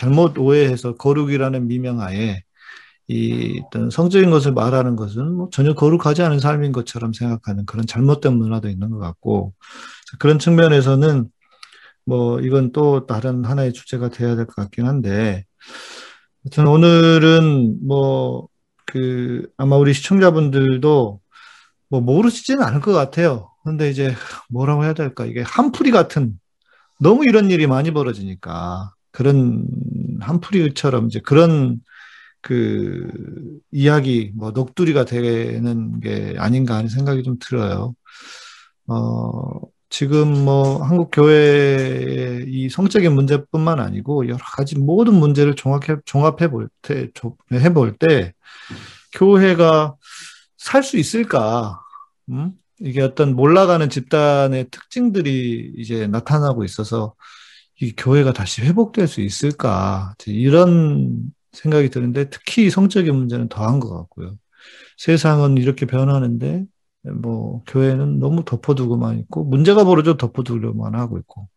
잘못 0.00 0.38
오해해서 0.38 0.94
거룩이라는 0.96 1.68
미명하에 1.68 2.42
이 3.08 3.60
어떤 3.66 3.90
성적인 3.90 4.30
것을 4.30 4.52
말하는 4.52 4.96
것은 4.96 5.32
뭐 5.34 5.48
전혀 5.52 5.74
거룩하지 5.74 6.22
않은 6.22 6.38
삶인 6.40 6.72
것처럼 6.72 7.12
생각하는 7.12 7.66
그런 7.66 7.86
잘못된 7.86 8.34
문화도 8.34 8.68
있는 8.68 8.90
것 8.90 8.98
같고 8.98 9.54
그런 10.20 10.38
측면에서는 10.38 11.28
뭐 12.06 12.40
이건 12.40 12.72
또 12.72 13.06
다른 13.06 13.44
하나의 13.44 13.72
주제가 13.74 14.10
돼야 14.10 14.36
될 14.36 14.46
것 14.46 14.56
같긴 14.56 14.86
한데 14.86 15.44
하여튼 16.44 16.66
오늘은 16.68 17.86
뭐 17.86 18.48
그 18.90 19.48
아마 19.56 19.76
우리 19.76 19.94
시청자분들도 19.94 21.20
뭐 21.90 22.00
모르시지는 22.00 22.62
않을 22.62 22.80
것 22.80 22.92
같아요. 22.92 23.50
근데 23.64 23.90
이제 23.90 24.14
뭐라고 24.48 24.84
해야 24.84 24.94
될까? 24.94 25.26
이게 25.26 25.42
한풀이 25.42 25.90
같은 25.92 26.38
너무 27.00 27.24
이런 27.24 27.50
일이 27.50 27.66
많이 27.66 27.92
벌어지니까 27.92 28.92
그런 29.12 29.66
한풀이처럼 30.20 31.06
이제 31.06 31.20
그런 31.20 31.80
그 32.42 33.08
이야기 33.70 34.32
뭐 34.34 34.50
녹두리가 34.52 35.04
되는 35.04 36.00
게 36.00 36.34
아닌가 36.38 36.76
하는 36.76 36.88
생각이 36.88 37.22
좀 37.22 37.38
들어요. 37.40 37.94
어, 38.86 39.60
지금 39.90 40.44
뭐 40.44 40.82
한국 40.82 41.10
교회의 41.12 42.46
이 42.48 42.68
성적인 42.68 43.12
문제뿐만 43.14 43.80
아니고 43.80 44.26
여러 44.28 44.38
가지 44.38 44.78
모든 44.78 45.14
문제를 45.14 45.54
종합해 45.56 45.98
종합해 46.04 46.48
볼 46.50 46.68
때, 46.82 47.10
해볼 47.52 47.96
때 47.98 48.32
교회가 49.12 49.96
살 50.58 50.82
수 50.82 50.98
있을까? 50.98 51.80
음? 52.30 52.52
이게 52.80 53.02
어떤 53.02 53.34
몰라가는 53.36 53.90
집단의 53.90 54.68
특징들이 54.70 55.72
이제 55.76 56.06
나타나고 56.06 56.64
있어서 56.64 57.14
이 57.80 57.92
교회가 57.96 58.32
다시 58.32 58.62
회복될 58.62 59.08
수 59.08 59.20
있을까? 59.20 60.14
이런 60.26 61.32
생각이 61.52 61.90
드는데 61.90 62.30
특히 62.30 62.70
성적인 62.70 63.14
문제는 63.14 63.48
더한 63.48 63.80
것 63.80 63.90
같고요. 63.94 64.36
세상은 64.98 65.56
이렇게 65.56 65.86
변하는데 65.86 66.64
뭐 67.22 67.62
교회는 67.66 68.18
너무 68.18 68.44
덮어두고만 68.44 69.18
있고 69.20 69.44
문제가 69.44 69.84
벌어져 69.84 70.16
덮어두려고만 70.18 70.94
하고 70.94 71.18
있고 71.18 71.48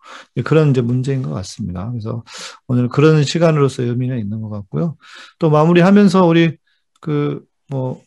그런 0.45 0.70
이제 0.72 0.82
문제인 0.82 1.22
것 1.22 1.32
같습니다. 1.32 1.91
그래서 1.91 2.24
오늘 2.68 2.88
그런 2.88 3.24
시간으로서 3.24 3.84
의미는 3.84 4.20
있는 4.20 4.40
것 4.41 4.50
같고요. 4.50 4.95
또 5.40 5.50
마무리하면서 5.50 6.26
우리 6.26 6.58
그 7.02 7.45
뭐 7.70 8.02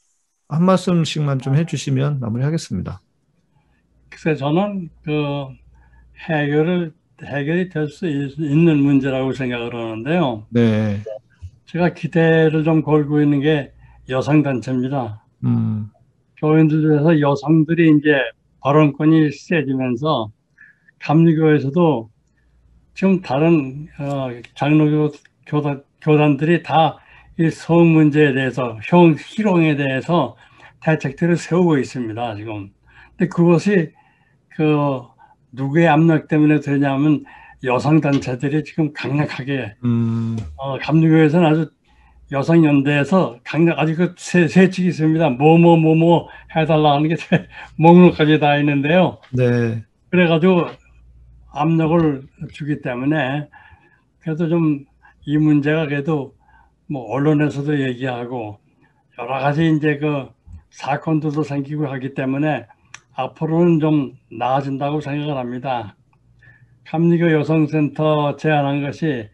한 0.48 0.64
말씀씩만 0.64 1.40
좀 1.40 1.56
해주시면 1.56 2.20
마무리하겠습니다. 2.20 3.00
글쎄 4.08 4.36
저는 4.36 4.88
그 5.04 5.12
해결을 6.28 6.94
해결이 7.24 7.68
될 7.70 7.88
수 7.88 8.06
있는 8.06 8.78
문제라고 8.78 9.32
생각을 9.32 9.74
하는데요. 9.74 10.46
네. 10.50 11.00
제가 11.66 11.94
기대를 11.94 12.64
좀 12.64 12.82
걸고 12.82 13.20
있는 13.20 13.40
게 13.40 13.72
여성 14.08 14.42
단체입니다. 14.42 15.24
음, 15.44 15.88
교인들 16.38 16.80
중에서 16.82 17.20
여성들이 17.20 17.96
이제 17.98 18.18
발언권이 18.60 19.30
세지면서 19.32 20.30
감리교에서도 21.00 22.10
지금 22.94 23.20
다른 23.20 23.88
어, 23.98 24.30
장로교 24.54 25.12
교단, 25.46 25.82
교단들이 26.00 26.62
다이성 26.62 27.92
문제에 27.92 28.32
대해서 28.32 28.78
형 28.84 29.14
희롱에 29.18 29.76
대해서 29.76 30.36
대책들을 30.80 31.36
세우고 31.36 31.78
있습니다 31.78 32.36
지금. 32.36 32.70
근데 33.16 33.28
그것이 33.28 33.92
그 34.50 35.02
누구의 35.56 35.88
압력 35.88 36.28
때문에 36.28 36.60
되냐면 36.60 37.24
여성 37.64 38.00
단체들이 38.00 38.64
지금 38.64 38.92
강력하게 38.92 39.74
음, 39.84 40.36
어, 40.56 40.78
감리교에서는 40.78 41.46
아주 41.48 41.70
여성 42.32 42.64
연대에서 42.64 43.38
강력 43.44 43.78
아주 43.78 43.96
그 43.96 44.14
세, 44.18 44.46
세칙이 44.48 44.88
있습니다. 44.88 45.30
뭐 45.30 45.58
뭐 45.58 45.76
뭐 45.76 45.94
뭐 45.96 46.28
해달라 46.54 46.94
하는 46.94 47.08
게 47.08 47.16
목록까지 47.78 48.38
다 48.38 48.56
있는데요. 48.58 49.18
네. 49.32 49.82
그래가지고 50.10 50.66
압력을 51.52 52.22
주기 52.52 52.80
때문에 52.82 53.48
그래도 54.20 54.48
좀 54.48 54.84
이 55.26 55.36
문제가 55.38 55.86
그래도 55.86 56.34
뭐 56.88 57.02
언론에서도 57.12 57.80
얘기하고 57.82 58.60
여러 59.18 59.40
가지 59.40 59.68
이제 59.76 59.98
그 59.98 60.28
사건들도 60.70 61.42
생기고 61.42 61.88
하기 61.88 62.14
때문에 62.14 62.66
앞으로는 63.16 63.80
좀 63.80 64.18
나아진다고 64.30 65.00
생각을 65.00 65.36
합니다. 65.36 65.96
감리교 66.84 67.32
여성센터 67.32 68.36
제안한 68.36 68.82
것이 68.82 69.28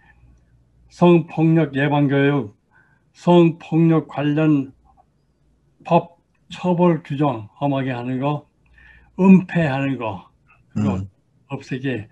성폭력 0.88 1.74
예방교육, 1.74 2.56
성폭력 3.12 4.08
관련 4.08 4.72
법 5.84 6.18
처벌 6.48 7.02
규정 7.02 7.48
엄하게 7.58 7.90
하는 7.90 8.20
거, 8.20 8.46
은폐하는 9.18 9.98
거, 9.98 10.30
그거 10.68 10.96
음, 10.96 11.08
없애기, 11.48 12.04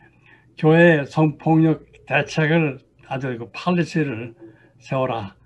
교회 0.58 1.04
성폭력 1.04 1.86
대책을 2.06 2.80
아주 3.06 3.38
그 3.38 3.50
팔리시를 3.52 4.34
세워라. 4.78 5.36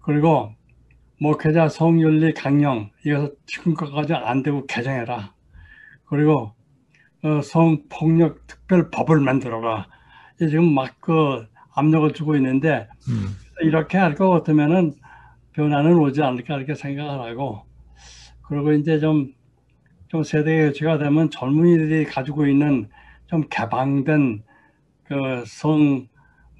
그리고 0.00 0.52
목회자 1.20 1.68
성윤리 1.68 2.34
강령 2.34 2.90
이것을 3.06 3.36
지금까지 3.46 4.14
안 4.14 4.42
되고 4.42 4.66
개정해라. 4.66 5.33
그리고 6.16 6.54
어, 7.22 7.40
성폭력 7.42 8.46
특별법을 8.46 9.20
만들어라. 9.20 9.88
이제 10.36 10.48
지금 10.48 10.74
막 10.74 11.00
그 11.00 11.46
압력을 11.76 12.12
주고 12.14 12.36
있는데 12.36 12.88
음, 13.08 13.36
이렇게 13.62 13.98
할 13.98 14.14
것 14.14 14.30
같으면은 14.30 14.94
변화는 15.52 15.98
오지 15.98 16.22
않을까 16.22 16.56
이렇게 16.56 16.74
생각을 16.74 17.20
하고 17.32 17.62
그리고 18.42 18.72
이제 18.72 19.00
좀, 19.00 19.32
좀 20.08 20.22
세대 20.24 20.66
교체가 20.66 20.98
되면 20.98 21.30
젊은이들이 21.30 22.06
가지고 22.06 22.46
있는 22.46 22.88
좀 23.26 23.44
개방된 23.50 24.42
그 25.04 25.44
성 25.46 26.08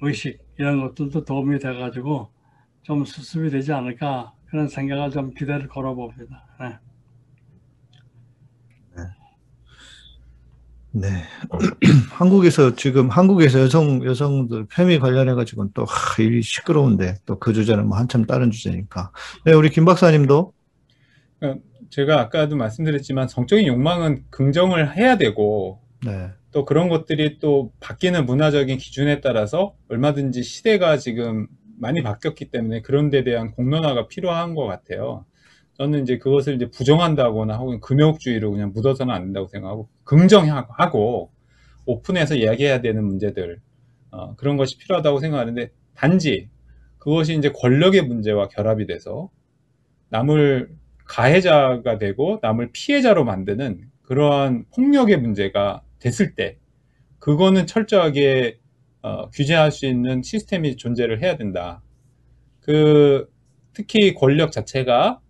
의식 0.01 0.39
이런 0.59 0.81
것들도 0.81 1.25
도움이 1.25 1.59
돼 1.59 1.73
가지고 1.77 2.31
좀 2.83 3.05
수습이 3.05 3.49
되지 3.51 3.73
않을까 3.73 4.33
그런 4.47 4.67
생각을 4.67 5.11
좀 5.11 5.33
기대를 5.33 5.67
걸어봅니다. 5.69 6.44
네. 10.95 11.09
네. 11.09 11.23
한국에서 12.11 12.75
지금 12.75 13.09
한국에서 13.09 13.59
여성 13.59 14.03
여성들 14.05 14.67
페미 14.73 14.99
관련해 14.99 15.33
가지고는 15.33 15.71
또 15.73 15.83
하, 15.83 16.23
일이 16.23 16.41
시끄러운데 16.41 17.15
또 17.25 17.37
그 17.37 17.53
주제는 17.53 17.87
뭐 17.87 17.97
한참 17.97 18.25
다른 18.25 18.49
주제니까. 18.49 19.11
네, 19.45 19.53
우리 19.53 19.69
김 19.69 19.83
박사님도 19.83 20.53
제가 21.89 22.19
아까도 22.21 22.55
말씀드렸지만 22.55 23.27
성적인 23.27 23.67
욕망은 23.67 24.23
긍정을 24.29 24.95
해야 24.95 25.17
되고 25.17 25.81
네. 26.05 26.29
또 26.51 26.63
그런 26.65 26.87
것들이 26.87 27.39
또 27.39 27.73
바뀌는 27.81 28.25
문화적인 28.25 28.77
기준에 28.77 29.19
따라서 29.19 29.75
얼마든지 29.89 30.43
시대가 30.43 30.97
지금 30.97 31.47
많이 31.77 32.01
바뀌었기 32.03 32.45
때문에 32.51 32.81
그런 32.81 33.09
데 33.09 33.23
대한 33.23 33.51
공론화가 33.51 34.07
필요한 34.07 34.55
것 34.55 34.65
같아요. 34.65 35.25
저는 35.77 36.03
이제 36.03 36.17
그것을 36.17 36.55
이제 36.55 36.69
부정한다거나 36.69 37.57
혹은 37.57 37.79
금욕주의로 37.81 38.51
그냥 38.51 38.71
묻어서는 38.73 39.13
안 39.13 39.23
된다고 39.23 39.47
생각하고 39.47 39.89
긍정하고 40.03 41.31
오픈해서 41.85 42.35
이야기해야 42.35 42.81
되는 42.81 43.03
문제들 43.03 43.59
어, 44.11 44.35
그런 44.35 44.55
것이 44.57 44.77
필요하다고 44.77 45.19
생각하는데 45.19 45.71
단지 45.93 46.49
그것이 46.97 47.35
이제 47.35 47.51
권력의 47.51 48.03
문제와 48.03 48.47
결합이 48.47 48.87
돼서 48.87 49.29
남을 50.09 50.69
가해자가 51.05 51.97
되고 51.97 52.39
남을 52.41 52.71
피해자로 52.71 53.25
만드는 53.25 53.89
그러한 54.03 54.65
폭력의 54.73 55.17
문제가 55.17 55.83
됐을 55.99 56.35
때 56.35 56.57
그거는 57.19 57.67
철저하게 57.67 58.59
어, 59.01 59.29
규제할 59.29 59.71
수 59.71 59.85
있는 59.85 60.23
시스템이 60.23 60.77
존재를 60.77 61.21
해야 61.21 61.37
된다. 61.37 61.81
그 62.61 63.29
특히 63.73 64.15
권력 64.15 64.51
자체가 64.51 65.19
어, 65.19 65.24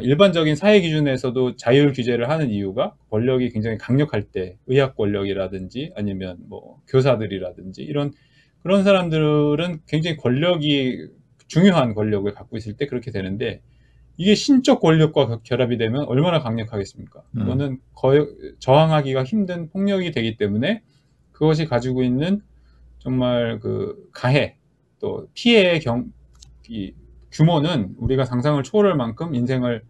일반적인 0.00 0.56
사회 0.56 0.80
기준에서도 0.80 1.56
자율 1.56 1.92
규제를 1.92 2.30
하는 2.30 2.50
이유가 2.50 2.94
권력이 3.10 3.50
굉장히 3.50 3.78
강력할 3.78 4.22
때 4.22 4.56
의학 4.66 4.96
권력이라든지 4.96 5.92
아니면 5.96 6.38
뭐 6.48 6.80
교사들이라든지 6.88 7.82
이런 7.82 8.12
그런 8.62 8.84
사람들은 8.84 9.80
굉장히 9.86 10.16
권력이 10.16 11.08
중요한 11.48 11.94
권력을 11.94 12.32
갖고 12.32 12.56
있을 12.56 12.76
때 12.76 12.86
그렇게 12.86 13.10
되는데 13.10 13.60
이게 14.16 14.34
신적 14.34 14.80
권력과 14.80 15.40
결합이 15.42 15.76
되면 15.78 16.04
얼마나 16.04 16.40
강력하겠습니까? 16.40 17.22
음. 17.36 17.42
이거는 17.42 17.78
거의 17.94 18.26
저항하기가 18.60 19.24
힘든 19.24 19.68
폭력이 19.68 20.12
되기 20.12 20.36
때문에 20.36 20.82
그것이 21.32 21.64
가지고 21.64 22.02
있는 22.02 22.40
정말 22.98 23.58
그 23.58 24.08
가해 24.12 24.56
또 25.00 25.28
피해의 25.34 25.80
경, 25.80 26.12
이 26.68 26.94
규모는 27.32 27.94
우리가 27.98 28.24
상상을 28.24 28.62
초월할 28.62 28.96
만큼 28.96 29.34
인생을 29.34 29.82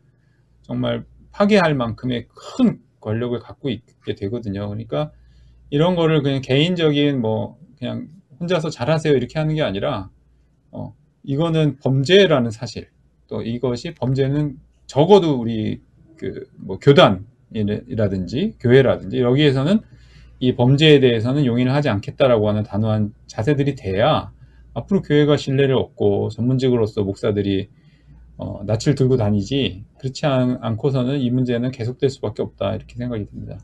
정말 0.63 1.05
파괴할 1.33 1.75
만큼의 1.75 2.29
큰 2.29 2.81
권력을 3.01 3.39
갖고 3.41 3.69
있게 3.71 4.15
되거든요. 4.15 4.69
그러니까 4.69 5.11
이런 5.71 5.97
거를 5.97 6.23
그냥 6.23 6.41
개인적인 6.41 7.21
뭐 7.21 7.59
그냥 7.79 8.09
혼자서 8.41 8.71
잘하세요 8.71 9.15
이렇게 9.15 9.39
하는 9.39 9.55
게 9.55 9.63
아니라 9.63 10.11
어 10.71 10.95
이거는 11.25 11.77
범죄라는 11.83 12.51
사실 12.51 12.89
또 13.29 13.43
이것이 13.43 13.95
범죄는 13.95 14.59
적어도 14.87 15.39
우리 15.41 15.81
그 16.19 16.47
뭐 16.57 16.79
교단이라든지 16.79 18.55
교회라든지 18.61 19.21
여기에서는 19.21 19.81
이 20.41 20.55
범죄에 20.55 21.01
대해서는 21.01 21.45
용인을 21.47 21.73
하지 21.73 21.89
않겠다라고 21.89 22.49
하는 22.49 22.63
단호한 22.63 23.15
자세들이 23.27 23.75
돼야 23.77 24.33
앞으로 24.75 25.03
교회가 25.03 25.37
신뢰를 25.37 25.75
얻고 25.75 26.31
전문직으로서 26.31 27.03
목사들이 27.05 27.69
어, 28.39 28.63
낯을 28.65 28.95
들고 28.97 29.17
다니지 29.17 29.85
그렇지 29.99 30.27
않, 30.27 30.59
않고서는 30.63 31.21
이 31.21 31.31
문제는 31.31 31.71
계속될 31.71 32.11
수밖에 32.11 32.43
없다 32.43 32.75
이렇게 32.75 32.97
생각이 32.97 33.27
듭니다. 33.27 33.59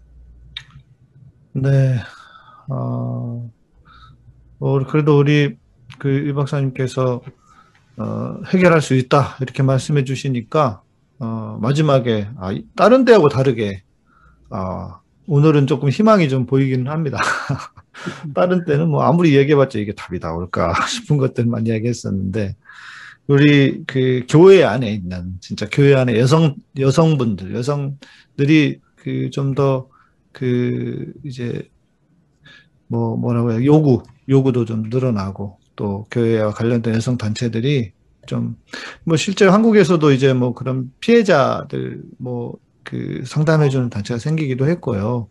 네. 1.53 1.97
어, 2.69 3.51
어, 4.61 4.85
그래도 4.87 5.19
우리 5.19 5.57
그이 5.99 6.33
박사님께서 6.33 7.23
어, 7.97 8.41
해결할 8.53 8.81
수 8.83 8.95
있다 8.95 9.37
이렇게 9.41 9.63
말씀해 9.63 10.05
주시니까 10.05 10.83
어, 11.19 11.59
마지막에 11.61 12.29
아, 12.39 12.53
이- 12.53 12.65
다른 12.77 13.05
때하고 13.05 13.29
다르게 13.29 13.83
아, 14.51 15.01
오늘은 15.27 15.67
조금 15.67 15.89
희망이 15.89 16.29
좀 16.29 16.47
보이기는 16.47 16.87
합니다. 16.91 17.19
다른 18.35 18.65
때는 18.65 18.89
뭐 18.89 19.03
아무리 19.03 19.37
얘기해봤자 19.37 19.79
이게 19.79 19.93
답이 19.95 20.19
나올까 20.21 20.75
싶은 20.89 21.17
것들만 21.19 21.67
이야기했었는데 21.67 22.57
우리 23.27 23.85
그 23.87 24.25
교회 24.29 24.65
안에 24.65 24.93
있는 24.93 25.35
진짜 25.41 25.67
교회 25.71 25.95
안에 25.95 26.19
여성 26.19 26.57
여성분들 26.79 27.55
여성들이 27.55 28.81
그 28.97 29.31
좀 29.33 29.55
더 29.55 29.89
그 30.33 31.13
이제 31.25 31.69
뭐 32.87 33.17
뭐라고 33.17 33.53
해요 33.53 33.65
요구 33.65 34.03
요구도 34.29 34.65
좀 34.65 34.85
늘어나고 34.89 35.59
또 35.77 36.07
교회와 36.11 36.53
관련된 36.53 36.95
여성 36.95 37.19
단체들이 37.19 37.93
좀 38.27 38.57
뭐 39.05 39.17
실제 39.17 39.47
한국에서도 39.47 40.13
이제 40.13 40.33
뭐 40.35 40.55
그런 40.55 40.93
피해자들 41.01 42.03
뭐 42.19 42.59
그 42.85 43.23
상담해주는 43.27 43.91
단체가 43.91 44.19
생기기도 44.19 44.67
했고요. 44.67 45.29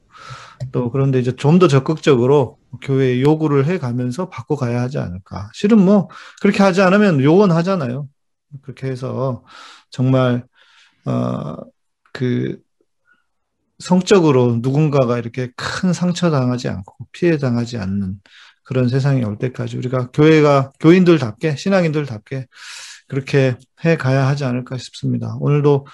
또 0.72 0.92
그런데 0.92 1.20
이제 1.20 1.36
좀 1.36 1.60
더 1.60 1.68
적극적으로 1.68 2.60
교회에 2.82 3.22
요구를 3.22 3.66
해 3.68 3.78
가면서 3.80 4.30
바꿔가야 4.30 4.82
하지 4.82 4.98
않을까. 5.00 5.50
실은 5.54 5.80
뭐 5.84 6.10
그렇게 6.42 6.64
하지 6.64 6.82
않으면 6.82 7.22
요원 7.24 7.52
하잖아요. 7.52 8.08
그렇게 8.62 8.88
해서 8.88 9.44
정말 9.90 10.46
어그 11.06 12.60
성적으로 13.80 14.60
누군가가 14.62 15.18
이렇게 15.20 15.50
큰 15.56 15.94
상처 15.94 16.32
당하지 16.32 16.68
않고 16.70 17.08
피해 17.12 17.38
당하지 17.38 17.78
않는 17.78 18.20
그런 18.64 18.90
세상이 18.90 19.24
올 19.24 19.38
때까지 19.38 19.78
우리가 19.78 20.10
교회가 20.12 20.72
교인들답게 20.80 21.56
신앙인들답게 21.56 22.48
그렇게 23.08 23.56
해 23.86 23.98
가야 23.98 24.28
하지 24.28 24.44
않을까 24.46 24.78
싶습니다. 24.78 25.36
오늘도 25.40 25.86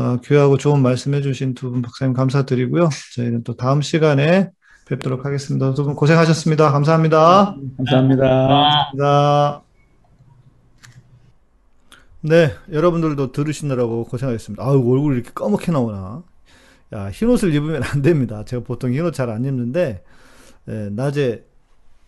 어, 0.00 0.16
교회하고 0.22 0.56
좋은 0.56 0.80
말씀 0.82 1.12
해 1.14 1.20
주신 1.20 1.54
두 1.54 1.70
분 1.70 1.82
박사님 1.82 2.14
감사드리고요. 2.14 2.88
저희는 3.16 3.44
또 3.44 3.54
다음 3.56 3.82
시간에 3.82 4.50
뵙도록 4.88 5.26
하겠습니다. 5.26 5.74
두 5.74 5.84
분 5.84 5.94
고생하셨습니다. 5.94 6.72
감사합니다. 6.72 7.54
감사합니다. 7.76 8.26
감사합니다. 8.96 9.62
네, 12.22 12.52
여러분들도 12.72 13.32
들으시느라고 13.32 14.04
고생하셨습니다. 14.04 14.62
아유, 14.64 14.76
얼굴이 14.78 15.16
이렇게 15.16 15.30
까맣게 15.34 15.72
나오나. 15.72 16.22
야, 16.94 17.10
흰 17.10 17.28
옷을 17.30 17.54
입으면 17.54 17.82
안 17.84 18.02
됩니다. 18.02 18.44
제가 18.44 18.62
보통 18.64 18.92
흰 18.92 19.04
옷 19.04 19.14
잘 19.14 19.30
안 19.30 19.44
입는데, 19.44 20.02
예, 20.68 20.88
낮에, 20.92 21.44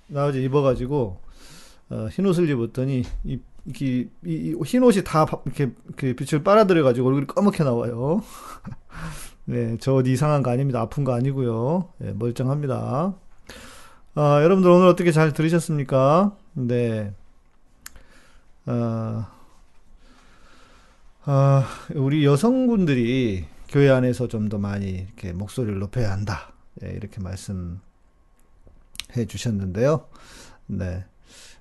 낮에 0.09 0.43
입어가지고, 0.43 1.20
어, 1.90 2.09
흰 2.12 2.27
옷을 2.27 2.48
입었더니, 2.51 3.05
이, 3.24 3.39
이, 3.66 4.09
이, 4.24 4.56
흰 4.66 4.82
옷이 4.82 5.05
다 5.05 5.24
바- 5.24 5.40
이렇게, 5.47 5.72
그 5.97 6.14
빛을 6.14 6.43
빨아들여 6.43 6.82
가지고 6.82 7.09
얼굴이 7.09 7.26
까맣게 7.28 7.62
나와요. 7.64 8.22
네, 9.44 9.76
저 9.80 9.94
어디 9.94 10.12
이상한 10.12 10.43
거 10.43 10.51
아닙니다. 10.51 10.80
아픈 10.80 11.05
거 11.05 11.14
아니고요. 11.14 11.89
예, 12.05 12.12
멀쩡합니다. 12.12 13.14
아, 14.14 14.43
여러분들 14.43 14.70
오늘 14.70 14.86
어떻게 14.89 15.12
잘 15.12 15.32
들으셨습니까? 15.32 16.36
네. 16.55 17.14
아, 18.66 19.30
아, 21.24 21.66
우리 21.94 22.24
여성분들이 22.24 23.47
교회 23.68 23.89
안에서 23.90 24.28
좀 24.28 24.48
더 24.48 24.59
많이 24.59 24.90
이렇게 24.90 25.32
목소리를 25.32 25.78
높여야 25.78 26.10
한다. 26.12 26.52
예, 26.84 26.90
이렇게 26.90 27.20
말씀해 27.20 27.78
주셨는데요. 29.28 30.06
네. 30.66 31.05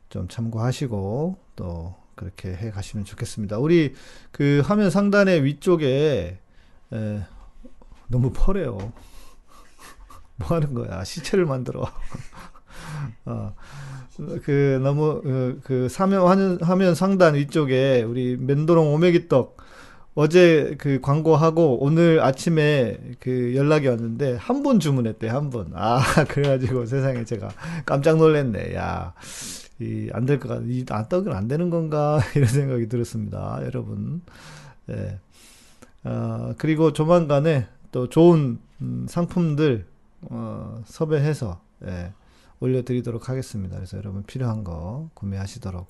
좀 0.09 0.27
참고하시고 0.27 1.37
또 1.61 1.93
그렇게 2.15 2.49
해 2.55 2.71
가시면 2.71 3.05
좋겠습니다. 3.05 3.59
우리 3.59 3.93
그 4.31 4.63
화면 4.65 4.89
상단의 4.89 5.43
위쪽에 5.43 6.39
에, 6.91 7.21
너무 8.07 8.31
펄해요. 8.33 8.77
뭐 10.37 10.47
하는 10.49 10.73
거야? 10.73 11.03
시체를 11.03 11.45
만들어. 11.45 11.85
어, 13.25 13.53
그 14.43 14.79
너무 14.83 15.21
그, 15.21 15.61
그 15.63 15.89
사면 15.89 16.27
화면, 16.27 16.57
화면 16.61 16.95
상단 16.95 17.35
위쪽에 17.35 18.03
우리 18.03 18.37
맨도롱 18.37 18.93
오메기떡 18.93 19.57
어제 20.15 20.75
그 20.79 20.99
광고하고 21.01 21.83
오늘 21.83 22.21
아침에 22.21 22.97
그 23.19 23.53
연락이 23.55 23.87
왔는데 23.87 24.35
한 24.35 24.63
분 24.63 24.79
주문했대 24.79 25.27
한 25.29 25.49
분. 25.51 25.71
아 25.75 26.01
그래가지고 26.27 26.85
세상에 26.87 27.23
제가 27.23 27.49
깜짝 27.85 28.17
놀랐네. 28.17 28.75
야. 28.75 29.13
이, 29.81 30.09
안될 30.13 30.39
것 30.39 30.49
같, 30.49 30.63
이, 30.65 30.85
아, 30.89 31.07
떡은 31.07 31.33
안 31.33 31.47
되는 31.47 31.69
건가? 31.69 32.19
이런 32.35 32.47
생각이 32.47 32.87
들었습니다. 32.87 33.59
여러분. 33.63 34.21
예. 34.89 35.19
어, 36.03 36.53
그리고 36.57 36.93
조만간에 36.93 37.67
또 37.91 38.09
좋은 38.09 38.59
음, 38.81 39.05
상품들, 39.09 39.85
어, 40.23 40.81
섭외해서, 40.85 41.61
예, 41.85 42.13
올려드리도록 42.59 43.29
하겠습니다. 43.29 43.75
그래서 43.75 43.97
여러분 43.97 44.23
필요한 44.23 44.63
거 44.63 45.09
구매하시도록. 45.13 45.87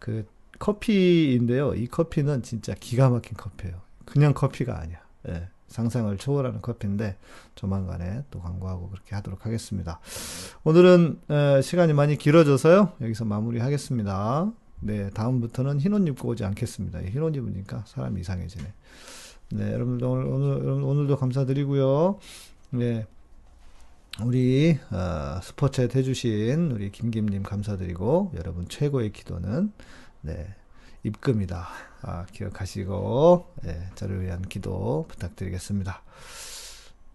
그, 0.00 0.26
커피인데요. 0.58 1.74
이 1.74 1.86
커피는 1.86 2.42
진짜 2.42 2.74
기가 2.74 3.10
막힌 3.10 3.36
커피예요. 3.36 3.80
그냥 4.04 4.34
커피가 4.34 4.78
아니야. 4.80 4.98
예. 5.28 5.48
상상을 5.68 6.16
초월하는 6.16 6.60
커피인데 6.60 7.16
조만간에 7.54 8.24
또 8.30 8.40
광고하고 8.40 8.90
그렇게 8.90 9.14
하도록 9.14 9.44
하겠습니다. 9.44 10.00
오늘은 10.64 11.20
에, 11.30 11.62
시간이 11.62 11.92
많이 11.92 12.16
길어져서요. 12.16 12.94
여기서 13.00 13.24
마무리하겠습니다. 13.24 14.52
네, 14.80 15.10
다음부터는 15.10 15.80
흰 15.80 15.92
옷 15.92 16.06
입고 16.06 16.28
오지 16.28 16.44
않겠습니다. 16.44 17.00
흰 17.02 17.22
옷 17.22 17.36
입으니까 17.36 17.84
사람이 17.86 18.20
이상해지네. 18.20 18.72
네, 19.50 19.72
여러분들 19.72 20.06
오늘, 20.06 20.26
오늘 20.26 20.82
오늘도 20.82 21.16
감사드리고요. 21.16 22.18
네. 22.70 23.06
우리 24.24 24.76
어, 24.90 25.40
스포츠에 25.42 25.88
해주신 25.94 26.72
우리 26.72 26.90
김김님 26.90 27.44
감사드리고 27.44 28.32
여러분 28.36 28.68
최고의 28.68 29.12
기도는 29.12 29.72
네 30.22 30.54
입금이다 31.04 31.68
아, 32.02 32.26
기억하시고 32.32 33.46
예, 33.66 33.88
저를 33.94 34.22
위한 34.22 34.42
기도 34.42 35.06
부탁드리겠습니다. 35.08 36.02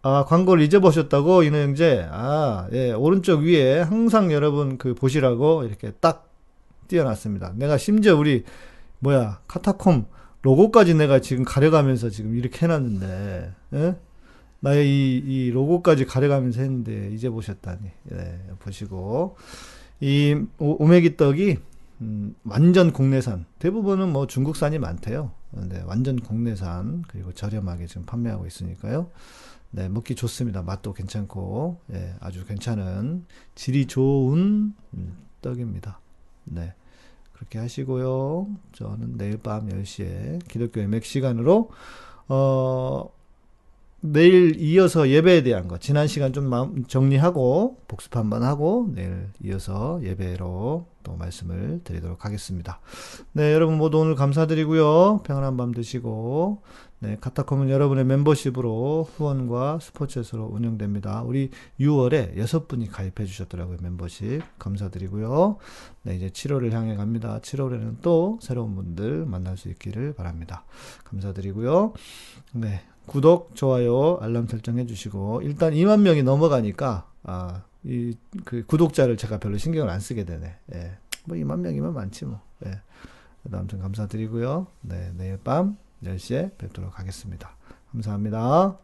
아 0.05 0.26
광고를 0.27 0.64
잊어보셨다고 0.64 1.43
이노 1.43 1.57
형제 1.57 2.05
아 2.11 2.68
예, 2.73 2.91
오른쪽 2.91 3.41
위에 3.41 3.80
항상 3.80 4.31
여러분 4.34 4.77
그 4.77 4.93
보시라고 4.93 5.64
이렇게 5.64 5.91
딱 5.99 6.30
띄어놨습니다. 6.89 7.53
내가 7.55 7.77
심지어 7.77 8.18
우리 8.18 8.43
뭐야 8.99 9.39
카타콤 9.47 10.05
로고까지 10.41 10.95
내가 10.95 11.19
지금 11.19 11.45
가려가면서 11.45 12.10
지금 12.10 12.35
이렇게 12.35 12.65
해놨는데 12.65 13.53
예? 13.76 13.95
나의 14.60 14.88
이, 14.88 15.23
이 15.26 15.51
로고까지 15.51 16.05
가려가면서 16.05 16.61
했는데 16.61 17.10
이제 17.14 17.30
보셨다니. 17.30 17.80
예, 18.14 18.39
보시고 18.60 19.38
이 20.01 20.35
오- 20.57 20.84
오메기 20.84 21.15
떡이 21.15 21.57
음, 22.03 22.35
완전 22.43 22.91
국내산. 22.91 23.45
대부분은 23.59 24.11
뭐 24.11 24.27
중국산이 24.27 24.77
많대요. 24.77 25.31
근데 25.51 25.81
완전 25.85 26.19
국내산 26.19 27.03
그리고 27.07 27.31
저렴하게 27.31 27.88
지금 27.88 28.03
판매하고 28.03 28.45
있으니까요. 28.45 29.09
네, 29.71 29.89
먹기 29.89 30.15
좋습니다. 30.15 30.61
맛도 30.61 30.93
괜찮고, 30.93 31.80
예, 31.93 32.13
아주 32.19 32.45
괜찮은 32.45 33.25
질이 33.55 33.88
좋은 33.88 34.73
음, 34.93 35.17
떡입니다. 35.41 35.99
네. 36.43 36.73
그렇게 37.31 37.57
하시고요. 37.57 38.47
저는 38.73 39.17
내일 39.17 39.38
밤 39.38 39.67
10시에 39.67 40.47
기독교 40.47 40.80
예맥 40.81 41.03
시간으로, 41.03 41.71
어, 42.27 43.09
내일 44.01 44.59
이어서 44.59 45.09
예배에 45.09 45.43
대한 45.43 45.67
거, 45.67 45.80
지난 45.80 46.07
시간 46.07 46.34
좀 46.34 46.85
정리하고, 46.88 47.77
복습 47.88 48.15
한번 48.15 48.43
하고, 48.43 48.91
내일 48.93 49.30
이어서 49.43 49.99
예배로 50.03 50.93
또 51.03 51.15
말씀을 51.15 51.81
드리도록 51.84 52.25
하겠습니다. 52.25 52.80
네, 53.34 53.53
여러분 53.53 53.77
모두 53.77 53.99
오늘 53.99 54.15
감사드리고요. 54.15 55.21
평안한 55.23 55.57
밤 55.57 55.73
되시고, 55.73 56.61
네, 56.99 57.17
카타콤은 57.19 57.69
여러분의 57.69 58.05
멤버십으로 58.05 59.09
후원과 59.15 59.80
스포츠에서로 59.81 60.45
운영됩니다. 60.45 61.21
우리 61.23 61.49
6월에 61.80 62.38
여섯 62.38 62.67
분이 62.69 62.88
가입해 62.88 63.25
주셨더라고요, 63.25 63.77
멤버십. 63.81 64.41
감사드리고요. 64.57 65.57
네, 66.03 66.15
이제 66.15 66.30
7월을 66.30 66.71
향해 66.71 66.95
갑니다. 66.95 67.39
7월에는 67.41 67.97
또 68.01 68.39
새로운 68.41 68.75
분들 68.75 69.25
만날 69.25 69.57
수 69.57 69.67
있기를 69.69 70.13
바랍니다. 70.13 70.63
감사드리고요. 71.03 71.93
네, 72.53 72.81
구독, 73.05 73.53
좋아요, 73.53 74.17
알람 74.21 74.47
설정해 74.47 74.85
주시고, 74.85 75.41
일단 75.43 75.73
2만 75.73 76.01
명이 76.01 76.23
넘어가니까, 76.23 77.09
아, 77.23 77.63
이, 77.84 78.15
그 78.45 78.65
구독자를 78.65 79.18
제가 79.18 79.39
별로 79.39 79.57
신경을 79.57 79.89
안 79.89 79.99
쓰게 79.99 80.23
되네. 80.23 80.55
예. 80.73 80.97
뭐 81.26 81.38
2만 81.38 81.60
명이면 81.60 81.93
많지 81.93 82.26
뭐. 82.26 82.41
예. 82.65 82.81
아무튼 83.51 83.80
감사드리고요. 83.80 84.68
네, 84.81 85.11
내일 85.18 85.38
밤 85.38 85.77
10시에 86.03 86.57
뵙도록 86.57 86.99
하겠습니다. 86.99 87.55
감사합니다. 87.91 88.77